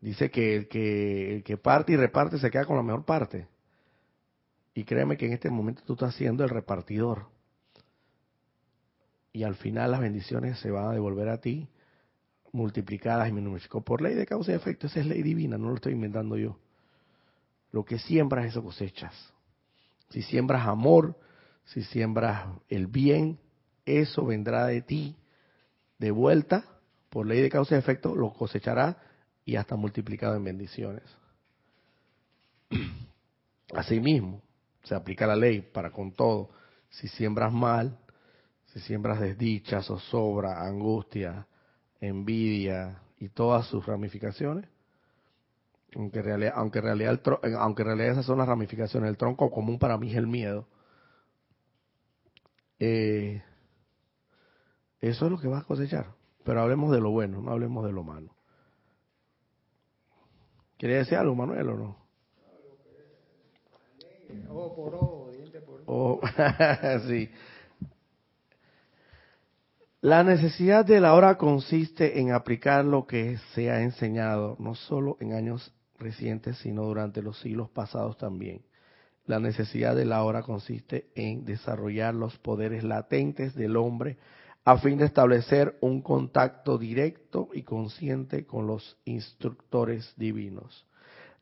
Dice 0.00 0.30
que 0.30 0.56
el 0.56 0.68
que, 0.68 1.58
parte 1.58 1.92
y 1.92 1.96
reparte 1.96 2.38
se 2.38 2.50
queda 2.50 2.64
con 2.64 2.78
la 2.78 2.82
mejor 2.82 3.04
parte. 3.04 3.46
Y 4.72 4.84
créeme 4.84 5.18
que 5.18 5.26
en 5.26 5.34
este 5.34 5.50
momento 5.50 5.82
tú 5.84 5.92
estás 5.92 6.14
siendo 6.14 6.42
el 6.42 6.48
repartidor. 6.48 7.26
Y 9.34 9.42
al 9.42 9.56
final 9.56 9.90
las 9.90 10.00
bendiciones 10.00 10.58
se 10.60 10.70
van 10.70 10.86
a 10.86 10.92
devolver 10.92 11.28
a 11.28 11.42
ti, 11.42 11.68
multiplicadas 12.52 13.28
y 13.28 13.32
minúsculas. 13.32 13.84
Por 13.84 14.00
ley 14.00 14.14
de 14.14 14.24
causa 14.24 14.52
y 14.52 14.54
efecto, 14.54 14.86
esa 14.86 15.00
es 15.00 15.06
ley 15.06 15.22
divina, 15.22 15.58
no 15.58 15.68
lo 15.68 15.74
estoy 15.74 15.92
inventando 15.92 16.38
yo. 16.38 16.58
Lo 17.72 17.84
que 17.84 17.98
siembras, 17.98 18.46
eso 18.46 18.62
cosechas. 18.62 19.14
Si 20.10 20.22
siembras 20.22 20.66
amor, 20.66 21.18
si 21.66 21.82
siembras 21.82 22.48
el 22.68 22.86
bien, 22.86 23.38
eso 23.84 24.24
vendrá 24.24 24.66
de 24.66 24.82
ti 24.82 25.16
de 25.98 26.10
vuelta, 26.10 26.64
por 27.10 27.26
ley 27.26 27.40
de 27.40 27.50
causa 27.50 27.74
y 27.74 27.78
efecto, 27.78 28.14
lo 28.14 28.32
cosechará 28.32 28.96
y 29.44 29.56
hasta 29.56 29.76
multiplicado 29.76 30.36
en 30.36 30.44
bendiciones. 30.44 31.02
Asimismo, 33.74 34.42
se 34.84 34.94
aplica 34.94 35.26
la 35.26 35.36
ley 35.36 35.60
para 35.60 35.90
con 35.90 36.12
todo. 36.12 36.50
Si 36.90 37.08
siembras 37.08 37.52
mal, 37.52 37.98
si 38.66 38.80
siembras 38.80 39.20
desdicha, 39.20 39.82
zozobra, 39.82 40.62
angustia, 40.66 41.46
envidia 42.00 43.02
y 43.18 43.28
todas 43.28 43.66
sus 43.66 43.84
ramificaciones, 43.84 44.68
aunque 45.98 46.20
en 46.20 46.24
realidad, 46.24 46.52
aunque 46.54 46.78
en 46.78 46.84
realidad, 46.84 47.20
eh, 47.42 47.54
aunque 47.58 47.82
en 47.82 47.88
realidad 47.88 48.12
esas 48.12 48.26
son 48.26 48.38
las 48.38 48.46
ramificaciones, 48.46 49.10
el 49.10 49.16
tronco 49.16 49.50
común 49.50 49.80
para 49.80 49.98
mí 49.98 50.12
es 50.12 50.16
el 50.16 50.28
miedo. 50.28 50.68
Eh, 52.78 53.42
eso 55.00 55.24
es 55.26 55.30
lo 55.30 55.38
que 55.38 55.48
vas 55.48 55.64
a 55.64 55.66
cosechar. 55.66 56.14
Pero 56.44 56.62
hablemos 56.62 56.92
de 56.92 57.00
lo 57.00 57.10
bueno, 57.10 57.42
no 57.42 57.50
hablemos 57.50 57.84
de 57.84 57.92
lo 57.92 58.04
malo. 58.04 58.32
¿Quieres 60.78 60.98
decir 60.98 61.18
algo, 61.18 61.34
Manuel, 61.34 61.68
o 61.68 61.76
no? 61.76 61.96
Ojo 64.48 64.76
por 64.76 64.94
ojo, 64.94 65.30
diente 65.32 65.60
por 65.60 65.82
oh, 65.86 66.20
sí. 67.08 67.28
La 70.00 70.22
necesidad 70.22 70.84
de 70.84 71.00
la 71.00 71.14
hora 71.14 71.36
consiste 71.36 72.20
en 72.20 72.30
aplicar 72.30 72.84
lo 72.84 73.04
que 73.04 73.38
se 73.52 73.68
ha 73.68 73.82
enseñado, 73.82 74.54
no 74.60 74.76
solo 74.76 75.16
en 75.18 75.32
años 75.32 75.74
recientes, 75.98 76.58
sino 76.58 76.84
durante 76.84 77.22
los 77.22 77.38
siglos 77.40 77.70
pasados 77.70 78.16
también. 78.18 78.62
La 79.26 79.40
necesidad 79.40 79.94
de 79.94 80.06
la 80.06 80.22
hora 80.22 80.42
consiste 80.42 81.10
en 81.14 81.44
desarrollar 81.44 82.14
los 82.14 82.38
poderes 82.38 82.82
latentes 82.82 83.54
del 83.54 83.76
hombre 83.76 84.16
a 84.64 84.78
fin 84.78 84.98
de 84.98 85.06
establecer 85.06 85.76
un 85.80 86.02
contacto 86.02 86.78
directo 86.78 87.48
y 87.52 87.62
consciente 87.62 88.46
con 88.46 88.66
los 88.66 88.96
instructores 89.04 90.12
divinos. 90.16 90.86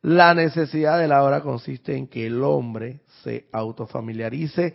La 0.03 0.35
necesidad 0.35 0.99
de 0.99 1.09
la 1.09 1.23
hora 1.25 1.41
consiste 1.41 1.97
en 1.97 2.07
que 2.07 2.27
el 2.27 2.43
hombre 2.45 3.01
se 3.23 3.49
autofamiliarice 3.51 4.75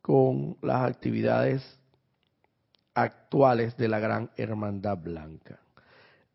con 0.00 0.56
las 0.62 0.88
actividades 0.88 1.78
actuales 2.94 3.76
de 3.76 3.88
la 3.88 3.98
gran 3.98 4.30
hermandad 4.36 4.98
blanca. 4.98 5.60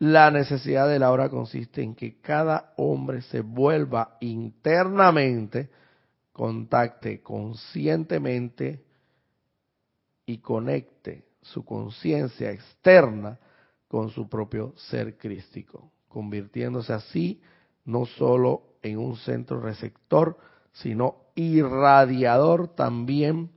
La 0.04 0.32
necesidad 0.32 0.90
de 0.90 1.00
la 1.00 1.12
hora 1.12 1.30
consiste 1.30 1.82
en 1.82 1.96
que 1.96 2.20
cada 2.20 2.74
hombre 2.76 3.22
se 3.22 3.40
vuelva 3.40 4.18
internamente, 4.20 5.70
contacte 6.34 7.22
conscientemente 7.22 8.84
y 10.26 10.40
conecte 10.40 11.24
su 11.42 11.64
conciencia 11.64 12.52
externa 12.52 13.40
con 13.88 14.10
su 14.10 14.28
propio 14.28 14.74
ser 14.76 15.18
crístico, 15.18 15.90
convirtiéndose 16.10 16.92
así 16.92 17.42
no 17.86 18.06
solo 18.06 18.76
en 18.82 18.98
un 18.98 19.16
centro 19.16 19.62
receptor, 19.62 20.38
sino 20.74 21.28
irradiador 21.36 22.76
también 22.76 23.52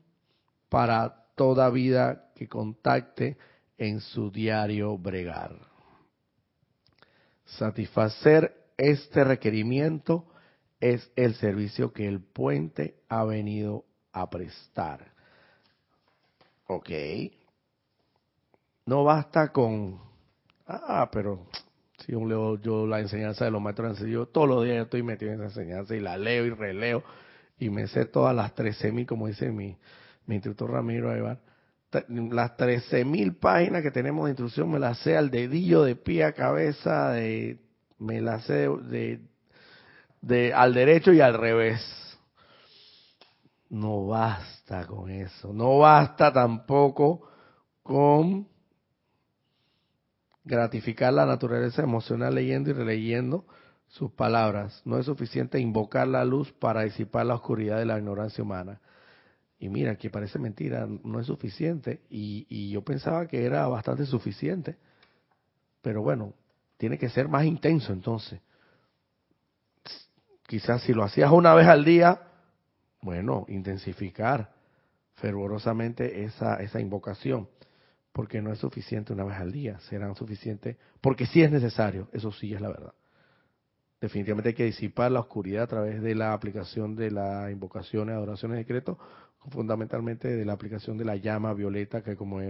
para 0.68 1.24
toda 1.34 1.70
vida 1.70 2.30
que 2.36 2.46
contacte 2.46 3.36
en 3.78 3.98
su 3.98 4.30
diario 4.30 4.96
bregar. 4.96 5.74
Satisfacer 7.46 8.54
este 8.76 9.24
requerimiento 9.24 10.26
es 10.80 11.10
el 11.16 11.34
servicio 11.34 11.92
que 11.92 12.06
el 12.06 12.20
puente 12.20 12.96
ha 13.08 13.24
venido 13.24 13.84
a 14.12 14.28
prestar. 14.28 15.12
Ok. 16.66 16.90
No 18.84 19.04
basta 19.04 19.52
con, 19.52 20.00
ah, 20.66 21.08
pero 21.10 21.46
si 21.98 22.12
yo 22.12 22.24
leo 22.24 22.60
yo 22.60 22.86
la 22.86 23.00
enseñanza 23.00 23.44
de 23.44 23.50
los 23.50 23.60
maestros 23.60 23.98
yo 24.00 24.26
todos 24.26 24.48
los 24.48 24.64
días 24.64 24.84
estoy 24.84 25.02
metido 25.02 25.32
en 25.32 25.42
esa 25.42 25.60
enseñanza 25.60 25.96
y 25.96 26.00
la 26.00 26.16
leo 26.16 26.46
y 26.46 26.50
releo 26.50 27.02
y 27.58 27.70
me 27.70 27.86
sé 27.88 28.04
todas 28.04 28.34
las 28.34 28.54
13.000, 28.54 29.06
como 29.06 29.26
dice 29.28 29.50
mi, 29.50 29.76
mi 30.26 30.36
instructor 30.36 30.70
Ramiro 30.70 31.10
Aybar, 31.10 31.40
las 32.08 32.56
13.000 32.56 33.38
páginas 33.38 33.82
que 33.82 33.90
tenemos 33.90 34.24
de 34.24 34.30
instrucción 34.30 34.70
me 34.70 34.78
las 34.78 34.98
sé 34.98 35.16
al 35.16 35.30
dedillo, 35.30 35.82
de 35.82 35.96
pie 35.96 36.24
a 36.24 36.32
cabeza, 36.32 37.10
de, 37.10 37.58
me 37.98 38.20
las 38.20 38.44
sé 38.44 38.68
de, 38.68 39.20
de 40.20 40.54
al 40.54 40.74
derecho 40.74 41.12
y 41.12 41.20
al 41.20 41.34
revés. 41.34 41.80
No 43.68 44.06
basta 44.06 44.86
con 44.86 45.10
eso, 45.10 45.52
no 45.52 45.78
basta 45.78 46.32
tampoco 46.32 47.28
con 47.82 48.46
gratificar 50.44 51.12
la 51.12 51.26
naturaleza 51.26 51.82
emocional 51.82 52.34
leyendo 52.34 52.70
y 52.70 52.72
releyendo 52.72 53.44
sus 53.88 54.12
palabras. 54.12 54.80
No 54.84 54.98
es 54.98 55.06
suficiente 55.06 55.58
invocar 55.58 56.06
la 56.08 56.24
luz 56.24 56.52
para 56.52 56.82
disipar 56.82 57.26
la 57.26 57.34
oscuridad 57.34 57.78
de 57.78 57.86
la 57.86 57.98
ignorancia 57.98 58.42
humana. 58.42 58.80
Y 59.58 59.68
mira, 59.68 59.96
que 59.96 60.10
parece 60.10 60.38
mentira, 60.38 60.86
no 60.86 61.20
es 61.20 61.26
suficiente. 61.26 62.02
Y, 62.10 62.70
yo 62.70 62.82
pensaba 62.82 63.26
que 63.26 63.44
era 63.44 63.66
bastante 63.68 64.04
suficiente. 64.04 64.76
Pero 65.80 66.02
bueno, 66.02 66.34
tiene 66.76 66.98
que 66.98 67.08
ser 67.08 67.28
más 67.28 67.44
intenso 67.44 67.92
entonces. 67.92 68.40
Quizás 70.46 70.82
si 70.82 70.92
lo 70.92 71.04
hacías 71.04 71.30
una 71.30 71.54
vez 71.54 71.66
al 71.66 71.84
día, 71.84 72.20
bueno, 73.00 73.46
intensificar 73.48 74.52
fervorosamente 75.14 76.24
esa, 76.24 76.56
esa 76.56 76.80
invocación. 76.80 77.48
Porque 78.12 78.40
no 78.40 78.52
es 78.52 78.58
suficiente 78.58 79.12
una 79.12 79.24
vez 79.24 79.36
al 79.36 79.52
día, 79.52 79.78
serán 79.80 80.14
suficientes, 80.14 80.76
porque 81.02 81.26
sí 81.26 81.42
es 81.42 81.50
necesario, 81.50 82.08
eso 82.12 82.32
sí 82.32 82.54
es 82.54 82.60
la 82.60 82.68
verdad. 82.68 82.94
Definitivamente 84.00 84.50
hay 84.50 84.54
que 84.54 84.64
disipar 84.64 85.10
la 85.10 85.20
oscuridad 85.20 85.64
a 85.64 85.66
través 85.66 86.02
de 86.02 86.14
la 86.14 86.32
aplicación 86.32 86.96
de 86.96 87.10
la 87.10 87.50
invocación 87.50 88.08
y 88.08 88.12
adoraciones 88.12 88.56
de 88.56 88.64
decreto, 88.64 88.98
fundamentalmente 89.50 90.28
de 90.28 90.44
la 90.44 90.52
aplicación 90.52 90.96
de 90.96 91.04
la 91.04 91.16
llama 91.16 91.54
violeta, 91.54 92.02
que 92.02 92.16
como 92.16 92.40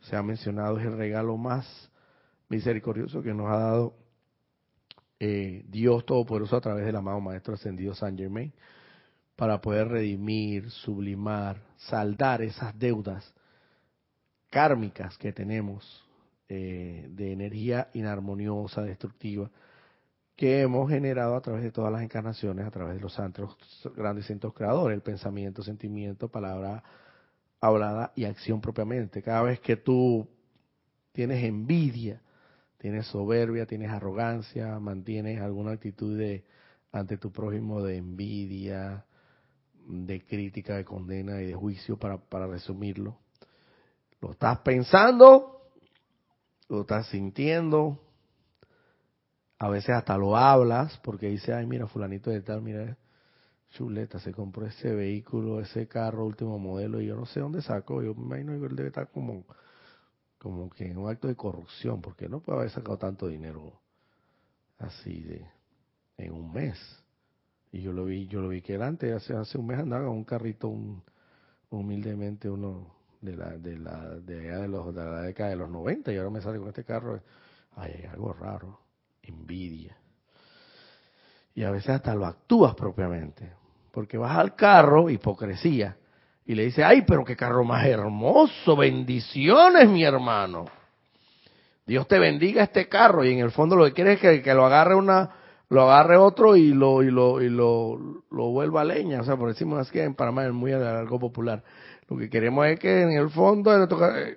se 0.00 0.16
ha 0.16 0.22
mencionado 0.22 0.78
es 0.78 0.86
el 0.86 0.96
regalo 0.96 1.36
más 1.36 1.90
misericordioso 2.48 3.22
que 3.22 3.32
nos 3.32 3.48
ha 3.48 3.58
dado 3.58 3.94
eh, 5.18 5.64
Dios 5.68 6.04
Todopoderoso 6.04 6.56
a 6.56 6.60
través 6.60 6.84
del 6.84 6.96
amado 6.96 7.20
Maestro 7.20 7.54
Ascendido 7.54 7.94
San 7.94 8.18
Germain, 8.18 8.52
para 9.36 9.60
poder 9.60 9.88
redimir, 9.88 10.70
sublimar, 10.70 11.62
saldar 11.76 12.42
esas 12.42 12.78
deudas 12.78 13.34
kármicas 14.50 15.16
que 15.18 15.32
tenemos 15.32 16.04
eh, 16.48 17.06
de 17.10 17.32
energía 17.32 17.88
inarmoniosa, 17.94 18.82
destructiva, 18.82 19.50
que 20.42 20.60
hemos 20.60 20.90
generado 20.90 21.36
a 21.36 21.40
través 21.40 21.62
de 21.62 21.70
todas 21.70 21.92
las 21.92 22.02
encarnaciones, 22.02 22.66
a 22.66 22.70
través 22.72 22.96
de 22.96 23.00
los 23.00 23.12
santos 23.14 23.56
grandes 23.94 24.26
centros 24.26 24.52
creadores, 24.52 24.96
el 24.96 25.00
pensamiento, 25.00 25.62
sentimiento, 25.62 26.26
palabra 26.32 26.82
hablada 27.60 28.12
y 28.16 28.24
acción 28.24 28.60
propiamente. 28.60 29.22
Cada 29.22 29.42
vez 29.42 29.60
que 29.60 29.76
tú 29.76 30.28
tienes 31.12 31.44
envidia, 31.44 32.22
tienes 32.76 33.06
soberbia, 33.06 33.66
tienes 33.66 33.92
arrogancia, 33.92 34.80
mantienes 34.80 35.40
alguna 35.40 35.70
actitud 35.70 36.18
de 36.18 36.44
ante 36.90 37.18
tu 37.18 37.30
prójimo 37.30 37.80
de 37.80 37.98
envidia, 37.98 39.06
de 39.86 40.24
crítica, 40.24 40.74
de 40.74 40.84
condena 40.84 41.40
y 41.40 41.46
de 41.46 41.54
juicio, 41.54 42.00
para, 42.00 42.18
para 42.18 42.48
resumirlo. 42.48 43.16
Lo 44.20 44.32
estás 44.32 44.58
pensando, 44.58 45.70
lo 46.68 46.80
estás 46.80 47.06
sintiendo, 47.10 48.00
a 49.62 49.68
veces 49.68 49.90
hasta 49.90 50.18
lo 50.18 50.36
hablas 50.36 50.98
porque 51.04 51.28
dice, 51.28 51.54
ay, 51.54 51.66
mira, 51.66 51.86
fulanito 51.86 52.30
de 52.30 52.40
tal, 52.40 52.62
mira, 52.62 52.96
chuleta, 53.70 54.18
se 54.18 54.32
compró 54.32 54.66
ese 54.66 54.92
vehículo, 54.92 55.60
ese 55.60 55.86
carro 55.86 56.26
último 56.26 56.58
modelo 56.58 57.00
y 57.00 57.06
yo 57.06 57.14
no 57.14 57.26
sé 57.26 57.38
dónde 57.38 57.62
sacó. 57.62 58.02
Yo 58.02 58.12
me 58.12 58.40
imagino 58.40 58.58
que 58.58 58.66
él 58.66 58.74
debe 58.74 58.88
estar 58.88 59.08
como, 59.12 59.44
como 60.40 60.68
que 60.68 60.90
en 60.90 60.98
un 60.98 61.08
acto 61.08 61.28
de 61.28 61.36
corrupción, 61.36 62.02
porque 62.02 62.28
no 62.28 62.40
puede 62.40 62.58
haber 62.58 62.70
sacado 62.70 62.98
tanto 62.98 63.28
dinero 63.28 63.80
así 64.78 65.20
de 65.22 65.46
en 66.16 66.32
un 66.32 66.52
mes. 66.52 66.76
Y 67.70 67.82
yo 67.82 67.92
lo 67.92 68.04
vi, 68.06 68.26
yo 68.26 68.40
lo 68.40 68.48
vi 68.48 68.62
que 68.62 68.74
él 68.74 68.82
antes, 68.82 69.14
hace, 69.14 69.32
hace 69.36 69.58
un 69.58 69.68
mes 69.68 69.78
andaba 69.78 70.06
con 70.06 70.16
un 70.16 70.24
carrito, 70.24 70.66
un, 70.66 71.04
humildemente 71.70 72.50
uno 72.50 72.96
de 73.20 73.36
la, 73.36 73.50
de 73.58 73.78
la, 73.78 74.08
de, 74.18 74.66
los, 74.66 74.92
de 74.92 75.04
la 75.04 75.22
década 75.22 75.50
de 75.50 75.56
los 75.56 75.70
90 75.70 76.12
y 76.12 76.16
ahora 76.16 76.30
me 76.30 76.40
sale 76.40 76.58
con 76.58 76.66
este 76.66 76.82
carro. 76.82 77.20
Ay, 77.76 77.92
hay 77.92 78.06
algo 78.06 78.32
raro 78.32 78.82
envidia. 79.22 79.96
Y 81.54 81.64
a 81.64 81.70
veces 81.70 81.90
hasta 81.90 82.14
lo 82.14 82.26
actúas 82.26 82.74
propiamente. 82.74 83.52
Porque 83.92 84.16
vas 84.16 84.36
al 84.38 84.54
carro, 84.54 85.10
hipocresía, 85.10 85.96
y 86.46 86.54
le 86.54 86.64
dices, 86.64 86.84
ay, 86.84 87.02
pero 87.06 87.24
qué 87.24 87.36
carro 87.36 87.62
más 87.62 87.86
hermoso, 87.86 88.76
bendiciones, 88.76 89.88
mi 89.88 90.02
hermano. 90.02 90.64
Dios 91.86 92.08
te 92.08 92.18
bendiga 92.18 92.64
este 92.64 92.88
carro, 92.88 93.24
y 93.24 93.32
en 93.32 93.40
el 93.40 93.50
fondo 93.50 93.76
lo 93.76 93.84
que 93.84 93.92
quieres 93.92 94.22
es 94.22 94.42
que, 94.42 94.54
lo 94.54 94.64
agarre 94.64 94.94
una, 94.94 95.30
lo 95.68 95.82
agarre 95.82 96.16
otro 96.16 96.56
y 96.56 96.72
lo, 96.72 97.02
y 97.02 97.10
lo, 97.10 97.42
y 97.42 97.50
lo, 97.50 98.24
lo 98.30 98.50
vuelva 98.50 98.82
leña. 98.82 99.20
O 99.20 99.24
sea, 99.24 99.36
por 99.36 99.48
decimos 99.48 99.78
así 99.78 99.98
en 100.00 100.14
Panamá 100.14 100.46
es 100.46 100.52
muy 100.52 100.72
algo 100.72 101.18
popular. 101.18 101.62
Lo 102.08 102.16
que 102.16 102.30
queremos 102.30 102.66
es 102.66 102.78
que 102.78 103.02
en 103.02 103.12
el 103.12 103.30
fondo 103.30 103.72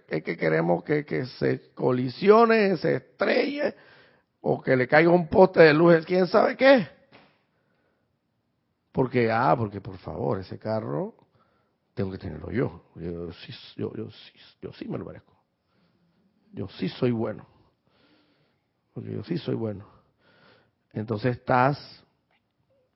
es 0.07 0.23
que 0.23 0.37
queremos 0.37 0.83
que, 0.83 1.05
que 1.05 1.25
se 1.25 1.71
colisione, 1.73 2.77
se 2.77 2.95
estrelle 2.95 3.73
o 4.47 4.61
que 4.61 4.75
le 4.75 4.87
caiga 4.87 5.09
un 5.09 5.27
poste 5.27 5.59
de 5.61 5.73
luz, 5.73 6.05
quién 6.05 6.27
sabe 6.27 6.55
qué. 6.55 6.87
Porque, 8.91 9.31
ah, 9.31 9.55
porque 9.57 9.81
por 9.81 9.97
favor, 9.97 10.39
ese 10.39 10.59
carro 10.59 11.15
tengo 11.95 12.11
que 12.11 12.19
tenerlo 12.19 12.51
yo. 12.51 12.83
Yo 12.93 13.31
sí, 13.33 13.51
yo, 13.75 13.91
yo, 13.95 14.11
sí, 14.11 14.33
yo 14.61 14.71
sí 14.73 14.87
me 14.87 14.99
lo 14.99 15.05
merezco. 15.05 15.33
Yo 16.53 16.67
sí 16.67 16.87
soy 16.89 17.09
bueno. 17.09 17.47
Porque 18.93 19.13
yo 19.13 19.23
sí 19.23 19.39
soy 19.39 19.55
bueno. 19.55 19.87
Entonces 20.93 21.37
estás, 21.37 22.03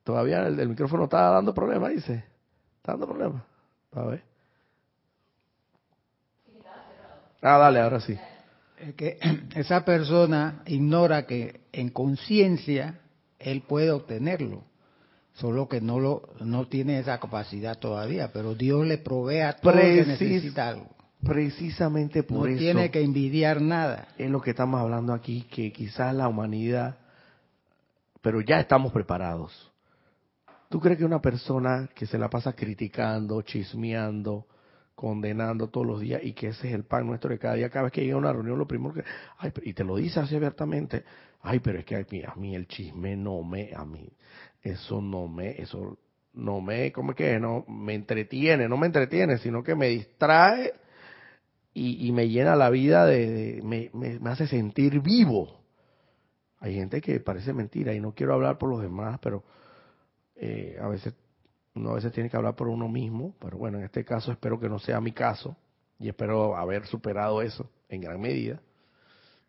todavía 0.04 0.46
el, 0.46 0.68
micrófono 0.68 1.04
está 1.04 1.30
dando 1.30 1.52
problemas, 1.52 1.90
dice. 1.90 2.24
Está 2.76 2.92
dando 2.92 3.08
problemas. 3.08 3.42
A 3.90 4.02
ver. 4.04 4.22
Ah, 7.42 7.58
dale, 7.58 7.80
ahora 7.80 7.98
sí 7.98 8.16
que 8.96 9.18
esa 9.54 9.84
persona 9.84 10.62
ignora 10.66 11.26
que 11.26 11.60
en 11.72 11.90
conciencia 11.90 13.00
él 13.38 13.62
puede 13.62 13.90
obtenerlo, 13.90 14.64
solo 15.34 15.68
que 15.68 15.80
no 15.80 15.98
lo 15.98 16.28
no 16.40 16.66
tiene 16.66 16.98
esa 16.98 17.18
capacidad 17.18 17.78
todavía, 17.78 18.32
pero 18.32 18.54
Dios 18.54 18.86
le 18.86 18.98
provee 18.98 19.40
a 19.40 19.54
todo 19.54 19.72
que 19.72 20.04
necesita 20.06 20.68
algo. 20.68 20.88
precisamente 21.22 22.22
por 22.22 22.40
no 22.40 22.46
eso 22.46 22.58
tiene 22.58 22.90
que 22.90 23.02
envidiar 23.02 23.60
nada. 23.60 24.08
es 24.18 24.30
lo 24.30 24.40
que 24.40 24.50
estamos 24.50 24.80
hablando 24.80 25.12
aquí, 25.12 25.42
que 25.42 25.72
quizás 25.72 26.14
la 26.14 26.28
humanidad, 26.28 26.98
pero 28.20 28.40
ya 28.40 28.60
estamos 28.60 28.92
preparados. 28.92 29.70
¿Tú 30.68 30.78
crees 30.78 30.98
que 30.98 31.04
una 31.04 31.20
persona 31.20 31.88
que 31.94 32.06
se 32.06 32.16
la 32.16 32.30
pasa 32.30 32.52
criticando, 32.52 33.42
chismeando, 33.42 34.46
condenando 35.00 35.68
todos 35.68 35.86
los 35.86 35.98
días 35.98 36.20
y 36.22 36.34
que 36.34 36.48
ese 36.48 36.68
es 36.68 36.74
el 36.74 36.84
pan 36.84 37.06
nuestro 37.06 37.30
de 37.30 37.38
cada 37.38 37.54
día, 37.54 37.70
cada 37.70 37.84
vez 37.84 37.92
que 37.92 38.02
llega 38.02 38.16
a 38.16 38.18
una 38.18 38.34
reunión, 38.34 38.58
lo 38.58 38.66
primero 38.66 38.92
que, 38.92 39.02
ay, 39.38 39.50
y 39.62 39.72
te 39.72 39.82
lo 39.82 39.96
dice 39.96 40.20
así 40.20 40.36
abiertamente, 40.36 41.04
ay, 41.40 41.58
pero 41.60 41.78
es 41.78 41.86
que 41.86 41.96
a 41.96 42.04
mí, 42.10 42.22
a 42.22 42.34
mí 42.34 42.54
el 42.54 42.68
chisme 42.68 43.16
no 43.16 43.42
me, 43.42 43.70
a 43.74 43.86
mí, 43.86 44.06
eso 44.60 45.00
no 45.00 45.26
me, 45.26 45.52
eso 45.52 45.96
no 46.34 46.60
me, 46.60 46.92
¿cómo 46.92 47.12
es 47.12 47.16
que? 47.16 47.40
No, 47.40 47.64
me 47.66 47.94
entretiene, 47.94 48.68
no 48.68 48.76
me 48.76 48.88
entretiene, 48.88 49.38
sino 49.38 49.62
que 49.62 49.74
me 49.74 49.88
distrae 49.88 50.74
y, 51.72 52.12
me 52.12 52.28
llena 52.28 52.54
la 52.54 52.68
vida 52.68 53.06
de, 53.06 53.30
de 53.30 53.62
me, 53.62 53.88
me, 53.94 54.18
me 54.18 54.28
hace 54.28 54.46
sentir 54.48 55.00
vivo. 55.00 55.62
Hay 56.58 56.74
gente 56.74 57.00
que 57.00 57.20
parece 57.20 57.54
mentira 57.54 57.94
y 57.94 58.00
no 58.00 58.12
quiero 58.12 58.34
hablar 58.34 58.58
por 58.58 58.68
los 58.68 58.82
demás, 58.82 59.18
pero 59.22 59.44
eh, 60.36 60.76
a 60.78 60.88
veces 60.88 61.14
uno 61.74 61.90
a 61.90 61.94
veces 61.94 62.12
tiene 62.12 62.28
que 62.28 62.36
hablar 62.36 62.56
por 62.56 62.68
uno 62.68 62.88
mismo, 62.88 63.34
pero 63.40 63.58
bueno, 63.58 63.78
en 63.78 63.84
este 63.84 64.04
caso 64.04 64.32
espero 64.32 64.58
que 64.58 64.68
no 64.68 64.78
sea 64.78 65.00
mi 65.00 65.12
caso 65.12 65.56
y 65.98 66.08
espero 66.08 66.56
haber 66.56 66.86
superado 66.86 67.42
eso 67.42 67.70
en 67.88 68.00
gran 68.00 68.20
medida, 68.20 68.60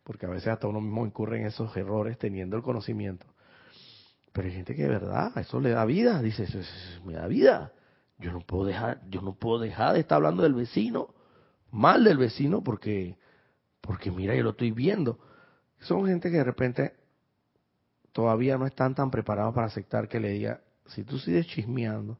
porque 0.03 0.25
a 0.25 0.29
veces 0.29 0.49
hasta 0.49 0.67
uno 0.67 0.81
mismo 0.81 1.05
incurre 1.05 1.39
en 1.39 1.47
esos 1.47 1.75
errores 1.75 2.17
teniendo 2.17 2.57
el 2.57 2.63
conocimiento. 2.63 3.25
Pero 4.31 4.47
hay 4.47 4.53
gente 4.53 4.75
que 4.75 4.83
de 4.83 4.89
verdad, 4.89 5.37
eso 5.37 5.59
le 5.59 5.71
da 5.71 5.83
vida, 5.85 6.21
dice, 6.21 6.43
eso, 6.43 6.59
me 7.05 7.13
da 7.13 7.27
vida. 7.27 7.73
Yo 8.17 8.31
no 8.31 8.41
puedo 8.41 8.65
dejar, 8.65 9.01
yo 9.09 9.21
no 9.21 9.33
puedo 9.33 9.59
dejar 9.59 9.93
de 9.93 10.01
estar 10.01 10.17
hablando 10.17 10.43
del 10.43 10.53
vecino, 10.53 11.13
mal 11.71 12.03
del 12.03 12.17
vecino, 12.17 12.63
porque, 12.63 13.17
porque 13.81 14.11
mira, 14.11 14.35
yo 14.35 14.43
lo 14.43 14.51
estoy 14.51 14.71
viendo. 14.71 15.19
Son 15.79 16.05
gente 16.05 16.29
que 16.29 16.37
de 16.37 16.43
repente 16.43 16.93
todavía 18.11 18.57
no 18.57 18.67
están 18.67 18.93
tan 18.93 19.09
preparados 19.09 19.53
para 19.53 19.67
aceptar 19.67 20.07
que 20.07 20.19
le 20.19 20.29
diga, 20.29 20.61
si 20.87 21.03
tú 21.03 21.17
sigues 21.19 21.47
chismeando, 21.47 22.19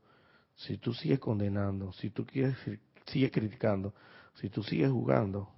si 0.56 0.78
tú 0.78 0.94
sigues 0.94 1.20
condenando, 1.20 1.92
si 1.94 2.10
tú 2.10 2.26
quieres, 2.26 2.58
sigues 3.06 3.32
criticando, 3.32 3.94
si 4.36 4.50
tú 4.50 4.64
sigues 4.64 4.92
jugando, 4.92 5.50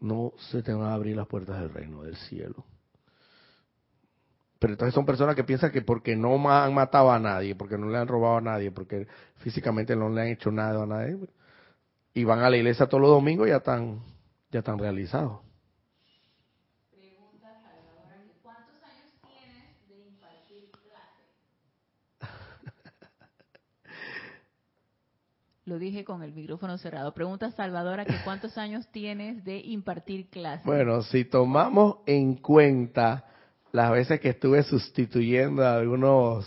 no 0.00 0.32
se 0.50 0.62
te 0.62 0.72
van 0.72 0.88
a 0.88 0.94
abrir 0.94 1.16
las 1.16 1.26
puertas 1.26 1.60
del 1.60 1.70
reino 1.70 2.02
del 2.02 2.16
cielo. 2.16 2.64
Pero 4.58 4.74
entonces 4.74 4.94
son 4.94 5.06
personas 5.06 5.34
que 5.34 5.44
piensan 5.44 5.72
que 5.72 5.80
porque 5.80 6.14
no 6.16 6.34
han 6.50 6.74
matado 6.74 7.10
a 7.10 7.18
nadie, 7.18 7.54
porque 7.54 7.78
no 7.78 7.88
le 7.88 7.96
han 7.96 8.08
robado 8.08 8.36
a 8.36 8.40
nadie, 8.42 8.70
porque 8.70 9.06
físicamente 9.36 9.96
no 9.96 10.10
le 10.10 10.20
han 10.20 10.28
hecho 10.28 10.50
nada 10.50 10.82
a 10.82 10.86
nadie, 10.86 11.18
y 12.12 12.24
van 12.24 12.40
a 12.40 12.50
la 12.50 12.58
iglesia 12.58 12.86
todos 12.86 13.00
los 13.00 13.10
domingos 13.10 13.48
ya 13.48 13.56
están, 13.56 14.02
ya 14.50 14.58
están 14.58 14.78
realizados. 14.78 15.40
¿cuántos 18.42 18.82
años 18.82 19.12
tienes 19.22 19.88
de 19.88 19.98
impartir 20.08 20.70
clase? 20.70 21.24
Lo 25.70 25.78
dije 25.78 26.04
con 26.04 26.22
el 26.24 26.32
micrófono 26.32 26.76
cerrado. 26.78 27.14
Pregunta 27.14 27.52
Salvadora 27.52 28.04
que 28.04 28.16
cuántos 28.24 28.58
años 28.58 28.88
tienes 28.90 29.44
de 29.44 29.58
impartir 29.58 30.28
clase. 30.28 30.64
Bueno, 30.66 31.00
si 31.02 31.24
tomamos 31.24 31.98
en 32.06 32.34
cuenta 32.34 33.24
las 33.70 33.92
veces 33.92 34.18
que 34.18 34.30
estuve 34.30 34.64
sustituyendo 34.64 35.64
a 35.64 35.76
algunos 35.76 36.44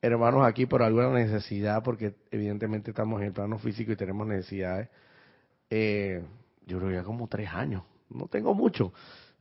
hermanos 0.00 0.46
aquí 0.46 0.66
por 0.66 0.84
alguna 0.84 1.10
necesidad, 1.10 1.82
porque 1.82 2.14
evidentemente 2.30 2.92
estamos 2.92 3.20
en 3.20 3.26
el 3.26 3.32
plano 3.32 3.58
físico 3.58 3.90
y 3.90 3.96
tenemos 3.96 4.24
necesidades, 4.24 4.88
eh, 5.68 6.24
yo 6.64 6.78
creo 6.78 6.90
que 6.90 6.94
ya 6.94 7.02
como 7.02 7.26
tres 7.26 7.52
años, 7.52 7.82
no 8.08 8.28
tengo 8.28 8.54
mucho. 8.54 8.92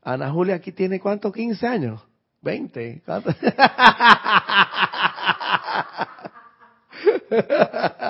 Ana 0.02 0.32
Julia 0.32 0.56
aquí 0.56 0.72
tiene 0.72 1.00
cuánto, 1.00 1.32
15 1.32 1.68
años, 1.68 2.02
20. 2.42 3.04
¿cuánto? 3.06 3.30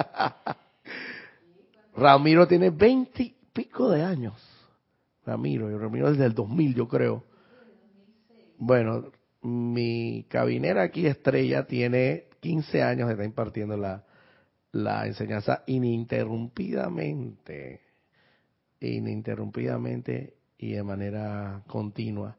Ramiro 2.04 2.48
tiene 2.48 2.70
20 2.70 3.24
y 3.24 3.36
pico 3.54 3.90
de 3.90 4.04
años. 4.04 4.36
Ramiro, 5.26 5.80
Ramiro 5.80 6.12
desde 6.12 6.26
el 6.26 6.34
2000 6.34 6.76
yo 6.76 6.90
creo. 6.90 7.24
Bueno, 8.58 9.06
mi 9.42 10.26
cabinera 10.28 10.84
aquí, 10.84 11.08
Estrella, 11.08 11.66
tiene 11.66 12.26
15 12.42 12.84
años 12.84 13.10
estar 13.10 13.26
impartiendo 13.26 13.78
la, 13.78 14.04
la 14.74 15.08
enseñanza 15.08 15.64
ininterrumpidamente, 15.66 17.80
ininterrumpidamente 18.82 20.34
y 20.58 20.74
de 20.74 20.84
manera 20.84 21.64
continua. 21.68 22.36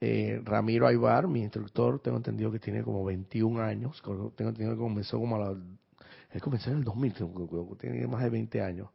Eh, 0.00 0.42
Ramiro 0.44 0.88
Aybar, 0.88 1.28
mi 1.28 1.42
instructor, 1.42 2.00
tengo 2.00 2.16
entendido 2.16 2.50
que 2.50 2.58
tiene 2.58 2.82
como 2.82 3.04
21 3.04 3.62
años, 3.62 4.02
tengo 4.02 4.32
entendido 4.50 4.72
que 4.72 4.78
comenzó 4.78 5.20
como 5.20 5.36
a 5.36 5.38
la, 5.38 5.56
él 6.34 6.42
comenzó 6.42 6.70
en 6.70 6.78
el 6.78 6.84
2000, 6.84 7.14
tiene 7.78 8.06
más 8.08 8.24
de 8.24 8.30
20 8.30 8.60
años. 8.60 8.88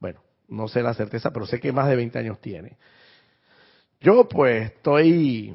Bueno, 0.00 0.22
no 0.48 0.68
sé 0.68 0.82
la 0.82 0.94
certeza, 0.94 1.30
pero 1.30 1.46
sé 1.46 1.60
que 1.60 1.70
más 1.70 1.86
de 1.86 1.96
20 1.96 2.18
años 2.18 2.40
tiene. 2.40 2.78
Yo 4.00 4.26
pues 4.26 4.72
estoy, 4.72 5.54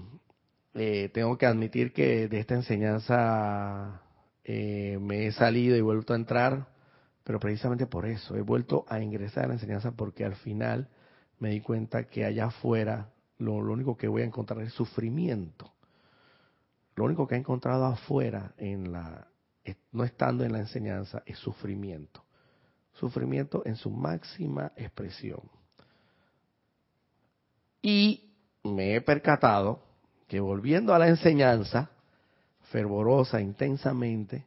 eh, 0.75 1.09
tengo 1.11 1.35
que 1.35 1.47
admitir 1.47 1.91
que 1.91 2.27
de 2.27 2.39
esta 2.39 2.53
enseñanza 2.53 4.03
eh, 4.43 4.99
me 5.01 5.25
he 5.25 5.31
salido 5.31 5.75
y 5.75 5.81
vuelto 5.81 6.13
a 6.13 6.17
entrar, 6.17 6.67
pero 7.23 7.39
precisamente 7.39 7.87
por 7.87 8.05
eso, 8.05 8.35
he 8.35 8.41
vuelto 8.41 8.85
a 8.87 9.01
ingresar 9.01 9.45
a 9.45 9.47
la 9.47 9.53
enseñanza 9.55 9.93
porque 9.93 10.23
al 10.23 10.35
final 10.35 10.87
me 11.39 11.49
di 11.49 11.61
cuenta 11.61 12.03
que 12.03 12.25
allá 12.25 12.45
afuera 12.45 13.09
lo, 13.39 13.59
lo 13.59 13.73
único 13.73 13.97
que 13.97 14.07
voy 14.07 14.21
a 14.21 14.25
encontrar 14.25 14.61
es 14.61 14.71
sufrimiento. 14.73 15.73
Lo 16.95 17.05
único 17.05 17.27
que 17.27 17.35
he 17.35 17.39
encontrado 17.39 17.85
afuera, 17.85 18.53
en 18.57 18.91
la, 18.91 19.27
no 19.91 20.03
estando 20.03 20.43
en 20.43 20.53
la 20.53 20.59
enseñanza, 20.59 21.23
es 21.25 21.37
sufrimiento. 21.39 22.23
Sufrimiento 22.93 23.63
en 23.65 23.75
su 23.75 23.89
máxima 23.89 24.71
expresión. 24.75 25.41
Y 27.81 28.31
me 28.63 28.95
he 28.95 29.01
percatado 29.01 29.83
que 30.27 30.39
volviendo 30.39 30.93
a 30.93 30.99
la 30.99 31.07
enseñanza, 31.07 31.89
fervorosa, 32.71 33.39
intensamente, 33.39 34.45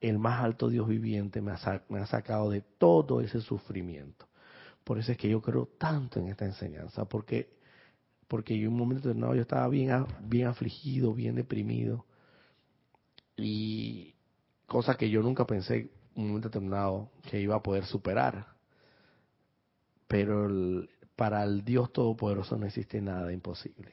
el 0.00 0.18
más 0.18 0.44
alto 0.44 0.68
Dios 0.68 0.86
viviente 0.86 1.40
me 1.40 1.52
ha, 1.52 1.82
me 1.88 1.98
ha, 2.00 2.06
sacado 2.06 2.50
de 2.50 2.60
todo 2.60 3.20
ese 3.20 3.40
sufrimiento. 3.40 4.28
Por 4.84 4.98
eso 4.98 5.12
es 5.12 5.18
que 5.18 5.30
yo 5.30 5.40
creo 5.40 5.66
tanto 5.78 6.20
en 6.20 6.28
esta 6.28 6.44
enseñanza, 6.44 7.06
porque 7.06 7.54
porque 8.28 8.54
en 8.54 8.68
un 8.68 8.76
momento 8.76 9.08
determinado 9.08 9.34
yo 9.34 9.42
estaba 9.42 9.68
bien, 9.68 10.06
bien 10.22 10.48
afligido, 10.48 11.14
bien 11.14 11.34
deprimido, 11.34 12.04
y 13.36 14.14
cosa 14.66 14.96
que 14.96 15.10
yo 15.10 15.22
nunca 15.22 15.46
pensé 15.46 15.90
en 16.14 16.22
un 16.22 16.28
momento 16.28 16.48
determinado 16.48 17.10
que 17.28 17.40
iba 17.40 17.56
a 17.56 17.62
poder 17.62 17.84
superar. 17.84 18.46
Pero 20.06 20.86
para 21.16 21.42
el 21.44 21.64
Dios 21.64 21.92
Todopoderoso 21.92 22.56
no 22.56 22.66
existe 22.66 23.00
nada 23.00 23.32
imposible. 23.32 23.92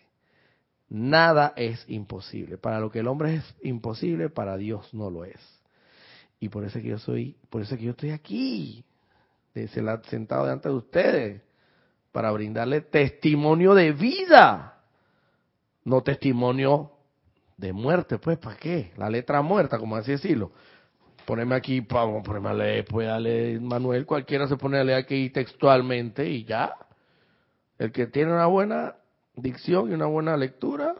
Nada 0.89 1.53
es 1.55 1.83
imposible. 1.87 2.57
Para 2.57 2.79
lo 2.79 2.91
que 2.91 2.99
el 2.99 3.07
hombre 3.07 3.35
es 3.35 3.55
imposible, 3.61 4.29
para 4.29 4.57
Dios 4.57 4.93
no 4.93 5.09
lo 5.09 5.23
es. 5.23 5.39
Y 6.39 6.49
por 6.49 6.65
eso 6.65 6.79
es 6.79 6.83
que 6.83 6.89
yo 6.89 6.99
soy, 6.99 7.37
por 7.49 7.61
eso 7.61 7.75
es 7.75 7.79
que 7.79 7.85
yo 7.85 7.91
estoy 7.91 8.09
aquí, 8.09 8.83
sentado 9.53 10.43
delante 10.43 10.69
de 10.69 10.75
ustedes, 10.75 11.41
para 12.11 12.31
brindarle 12.31 12.81
testimonio 12.81 13.73
de 13.73 13.93
vida, 13.93 14.81
no 15.85 16.01
testimonio 16.01 16.90
de 17.61 17.71
muerte, 17.71 18.17
pues, 18.17 18.39
¿para 18.39 18.57
qué? 18.57 18.91
La 18.97 19.07
letra 19.07 19.41
muerta, 19.43 19.77
como 19.77 19.95
así 19.95 20.11
decirlo. 20.11 20.51
Poneme 21.25 21.55
aquí, 21.55 21.79
vamos, 21.81 22.23
poneme 22.23 22.49
a 22.49 22.53
leer, 22.53 22.85
pues, 22.85 23.07
a 23.07 23.19
leer 23.19 23.61
Manuel, 23.61 24.05
cualquiera 24.07 24.47
se 24.47 24.57
pone 24.57 24.79
a 24.79 24.83
leer 24.83 24.97
aquí 24.97 25.29
textualmente 25.29 26.27
y 26.27 26.43
ya. 26.43 26.73
El 27.77 27.91
que 27.91 28.07
tiene 28.07 28.33
una 28.33 28.47
buena 28.47 28.95
dicción 29.35 29.91
y 29.91 29.93
una 29.93 30.07
buena 30.07 30.35
lectura, 30.35 30.95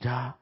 ya. 0.00 0.38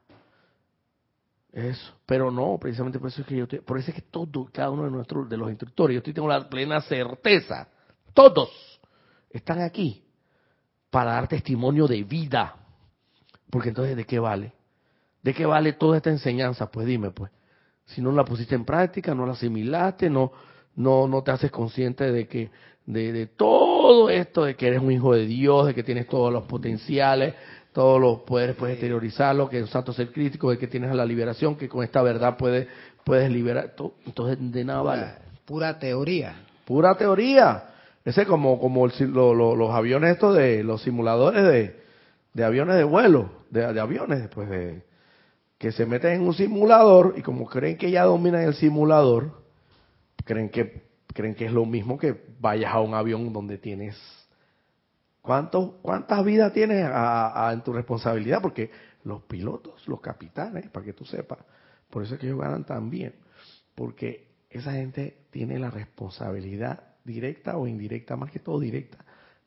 Eso. 1.51 1.93
Pero 2.05 2.31
no, 2.31 2.57
precisamente 2.57 2.97
por 2.97 3.09
eso 3.09 3.21
es 3.21 3.27
que 3.27 3.35
yo, 3.35 3.47
por 3.65 3.77
eso 3.77 3.91
es 3.91 3.95
que 3.95 4.03
todo, 4.03 4.49
cada 4.53 4.69
uno 4.69 4.85
de 4.85 4.91
nuestros, 4.91 5.27
de 5.27 5.35
los 5.35 5.49
instructores, 5.49 5.95
yo 5.95 5.97
estoy, 5.97 6.13
tengo 6.13 6.29
la 6.29 6.49
plena 6.49 6.79
certeza, 6.79 7.67
todos 8.13 8.79
están 9.29 9.59
aquí 9.61 10.01
para 10.89 11.11
dar 11.11 11.27
testimonio 11.27 11.87
de 11.87 12.03
vida. 12.03 12.55
Porque 13.49 13.67
entonces, 13.67 13.97
¿de 13.97 14.05
qué 14.05 14.17
vale? 14.17 14.53
¿De 15.23 15.33
qué 15.33 15.45
vale 15.45 15.73
toda 15.73 15.97
esta 15.97 16.09
enseñanza? 16.09 16.69
Pues 16.71 16.87
dime, 16.87 17.11
pues. 17.11 17.31
Si 17.85 18.01
no 18.01 18.11
la 18.11 18.23
pusiste 18.23 18.55
en 18.55 18.65
práctica, 18.65 19.13
no 19.13 19.25
la 19.25 19.33
asimilaste, 19.33 20.09
no, 20.09 20.31
no, 20.75 21.07
no 21.07 21.21
te 21.23 21.31
haces 21.31 21.51
consciente 21.51 22.11
de 22.11 22.27
que, 22.27 22.49
de, 22.85 23.11
de 23.11 23.27
todo 23.27 24.09
esto, 24.09 24.45
de 24.45 24.55
que 24.55 24.67
eres 24.67 24.81
un 24.81 24.91
hijo 24.91 25.13
de 25.13 25.25
Dios, 25.25 25.67
de 25.67 25.73
que 25.75 25.83
tienes 25.83 26.07
todos 26.07 26.31
los 26.31 26.43
potenciales, 26.45 27.35
todos 27.73 27.99
los 28.01 28.19
poderes 28.21 28.55
puedes 28.55 28.75
exteriorizarlo, 28.75 29.49
que 29.49 29.57
es 29.57 29.63
un 29.63 29.69
santo 29.69 29.93
ser 29.93 30.11
crítico, 30.11 30.49
de 30.51 30.57
que 30.57 30.67
tienes 30.67 30.93
la 30.95 31.05
liberación, 31.05 31.55
que 31.55 31.67
con 31.69 31.83
esta 31.83 32.01
verdad 32.01 32.37
puedes, 32.37 32.67
puedes 33.03 33.29
liberar. 33.31 33.73
todo. 33.75 33.93
Entonces, 34.05 34.37
de 34.39 34.63
nada 34.63 34.81
vale. 34.81 35.05
Pura 35.45 35.77
teoría. 35.77 36.35
Pura 36.65 36.95
teoría. 36.95 37.63
Ese 38.05 38.25
como, 38.25 38.59
como 38.59 38.85
el 38.85 38.93
lo- 39.11 39.33
lo- 39.33 39.55
los 39.55 39.71
aviones 39.71 40.13
estos 40.13 40.35
de 40.35 40.63
los 40.63 40.81
simuladores 40.81 41.43
de, 41.43 41.75
de 42.33 42.43
aviones 42.43 42.75
de 42.77 42.83
vuelo, 42.83 43.29
de, 43.49 43.71
de 43.73 43.79
aviones, 43.79 44.27
pues 44.33 44.49
de 44.49 44.81
que 45.61 45.71
se 45.71 45.85
meten 45.85 46.13
en 46.13 46.21
un 46.21 46.33
simulador 46.33 47.13
y 47.17 47.21
como 47.21 47.45
creen 47.45 47.77
que 47.77 47.91
ya 47.91 48.03
dominan 48.05 48.41
el 48.41 48.55
simulador, 48.55 49.43
creen 50.25 50.49
que 50.49 50.89
creen 51.13 51.35
que 51.35 51.45
es 51.45 51.51
lo 51.51 51.67
mismo 51.67 51.99
que 51.99 52.19
vayas 52.39 52.73
a 52.73 52.79
un 52.79 52.95
avión 52.95 53.31
donde 53.31 53.59
tienes 53.59 53.95
¿Cuántos, 55.21 55.73
¿Cuántas 55.83 56.25
vidas 56.25 56.51
tienes 56.51 56.83
a- 56.83 57.47
a- 57.49 57.53
en 57.53 57.61
tu 57.61 57.71
responsabilidad? 57.73 58.41
Porque 58.41 58.71
los 59.03 59.21
pilotos, 59.21 59.87
los 59.87 60.01
capitanes, 60.01 60.67
para 60.71 60.83
que 60.83 60.93
tú 60.93 61.05
sepas, 61.05 61.37
por 61.91 62.01
eso 62.01 62.15
es 62.15 62.19
que 62.19 62.25
ellos 62.25 62.39
ganan 62.39 62.65
tan 62.65 62.89
bien. 62.89 63.13
Porque 63.75 64.29
esa 64.49 64.71
gente 64.71 65.17
tiene 65.29 65.59
la 65.59 65.69
responsabilidad 65.69 66.95
directa 67.05 67.55
o 67.55 67.67
indirecta, 67.67 68.15
más 68.15 68.31
que 68.31 68.39
todo 68.39 68.59
directa, 68.59 68.97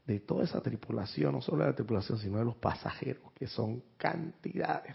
de 0.06 0.20
toda 0.20 0.44
esa 0.44 0.60
tripulación, 0.60 1.32
no 1.32 1.40
solo 1.42 1.64
de 1.64 1.70
la 1.70 1.74
tripulación, 1.76 2.18
sino 2.20 2.38
de 2.38 2.44
los 2.44 2.54
pasajeros, 2.54 3.32
que 3.34 3.48
son 3.48 3.82
cantidades. 3.96 4.94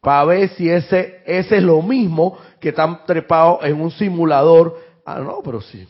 Para 0.00 0.24
ver 0.24 0.48
si 0.50 0.68
ese, 0.68 1.22
ese 1.26 1.58
es 1.58 1.62
lo 1.62 1.82
mismo 1.82 2.38
que 2.58 2.70
están 2.70 3.04
trepados 3.04 3.64
en 3.64 3.80
un 3.80 3.90
simulador. 3.90 4.78
Ah, 5.04 5.20
no, 5.20 5.40
pero 5.44 5.60
sí. 5.60 5.86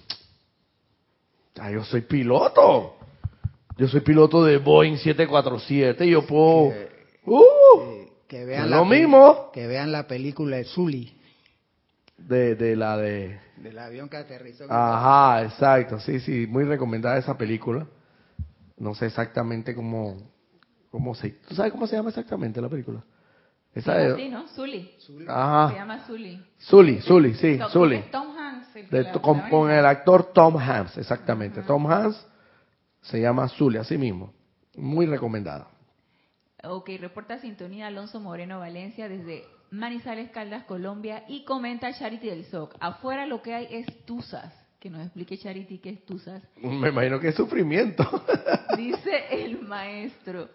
Ah, 1.58 1.70
yo 1.70 1.84
soy 1.84 2.00
piloto. 2.02 2.96
Yo 3.76 3.88
soy 3.88 4.00
piloto 4.00 4.44
de 4.44 4.58
Boeing 4.58 4.96
747 4.96 6.04
y 6.06 6.10
yo 6.10 6.26
puedo... 6.26 6.72
¡Uh! 7.24 8.08
que 8.26 8.44
vean 8.44 8.70
lo 8.70 8.84
mismo. 8.84 9.50
Que 9.52 9.66
vean 9.66 9.90
la 9.90 10.06
película 10.06 10.56
de 10.56 10.64
Zully, 10.64 11.12
De, 12.16 12.54
de 12.54 12.76
la 12.76 12.96
de... 12.96 13.40
del 13.56 13.78
avión 13.78 14.08
que 14.08 14.16
aterrizó. 14.16 14.64
Ajá, 14.68 15.42
exacto. 15.44 15.98
Sí, 15.98 16.20
sí, 16.20 16.46
muy 16.46 16.64
recomendada 16.64 17.18
esa 17.18 17.36
película. 17.36 17.86
No 18.76 18.94
sé 18.94 19.06
exactamente 19.06 19.74
cómo... 19.74 20.30
cómo 20.90 21.14
se, 21.14 21.30
¿Tú 21.30 21.54
sabes 21.54 21.72
cómo 21.72 21.86
se 21.86 21.96
llama 21.96 22.10
exactamente 22.10 22.60
la 22.60 22.68
película? 22.68 23.02
Esa 23.74 23.94
Sí, 23.94 23.98
de... 24.00 24.12
así, 24.12 24.28
¿no? 24.28 24.48
Zully. 24.48 24.90
Zully. 24.98 25.26
Se 25.26 25.30
Ajá. 25.30 25.74
llama 25.74 26.04
Zully. 26.06 26.44
Zully, 26.60 27.00
Zully, 27.00 27.34
sí, 27.34 27.56
Tom- 27.58 27.70
Zully. 27.70 27.96
es 27.96 28.10
Tom 28.10 28.36
Hanks. 28.36 28.76
el 28.76 28.88
De- 28.90 29.12
con, 29.48 29.70
el 29.70 29.86
actor 29.86 30.32
Tom 30.32 30.56
Hanks, 30.56 30.98
exactamente. 30.98 31.62
Tom 31.62 31.86
Hanks 31.86 32.26
se 33.02 33.20
llama 33.20 33.48
Zully, 33.48 33.78
así 33.78 33.96
mismo. 33.96 34.32
Muy 34.76 35.06
recomendada. 35.06 35.68
Ok, 36.64 36.90
reporta 37.00 37.38
sintonía 37.38 37.86
Alonso 37.86 38.20
Moreno 38.20 38.58
Valencia 38.58 39.08
desde 39.08 39.44
Manizales 39.70 40.30
Caldas, 40.30 40.64
Colombia 40.64 41.24
y 41.28 41.44
comenta 41.44 41.92
Charity 41.92 42.28
del 42.28 42.44
SOC. 42.46 42.74
Afuera 42.80 43.24
lo 43.26 43.40
que 43.40 43.54
hay 43.54 43.68
es 43.70 44.04
tusas. 44.04 44.52
Que 44.80 44.90
nos 44.90 45.02
explique 45.02 45.36
Charity 45.38 45.78
qué 45.78 45.90
es 45.90 46.04
tusas. 46.06 46.42
Me 46.56 46.88
imagino 46.88 47.20
que 47.20 47.28
es 47.28 47.34
sufrimiento. 47.34 48.02
Dice 48.76 49.26
el 49.44 49.60
maestro. 49.62 50.48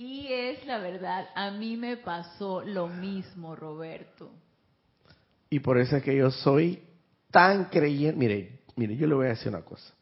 Y 0.00 0.32
es 0.32 0.64
la 0.64 0.78
verdad, 0.78 1.28
a 1.34 1.50
mí 1.50 1.76
me 1.76 1.98
pasó 1.98 2.62
lo 2.62 2.88
mismo, 2.88 3.54
Roberto. 3.54 4.30
Y 5.50 5.60
por 5.60 5.76
eso 5.76 5.94
es 5.94 6.02
que 6.02 6.16
yo 6.16 6.30
soy 6.30 6.82
tan 7.30 7.66
creyente. 7.66 8.16
Mire, 8.16 8.60
mire, 8.76 8.96
yo 8.96 9.06
le 9.06 9.14
voy 9.14 9.26
a 9.26 9.30
decir 9.30 9.48
una 9.48 9.60
cosa. 9.60 9.92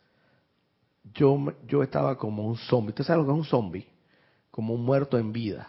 Yo, 1.13 1.53
yo 1.67 1.83
estaba 1.83 2.17
como 2.17 2.47
un 2.47 2.57
zombie. 2.57 2.91
¿Usted 2.91 3.03
sabe 3.03 3.23
lo 3.23 3.27
que 3.27 3.33
es 3.33 3.39
un 3.39 3.45
zombie? 3.45 3.89
Como 4.53 4.73
un 4.73 4.85
muerto 4.85 5.19
en 5.19 5.33
vida. 5.33 5.69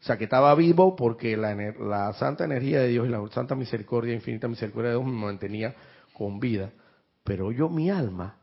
O 0.00 0.04
sea, 0.04 0.16
que 0.16 0.24
estaba 0.24 0.54
vivo 0.54 0.96
porque 0.96 1.36
la, 1.36 1.54
la 1.54 2.14
santa 2.14 2.46
energía 2.46 2.80
de 2.80 2.88
Dios 2.88 3.06
y 3.06 3.10
la 3.10 3.28
santa 3.28 3.54
misericordia, 3.54 4.14
infinita 4.14 4.48
misericordia 4.48 4.92
de 4.92 4.96
Dios 4.96 5.06
me 5.06 5.20
mantenía 5.20 5.74
con 6.14 6.40
vida. 6.40 6.70
Pero 7.24 7.52
yo 7.52 7.68
mi 7.68 7.90
alma 7.90 8.36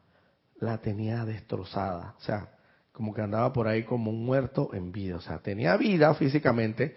la 0.60 0.78
tenía 0.78 1.26
destrozada. 1.26 2.14
O 2.20 2.22
sea, 2.22 2.50
como 2.94 3.14
que 3.14 3.22
andaba 3.22 3.52
por 3.52 3.68
ahí 3.68 3.84
como 3.84 4.12
un 4.12 4.24
muerto 4.24 4.70
en 4.74 4.92
vida. 4.92 5.18
O 5.18 5.22
sea, 5.22 5.40
tenía 5.40 5.76
vida 5.76 6.14
físicamente, 6.14 6.96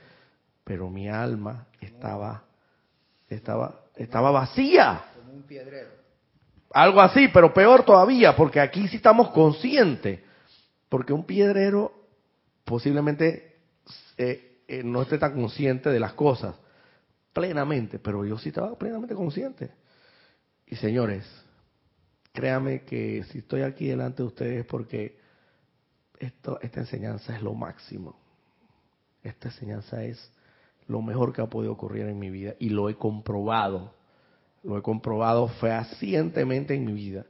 pero 0.62 0.88
mi 0.88 1.08
alma 1.08 1.66
estaba 1.80 2.44
estaba 3.28 3.80
estaba 3.96 4.30
vacía. 4.30 5.04
Como 5.16 5.32
un 5.32 5.42
piedrero. 5.42 5.88
Algo 6.70 7.00
así, 7.00 7.28
pero 7.28 7.52
peor 7.52 7.84
todavía, 7.84 8.36
porque 8.36 8.60
aquí 8.60 8.86
sí 8.88 8.96
estamos 8.96 9.30
conscientes. 9.30 10.20
Porque 10.88 11.12
un 11.12 11.24
piedrero 11.24 11.92
posiblemente 12.64 13.56
eh, 14.18 14.60
eh, 14.68 14.82
no 14.84 15.02
esté 15.02 15.18
tan 15.18 15.34
consciente 15.34 15.88
de 15.88 15.98
las 15.98 16.12
cosas 16.12 16.54
plenamente, 17.32 17.98
pero 17.98 18.24
yo 18.24 18.38
sí 18.38 18.50
estaba 18.50 18.76
plenamente 18.76 19.14
consciente. 19.14 19.70
Y 20.66 20.76
señores, 20.76 21.24
créanme 22.32 22.82
que 22.82 23.24
si 23.30 23.38
estoy 23.38 23.62
aquí 23.62 23.86
delante 23.86 24.22
de 24.22 24.28
ustedes 24.28 24.60
es 24.60 24.66
porque 24.66 25.18
esto, 26.20 26.58
esta 26.60 26.80
enseñanza 26.80 27.34
es 27.34 27.42
lo 27.42 27.54
máximo. 27.54 28.16
Esta 29.22 29.48
enseñanza 29.48 30.04
es 30.04 30.30
lo 30.88 31.02
mejor 31.02 31.32
que 31.32 31.42
ha 31.42 31.46
podido 31.46 31.72
ocurrir 31.72 32.06
en 32.06 32.18
mi 32.18 32.30
vida 32.30 32.54
y 32.58 32.70
lo 32.70 32.88
he 32.88 32.94
comprobado. 32.96 33.92
Lo 34.62 34.78
he 34.78 34.82
comprobado 34.82 35.48
fehacientemente 35.48 36.74
en 36.74 36.84
mi 36.84 36.92
vida. 36.92 37.26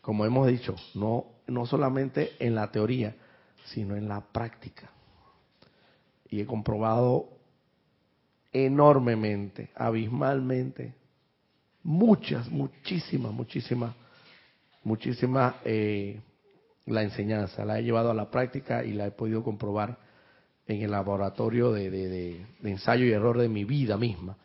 Como 0.00 0.24
hemos 0.24 0.46
dicho, 0.46 0.74
no, 0.94 1.26
no 1.46 1.66
solamente 1.66 2.32
en 2.38 2.54
la 2.54 2.70
teoría, 2.70 3.14
sino 3.66 3.96
en 3.96 4.08
la 4.08 4.20
práctica. 4.20 4.90
Y 6.28 6.40
he 6.40 6.46
comprobado 6.46 7.28
enormemente, 8.52 9.70
abismalmente, 9.74 10.94
muchas, 11.82 12.48
muchísimas, 12.48 13.32
muchísimas, 13.32 13.94
muchísimas 14.84 15.54
eh, 15.64 16.20
la 16.86 17.02
enseñanza. 17.02 17.64
La 17.64 17.78
he 17.78 17.82
llevado 17.82 18.10
a 18.10 18.14
la 18.14 18.30
práctica 18.30 18.84
y 18.84 18.92
la 18.92 19.06
he 19.06 19.10
podido 19.10 19.42
comprobar 19.42 19.98
en 20.66 20.82
el 20.82 20.90
laboratorio 20.90 21.72
de, 21.72 21.90
de- 21.90 22.08
de- 22.08 22.46
ensayo 22.70 23.04
y 23.04 23.12
error 23.12 23.38
de 23.38 23.48
mi 23.48 23.64
vida 23.64 23.96
misma, 23.96 24.36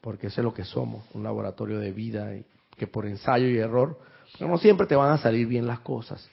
porque 0.00 0.28
eso 0.28 0.40
es 0.40 0.44
lo 0.44 0.54
que 0.54 0.64
somos, 0.64 1.04
un 1.14 1.22
laboratorio 1.22 1.78
de 1.78 1.92
vida 1.92 2.32
que 2.76 2.86
por 2.86 3.06
ensayo 3.06 3.46
y 3.48 3.58
error, 3.58 3.98
no 4.40 4.58
siempre 4.58 4.86
te 4.86 4.96
van 4.96 5.12
a 5.12 5.18
salir 5.18 5.46
bien 5.46 5.66
las 5.66 5.80
cosas, 5.80 6.28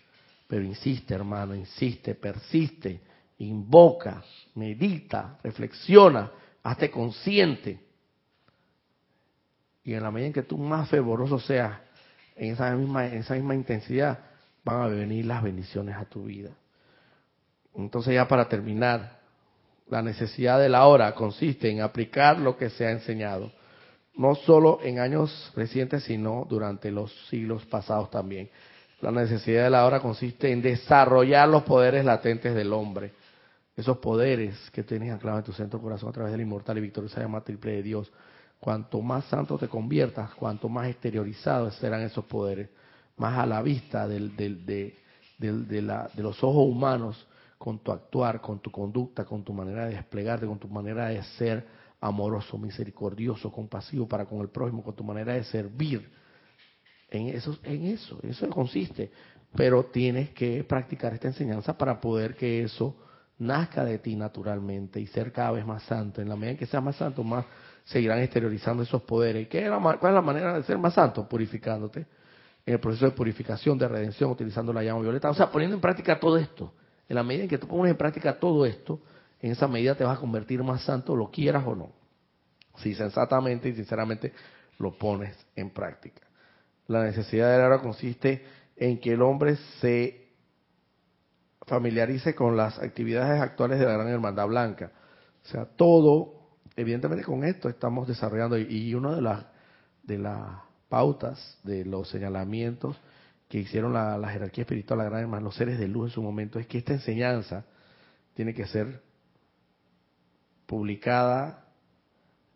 pero 0.48 0.64
insiste 0.64 1.14
hermano, 1.14 1.54
insiste, 1.54 2.16
persiste, 2.16 3.00
invoca, 3.40 4.24
medita, 4.56 5.38
reflexiona, 5.44 6.32
hazte 6.64 6.90
consciente. 6.90 7.80
Y 9.84 9.94
en 9.94 10.04
la 10.04 10.12
medida 10.12 10.28
en 10.28 10.34
que 10.34 10.44
tú 10.44 10.58
más 10.58 10.90
fervoroso 10.90 11.40
seas 11.40 11.80
en 12.36 12.54
esa 12.54 12.74
misma, 12.76 13.08
en 13.08 13.16
esa 13.16 13.34
misma 13.36 13.56
intensidad, 13.56 14.20
van 14.64 14.82
a 14.82 14.88
venir 14.88 15.26
las 15.26 15.44
bendiciones 15.44 15.96
a 15.96 16.06
tu 16.06 16.24
vida. 16.24 16.52
Entonces 17.76 18.14
ya 18.14 18.28
para 18.28 18.48
terminar, 18.48 19.20
la 19.90 20.02
necesidad 20.02 20.60
de 20.60 20.70
la 20.70 20.88
hora 20.88 21.14
consiste 21.14 21.70
en 21.70 21.82
aplicar 21.82 22.40
lo 22.40 22.58
que 22.58 22.70
se 22.70 22.86
ha 22.86 22.92
enseñado, 22.92 23.52
no 24.16 24.36
solo 24.36 24.80
en 24.84 25.00
años 25.00 25.52
recientes, 25.56 26.04
sino 26.04 26.46
durante 26.50 26.92
los 26.92 27.12
siglos 27.28 27.66
pasados 27.66 28.10
también. 28.10 28.50
La 29.02 29.12
necesidad 29.12 29.64
de 29.64 29.70
la 29.70 29.86
hora 29.86 30.00
consiste 30.00 30.52
en 30.52 30.62
desarrollar 30.62 31.50
los 31.50 31.64
poderes 31.64 32.06
latentes 32.06 32.54
del 32.54 32.72
hombre, 32.72 33.14
esos 33.76 33.98
poderes 33.98 34.70
que 34.72 34.84
tienes 34.84 35.12
anclados 35.12 35.40
en 35.40 35.46
tu 35.46 35.54
centro 35.54 35.82
corazón 35.82 36.10
a 36.10 36.12
través 36.12 36.32
del 36.32 36.42
inmortal 36.42 36.78
y 36.78 36.82
victoriosa 36.82 37.22
llama 37.22 37.42
triple 37.42 37.72
de 37.74 37.84
Dios. 37.84 38.12
Cuanto 38.60 39.02
más 39.02 39.26
santo 39.26 39.58
te 39.58 39.68
conviertas, 39.68 40.36
cuanto 40.36 40.70
más 40.70 40.88
exteriorizados 40.88 41.76
serán 41.76 42.02
esos 42.02 42.26
poderes, 42.26 42.70
más 43.22 43.38
a 43.38 43.46
la 43.46 43.62
vista 43.62 44.08
del, 44.08 44.36
del- 44.36 44.66
de, 44.66 44.96
del- 45.38 45.68
de 45.68 45.82
la- 45.84 46.10
de 46.14 46.24
los 46.24 46.44
ojos 46.44 46.66
humanos, 46.68 47.28
con 47.58 47.78
tu 47.80 47.92
actuar, 47.92 48.42
con 48.42 48.60
tu 48.60 48.72
conducta, 48.72 49.24
con 49.24 49.44
tu 49.44 49.54
manera 49.54 49.86
de 49.86 49.94
desplegarte, 49.94 50.48
con 50.48 50.58
tu 50.58 50.68
manera 50.68 51.10
de 51.10 51.22
ser 51.38 51.64
amoroso, 52.02 52.58
misericordioso, 52.58 53.52
compasivo 53.52 54.08
para 54.08 54.26
con 54.26 54.40
el 54.42 54.50
prójimo, 54.50 54.82
con 54.84 54.96
tu 54.96 55.04
manera 55.04 55.34
de 55.34 55.44
servir. 55.44 56.10
En 57.12 57.28
eso, 57.28 57.56
en 57.64 57.86
eso, 57.86 58.20
eso 58.24 58.50
consiste. 58.50 59.12
Pero 59.56 59.84
tienes 59.86 60.30
que 60.32 60.64
practicar 60.64 61.14
esta 61.14 61.28
enseñanza 61.28 61.78
para 61.78 62.00
poder 62.02 62.36
que 62.36 62.64
eso 62.64 62.96
nazca 63.38 63.84
de 63.86 64.00
ti 64.00 64.16
naturalmente 64.16 65.00
y 65.00 65.06
ser 65.08 65.32
cada 65.32 65.52
vez 65.52 65.66
más 65.66 65.84
santo. 65.84 66.22
En 66.22 66.30
la 66.30 66.36
medida 66.36 66.52
en 66.52 66.58
que 66.58 66.66
seas 66.66 66.82
más 66.82 66.96
santo, 66.96 67.24
más 67.24 67.46
seguirán 67.86 68.20
exteriorizando 68.20 68.82
esos 68.82 69.04
poderes. 69.04 69.48
¿Qué 69.50 69.70
¿Cuál 69.70 69.98
es 70.02 70.16
la 70.16 70.22
manera 70.22 70.54
de 70.58 70.64
ser 70.64 70.80
más 70.80 70.96
santo? 70.96 71.28
Purificándote. 71.30 72.08
En 72.66 72.76
el 72.76 72.80
proceso 72.80 73.06
de 73.06 73.12
purificación, 73.12 73.78
de 73.78 73.88
redención, 73.88 74.30
utilizando 74.32 74.72
la 74.72 74.84
llama 74.84 75.02
violeta. 75.02 75.30
O 75.30 75.34
sea, 75.34 75.52
poniendo 75.52 75.76
en 75.76 75.82
práctica 75.82 76.20
todo 76.20 76.38
esto. 76.38 76.74
En 77.10 77.16
la 77.16 77.24
medida 77.24 77.44
en 77.44 77.50
que 77.50 77.58
tú 77.58 77.68
pones 77.68 77.92
en 77.92 77.98
práctica 77.98 78.40
todo 78.40 78.66
esto, 78.66 79.02
en 79.42 79.52
esa 79.52 79.68
medida 79.68 79.96
te 79.96 80.04
vas 80.04 80.18
a 80.18 80.22
convertir 80.22 80.64
más 80.64 80.84
santo, 80.84 81.16
lo 81.16 81.32
quieras 81.32 81.66
o 81.66 81.76
no. 81.76 81.92
Si 82.78 82.94
sensatamente 82.94 83.70
y 83.70 83.74
sinceramente 83.74 84.32
lo 84.80 84.98
pones 84.98 85.36
en 85.56 85.72
práctica. 85.72 86.22
La 86.88 87.04
necesidad 87.04 87.52
de 87.52 87.58
la 87.58 87.68
hora 87.68 87.82
consiste 87.82 88.46
en 88.76 89.00
que 89.00 89.14
el 89.14 89.22
hombre 89.22 89.58
se 89.80 90.30
familiarice 91.66 92.36
con 92.36 92.58
las 92.58 92.80
actividades 92.80 93.42
actuales 93.42 93.80
de 93.80 93.86
la 93.86 93.94
Gran 93.94 94.08
Hermandad 94.08 94.48
Blanca. 94.48 94.92
O 95.44 95.48
sea, 95.48 95.66
todo, 95.66 96.34
evidentemente 96.76 97.24
con 97.24 97.44
esto 97.44 97.70
estamos 97.70 98.08
desarrollando 98.08 98.58
y, 98.58 98.64
y 98.64 98.94
una 98.94 99.16
de 99.16 99.22
las 99.22 99.46
de 100.04 100.18
las 100.18 100.71
pautas, 100.92 101.58
de 101.64 101.86
los 101.86 102.10
señalamientos 102.10 102.98
que 103.48 103.60
hicieron 103.60 103.94
la, 103.94 104.28
jerarquía 104.30 104.64
espiritual, 104.64 105.00
la 105.00 105.06
Gran 105.06 105.22
Hermandad, 105.22 105.46
los 105.46 105.56
seres 105.56 105.80
de 105.80 105.88
luz 105.88 106.10
en 106.10 106.16
su 106.16 106.22
momento, 106.22 106.60
es 106.60 106.68
que 106.68 106.80
esta 106.80 106.92
enseñanza 106.92 107.64
tiene 108.34 108.54
que 108.54 108.68
ser 108.68 109.02
publicada, 110.66 111.64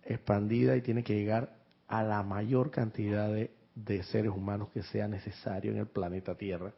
expandida 0.04 0.76
y 0.76 0.82
tiene 0.82 1.02
que 1.02 1.16
llegar 1.16 1.56
a 1.88 2.04
la 2.04 2.24
mayor 2.24 2.72
cantidad 2.72 3.30
de, 3.30 3.52
de 3.74 4.04
seres 4.04 4.34
humanos 4.34 4.68
que 4.74 4.84
sea 4.84 5.08
necesario 5.08 5.72
en 5.72 5.78
el 5.78 5.88
planeta 5.88 6.36
Tierra. 6.36 6.74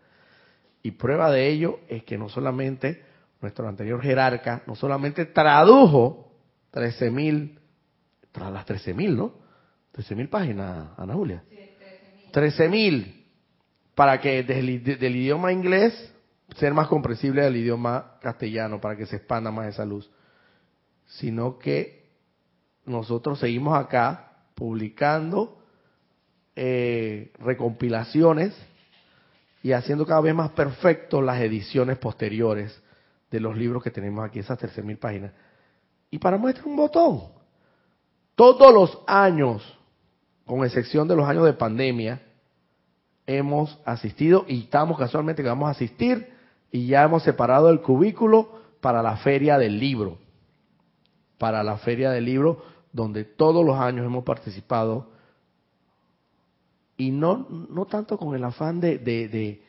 Y 0.84 0.92
prueba 0.92 1.32
de 1.32 1.50
ello 1.50 1.80
es 1.90 2.04
que 2.04 2.20
no 2.20 2.30
solamente 2.30 3.04
nuestro 3.42 3.68
anterior 3.68 4.00
jerarca, 4.00 4.62
no 4.68 4.76
solamente 4.76 5.26
tradujo 5.26 6.32
13.000, 6.72 7.58
tras 8.32 8.54
las 8.54 8.66
13.000, 8.68 9.16
¿no? 9.16 9.47
13.000 9.98 10.30
páginas, 10.30 10.90
Ana 10.98 11.14
Julia. 11.14 11.44
Sí, 11.50 11.58
13.000. 12.32 13.26
Para 13.96 14.22
que 14.22 14.44
del, 14.44 14.84
del 14.84 15.16
idioma 15.16 15.52
inglés 15.52 16.14
ser 16.56 16.74
más 16.74 16.88
comprensible 16.88 17.44
del 17.44 17.58
idioma 17.58 18.18
castellano, 18.22 18.80
para 18.80 18.96
que 18.96 19.06
se 19.06 19.18
expanda 19.18 19.52
más 19.52 19.68
esa 19.68 19.86
luz. 19.86 20.10
Sino 21.06 21.58
que 21.58 22.08
nosotros 22.86 23.40
seguimos 23.40 23.78
acá 23.78 24.32
publicando 24.56 25.58
eh, 26.56 27.32
recompilaciones 27.40 28.56
y 29.62 29.74
haciendo 29.74 30.06
cada 30.06 30.22
vez 30.22 30.34
más 30.34 30.52
perfecto 30.52 31.22
las 31.22 31.40
ediciones 31.42 31.98
posteriores 31.98 32.82
de 33.30 33.40
los 33.40 33.58
libros 33.58 33.84
que 33.84 33.92
tenemos 33.92 34.26
aquí, 34.26 34.40
esas 34.40 34.60
13.000 34.60 34.98
páginas. 34.98 35.34
Y 36.10 36.18
para 36.18 36.38
muestra 36.38 36.66
un 36.66 36.76
botón. 36.76 37.22
Todos 38.36 38.74
los 38.74 39.04
años, 39.06 39.77
con 40.48 40.66
excepción 40.66 41.08
de 41.08 41.16
los 41.16 41.28
años 41.28 41.46
de 41.46 41.54
pandemia, 41.54 42.22
hemos 43.28 43.78
asistido 43.86 44.46
y 44.48 44.62
estamos 44.62 44.98
casualmente 44.98 45.44
que 45.44 45.50
vamos 45.50 45.68
a 45.68 45.72
asistir 45.72 46.30
y 46.72 46.88
ya 46.88 47.04
hemos 47.04 47.24
separado 47.24 47.70
el 47.70 47.82
cubículo 47.82 48.58
para 48.82 49.04
la 49.04 49.18
feria 49.18 49.58
del 49.58 49.78
libro. 49.80 50.18
Para 51.38 51.62
la 51.64 51.78
feria 51.78 52.10
del 52.10 52.26
libro, 52.26 52.64
donde 52.94 53.26
todos 53.26 53.64
los 53.64 53.78
años 53.78 54.06
hemos 54.06 54.24
participado 54.24 55.12
y 56.96 57.12
no, 57.12 57.46
no 57.70 57.86
tanto 57.86 58.18
con 58.18 58.34
el 58.34 58.44
afán 58.44 58.80
de, 58.80 58.98
de, 58.98 59.62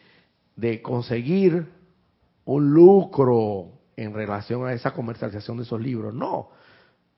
de, 0.56 0.80
conseguir 0.80 1.66
un 2.44 2.70
lucro 2.70 3.72
en 3.96 4.14
relación 4.14 4.64
a 4.64 4.72
esa 4.72 4.92
comercialización 4.92 5.58
de 5.58 5.64
esos 5.64 5.80
libros, 5.80 6.14
no, 6.14 6.50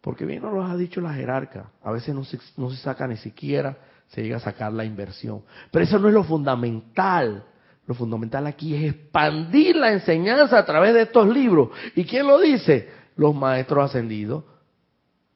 porque 0.01 0.24
bien 0.24 0.42
nos 0.42 0.53
lo 0.53 0.64
ha 0.64 0.76
dicho 0.76 1.01
la 1.01 1.12
jerarca, 1.12 1.70
a 1.82 1.90
veces 1.90 2.14
no 2.14 2.24
se, 2.24 2.38
no 2.57 2.70
se 2.70 2.76
saca 2.78 3.07
ni 3.07 3.16
siquiera, 3.16 3.76
se 4.09 4.22
llega 4.22 4.38
a 4.38 4.40
sacar 4.40 4.72
la 4.72 4.84
inversión, 4.84 5.42
pero 5.70 5.84
eso 5.84 5.98
no 5.98 6.09
es 6.09 6.14
lo 6.14 6.24
fundamental, 6.24 7.44
lo 7.86 7.94
fundamental 7.94 8.46
aquí 8.46 8.74
es 8.74 8.94
expandir 8.94 9.76
la 9.76 9.92
enseñanza 9.92 10.59
a 10.59 10.64
través 10.64 10.94
de 10.94 11.03
estos 11.03 11.28
libros, 11.28 11.70
¿y 11.94 12.05
quién 12.05 12.26
lo 12.26 12.40
dice? 12.40 12.88
Los 13.16 13.34
maestros 13.34 13.84
ascendidos, 13.84 14.44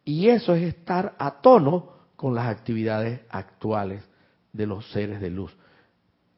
y 0.04 0.28
eso 0.28 0.54
es 0.54 0.62
estar 0.62 1.14
a 1.18 1.40
tono 1.40 1.92
con 2.16 2.34
las 2.34 2.46
actividades 2.46 3.20
actuales 3.30 4.02
de 4.52 4.66
los 4.66 4.90
seres 4.92 5.20
de 5.20 5.30
luz. 5.30 5.54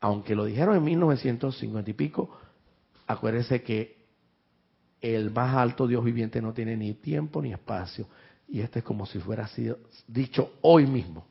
Aunque 0.00 0.34
lo 0.34 0.44
dijeron 0.44 0.76
en 0.76 0.84
1950 0.84 1.90
y 1.90 1.94
pico, 1.94 2.38
acuérdense 3.06 3.62
que 3.62 3.95
el 5.00 5.30
más 5.30 5.54
alto 5.54 5.86
Dios 5.86 6.04
viviente 6.04 6.40
no 6.40 6.52
tiene 6.52 6.76
ni 6.76 6.94
tiempo 6.94 7.42
ni 7.42 7.52
espacio. 7.52 8.06
Y 8.48 8.60
este 8.60 8.78
es 8.80 8.84
como 8.84 9.06
si 9.06 9.18
fuera 9.18 9.46
sido 9.48 9.78
dicho 10.06 10.54
hoy 10.62 10.86
mismo. 10.86 11.26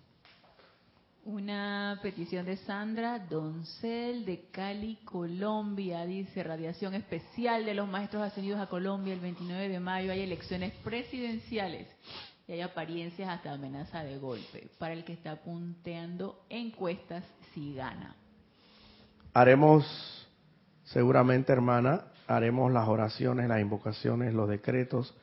Una 1.23 1.97
petición 2.03 2.45
de 2.45 2.57
Sandra 2.57 3.17
Doncel 3.17 4.25
de 4.25 4.45
Cali, 4.51 4.97
Colombia. 5.05 6.05
Dice, 6.05 6.43
radiación 6.43 6.93
especial 6.93 7.65
de 7.65 7.73
los 7.73 7.89
maestros 7.89 8.21
ascendidos 8.21 8.59
a 8.59 8.67
Colombia 8.67 9.13
el 9.13 9.21
29 9.21 9.69
de 9.69 9.79
mayo. 9.79 10.11
Hay 10.11 10.21
elecciones 10.21 10.73
presidenciales 10.83 11.87
y 12.47 12.51
hay 12.51 12.61
apariencias 12.61 13.27
hasta 13.27 13.53
amenaza 13.53 14.03
de 14.03 14.19
golpe 14.19 14.69
para 14.77 14.93
el 14.93 15.03
que 15.03 15.13
está 15.13 15.37
punteando 15.37 16.45
encuestas 16.49 17.23
si 17.53 17.73
gana. 17.73 18.15
Haremos, 19.33 20.27
seguramente 20.83 21.51
hermana, 21.51 22.05
haremos 22.27 22.71
las 22.71 22.87
oraciones, 22.87 23.47
las 23.47 23.61
invocaciones, 23.61 24.33
los 24.33 24.49
decretos 24.49 25.15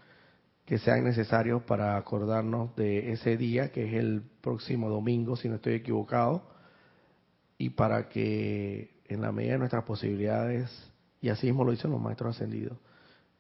que 0.65 0.79
sean 0.79 1.05
necesarios 1.05 1.63
para 1.65 1.97
acordarnos 1.97 2.75
de 2.77 3.13
ese 3.13 3.37
día, 3.37 3.73
que 3.73 3.89
es 3.89 3.95
el 3.95 4.23
próximo 4.41 4.89
domingo, 4.89 5.37
si 5.37 5.49
no 5.49 5.57
estoy 5.57 5.75
equivocado, 5.75 6.49
y 7.59 7.71
para 7.71 8.09
que 8.09 9.03
en 9.09 9.21
la 9.21 9.33
medida 9.33 9.53
de 9.53 9.59
nuestras 9.59 9.85
posibilidades, 9.85 10.71
y 11.21 11.29
así 11.29 11.47
mismo 11.47 11.65
lo 11.65 11.73
dicen 11.73 11.91
los 11.91 12.01
maestros 12.01 12.37
ascendidos, 12.37 12.79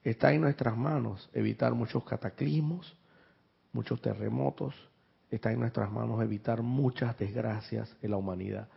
está 0.03 0.33
en 0.33 0.41
nuestras 0.41 0.77
manos 0.77 1.31
evitar 1.33 1.75
muchos 1.75 2.05
cataclismos, 2.05 2.97
muchos 3.73 4.01
terremotos, 4.03 4.75
está 5.31 5.53
en 5.53 5.61
nuestras 5.61 5.91
manos 5.91 6.23
evitar 6.23 6.63
muchas 6.63 7.17
desgracias 7.19 7.97
en 8.03 8.11
la 8.11 8.17
humanidad, 8.17 8.69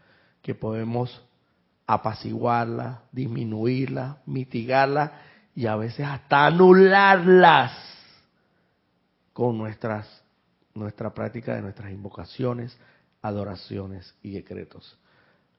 que 0.42 0.56
podemos 0.56 1.26
apaciguarlas, 1.88 3.00
disminuirlas, 3.12 4.18
mitigarlas 4.26 5.12
y 5.56 5.68
a 5.68 5.76
veces 5.76 6.06
hasta 6.06 6.48
anularlas 6.48 7.72
con 9.34 9.58
nuestras, 9.58 10.24
nuestra 10.74 11.14
práctica 11.14 11.56
de 11.56 11.62
nuestras 11.62 11.92
invocaciones, 11.92 12.78
adoraciones 13.22 14.16
y 14.24 14.32
decretos. 14.32 14.98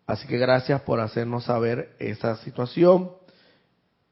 Así 0.07 0.27
que 0.27 0.39
gracias 0.39 0.81
por 0.83 1.01
hacernos 1.01 1.45
saber 1.45 1.97
esa 1.99 2.37
situación 2.37 3.11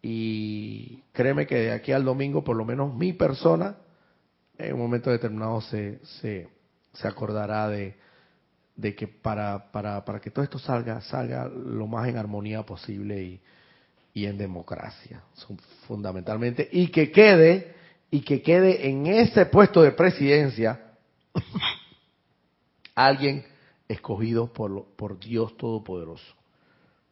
y 0.02 1.02
créeme 1.12 1.46
que 1.46 1.56
de 1.56 1.72
aquí 1.72 1.92
al 1.92 2.04
domingo, 2.04 2.44
por 2.44 2.56
lo 2.56 2.64
menos 2.64 2.94
mi 2.94 3.12
persona, 3.12 3.76
en 4.58 4.74
un 4.74 4.80
momento 4.80 5.10
determinado 5.10 5.60
se, 5.62 6.04
se, 6.04 6.48
se 6.92 7.08
acordará 7.08 7.68
de, 7.68 7.96
de 8.76 8.94
que 8.94 9.06
para, 9.06 9.70
para, 9.70 10.04
para 10.04 10.20
que 10.20 10.30
todo 10.30 10.44
esto 10.44 10.58
salga, 10.58 11.00
salga 11.02 11.46
lo 11.48 11.86
más 11.86 12.08
en 12.08 12.16
armonía 12.16 12.64
posible 12.64 13.22
y, 13.22 13.40
y 14.14 14.26
en 14.26 14.38
democracia, 14.38 15.22
fundamentalmente, 15.86 16.68
y 16.72 16.88
que 16.88 17.10
quede, 17.10 17.74
y 18.10 18.20
que 18.20 18.42
quede 18.42 18.88
en 18.88 19.06
ese 19.06 19.46
puesto 19.46 19.82
de 19.82 19.92
presidencia 19.92 20.80
alguien 22.94 23.44
escogido 23.88 24.52
por, 24.52 24.84
por 24.96 25.18
Dios 25.18 25.56
Todopoderoso, 25.56 26.34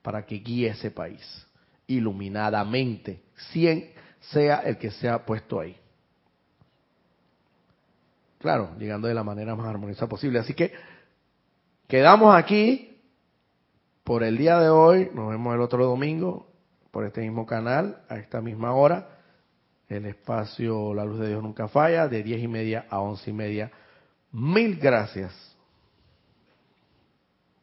para 0.02 0.24
que 0.24 0.36
guíe 0.36 0.68
ese 0.68 0.90
país 0.90 1.46
iluminadamente, 1.86 3.20
sea 3.52 4.60
el 4.60 4.78
que 4.78 4.90
sea 4.90 5.24
puesto 5.24 5.60
ahí. 5.60 5.76
Claro, 8.38 8.74
llegando 8.78 9.08
de 9.08 9.14
la 9.14 9.22
manera 9.22 9.54
más 9.54 9.66
armoniosa 9.66 10.08
posible. 10.08 10.38
Así 10.38 10.54
que 10.54 10.72
quedamos 11.92 12.34
aquí 12.34 13.02
por 14.02 14.22
el 14.22 14.38
día 14.38 14.58
de 14.58 14.70
hoy. 14.70 15.10
Nos 15.12 15.28
vemos 15.28 15.54
el 15.54 15.60
otro 15.60 15.84
domingo 15.84 16.46
por 16.90 17.04
este 17.04 17.20
mismo 17.20 17.44
canal, 17.44 17.98
a 18.08 18.16
esta 18.16 18.40
misma 18.40 18.72
hora. 18.72 19.18
El 19.90 20.06
espacio 20.06 20.94
La 20.94 21.04
Luz 21.04 21.20
de 21.20 21.28
Dios 21.28 21.42
Nunca 21.42 21.68
Falla, 21.68 22.08
de 22.08 22.22
diez 22.22 22.42
y 22.42 22.48
media 22.48 22.86
a 22.88 23.00
once 23.00 23.28
y 23.28 23.34
media. 23.34 23.70
Mil 24.30 24.76
gracias 24.76 25.51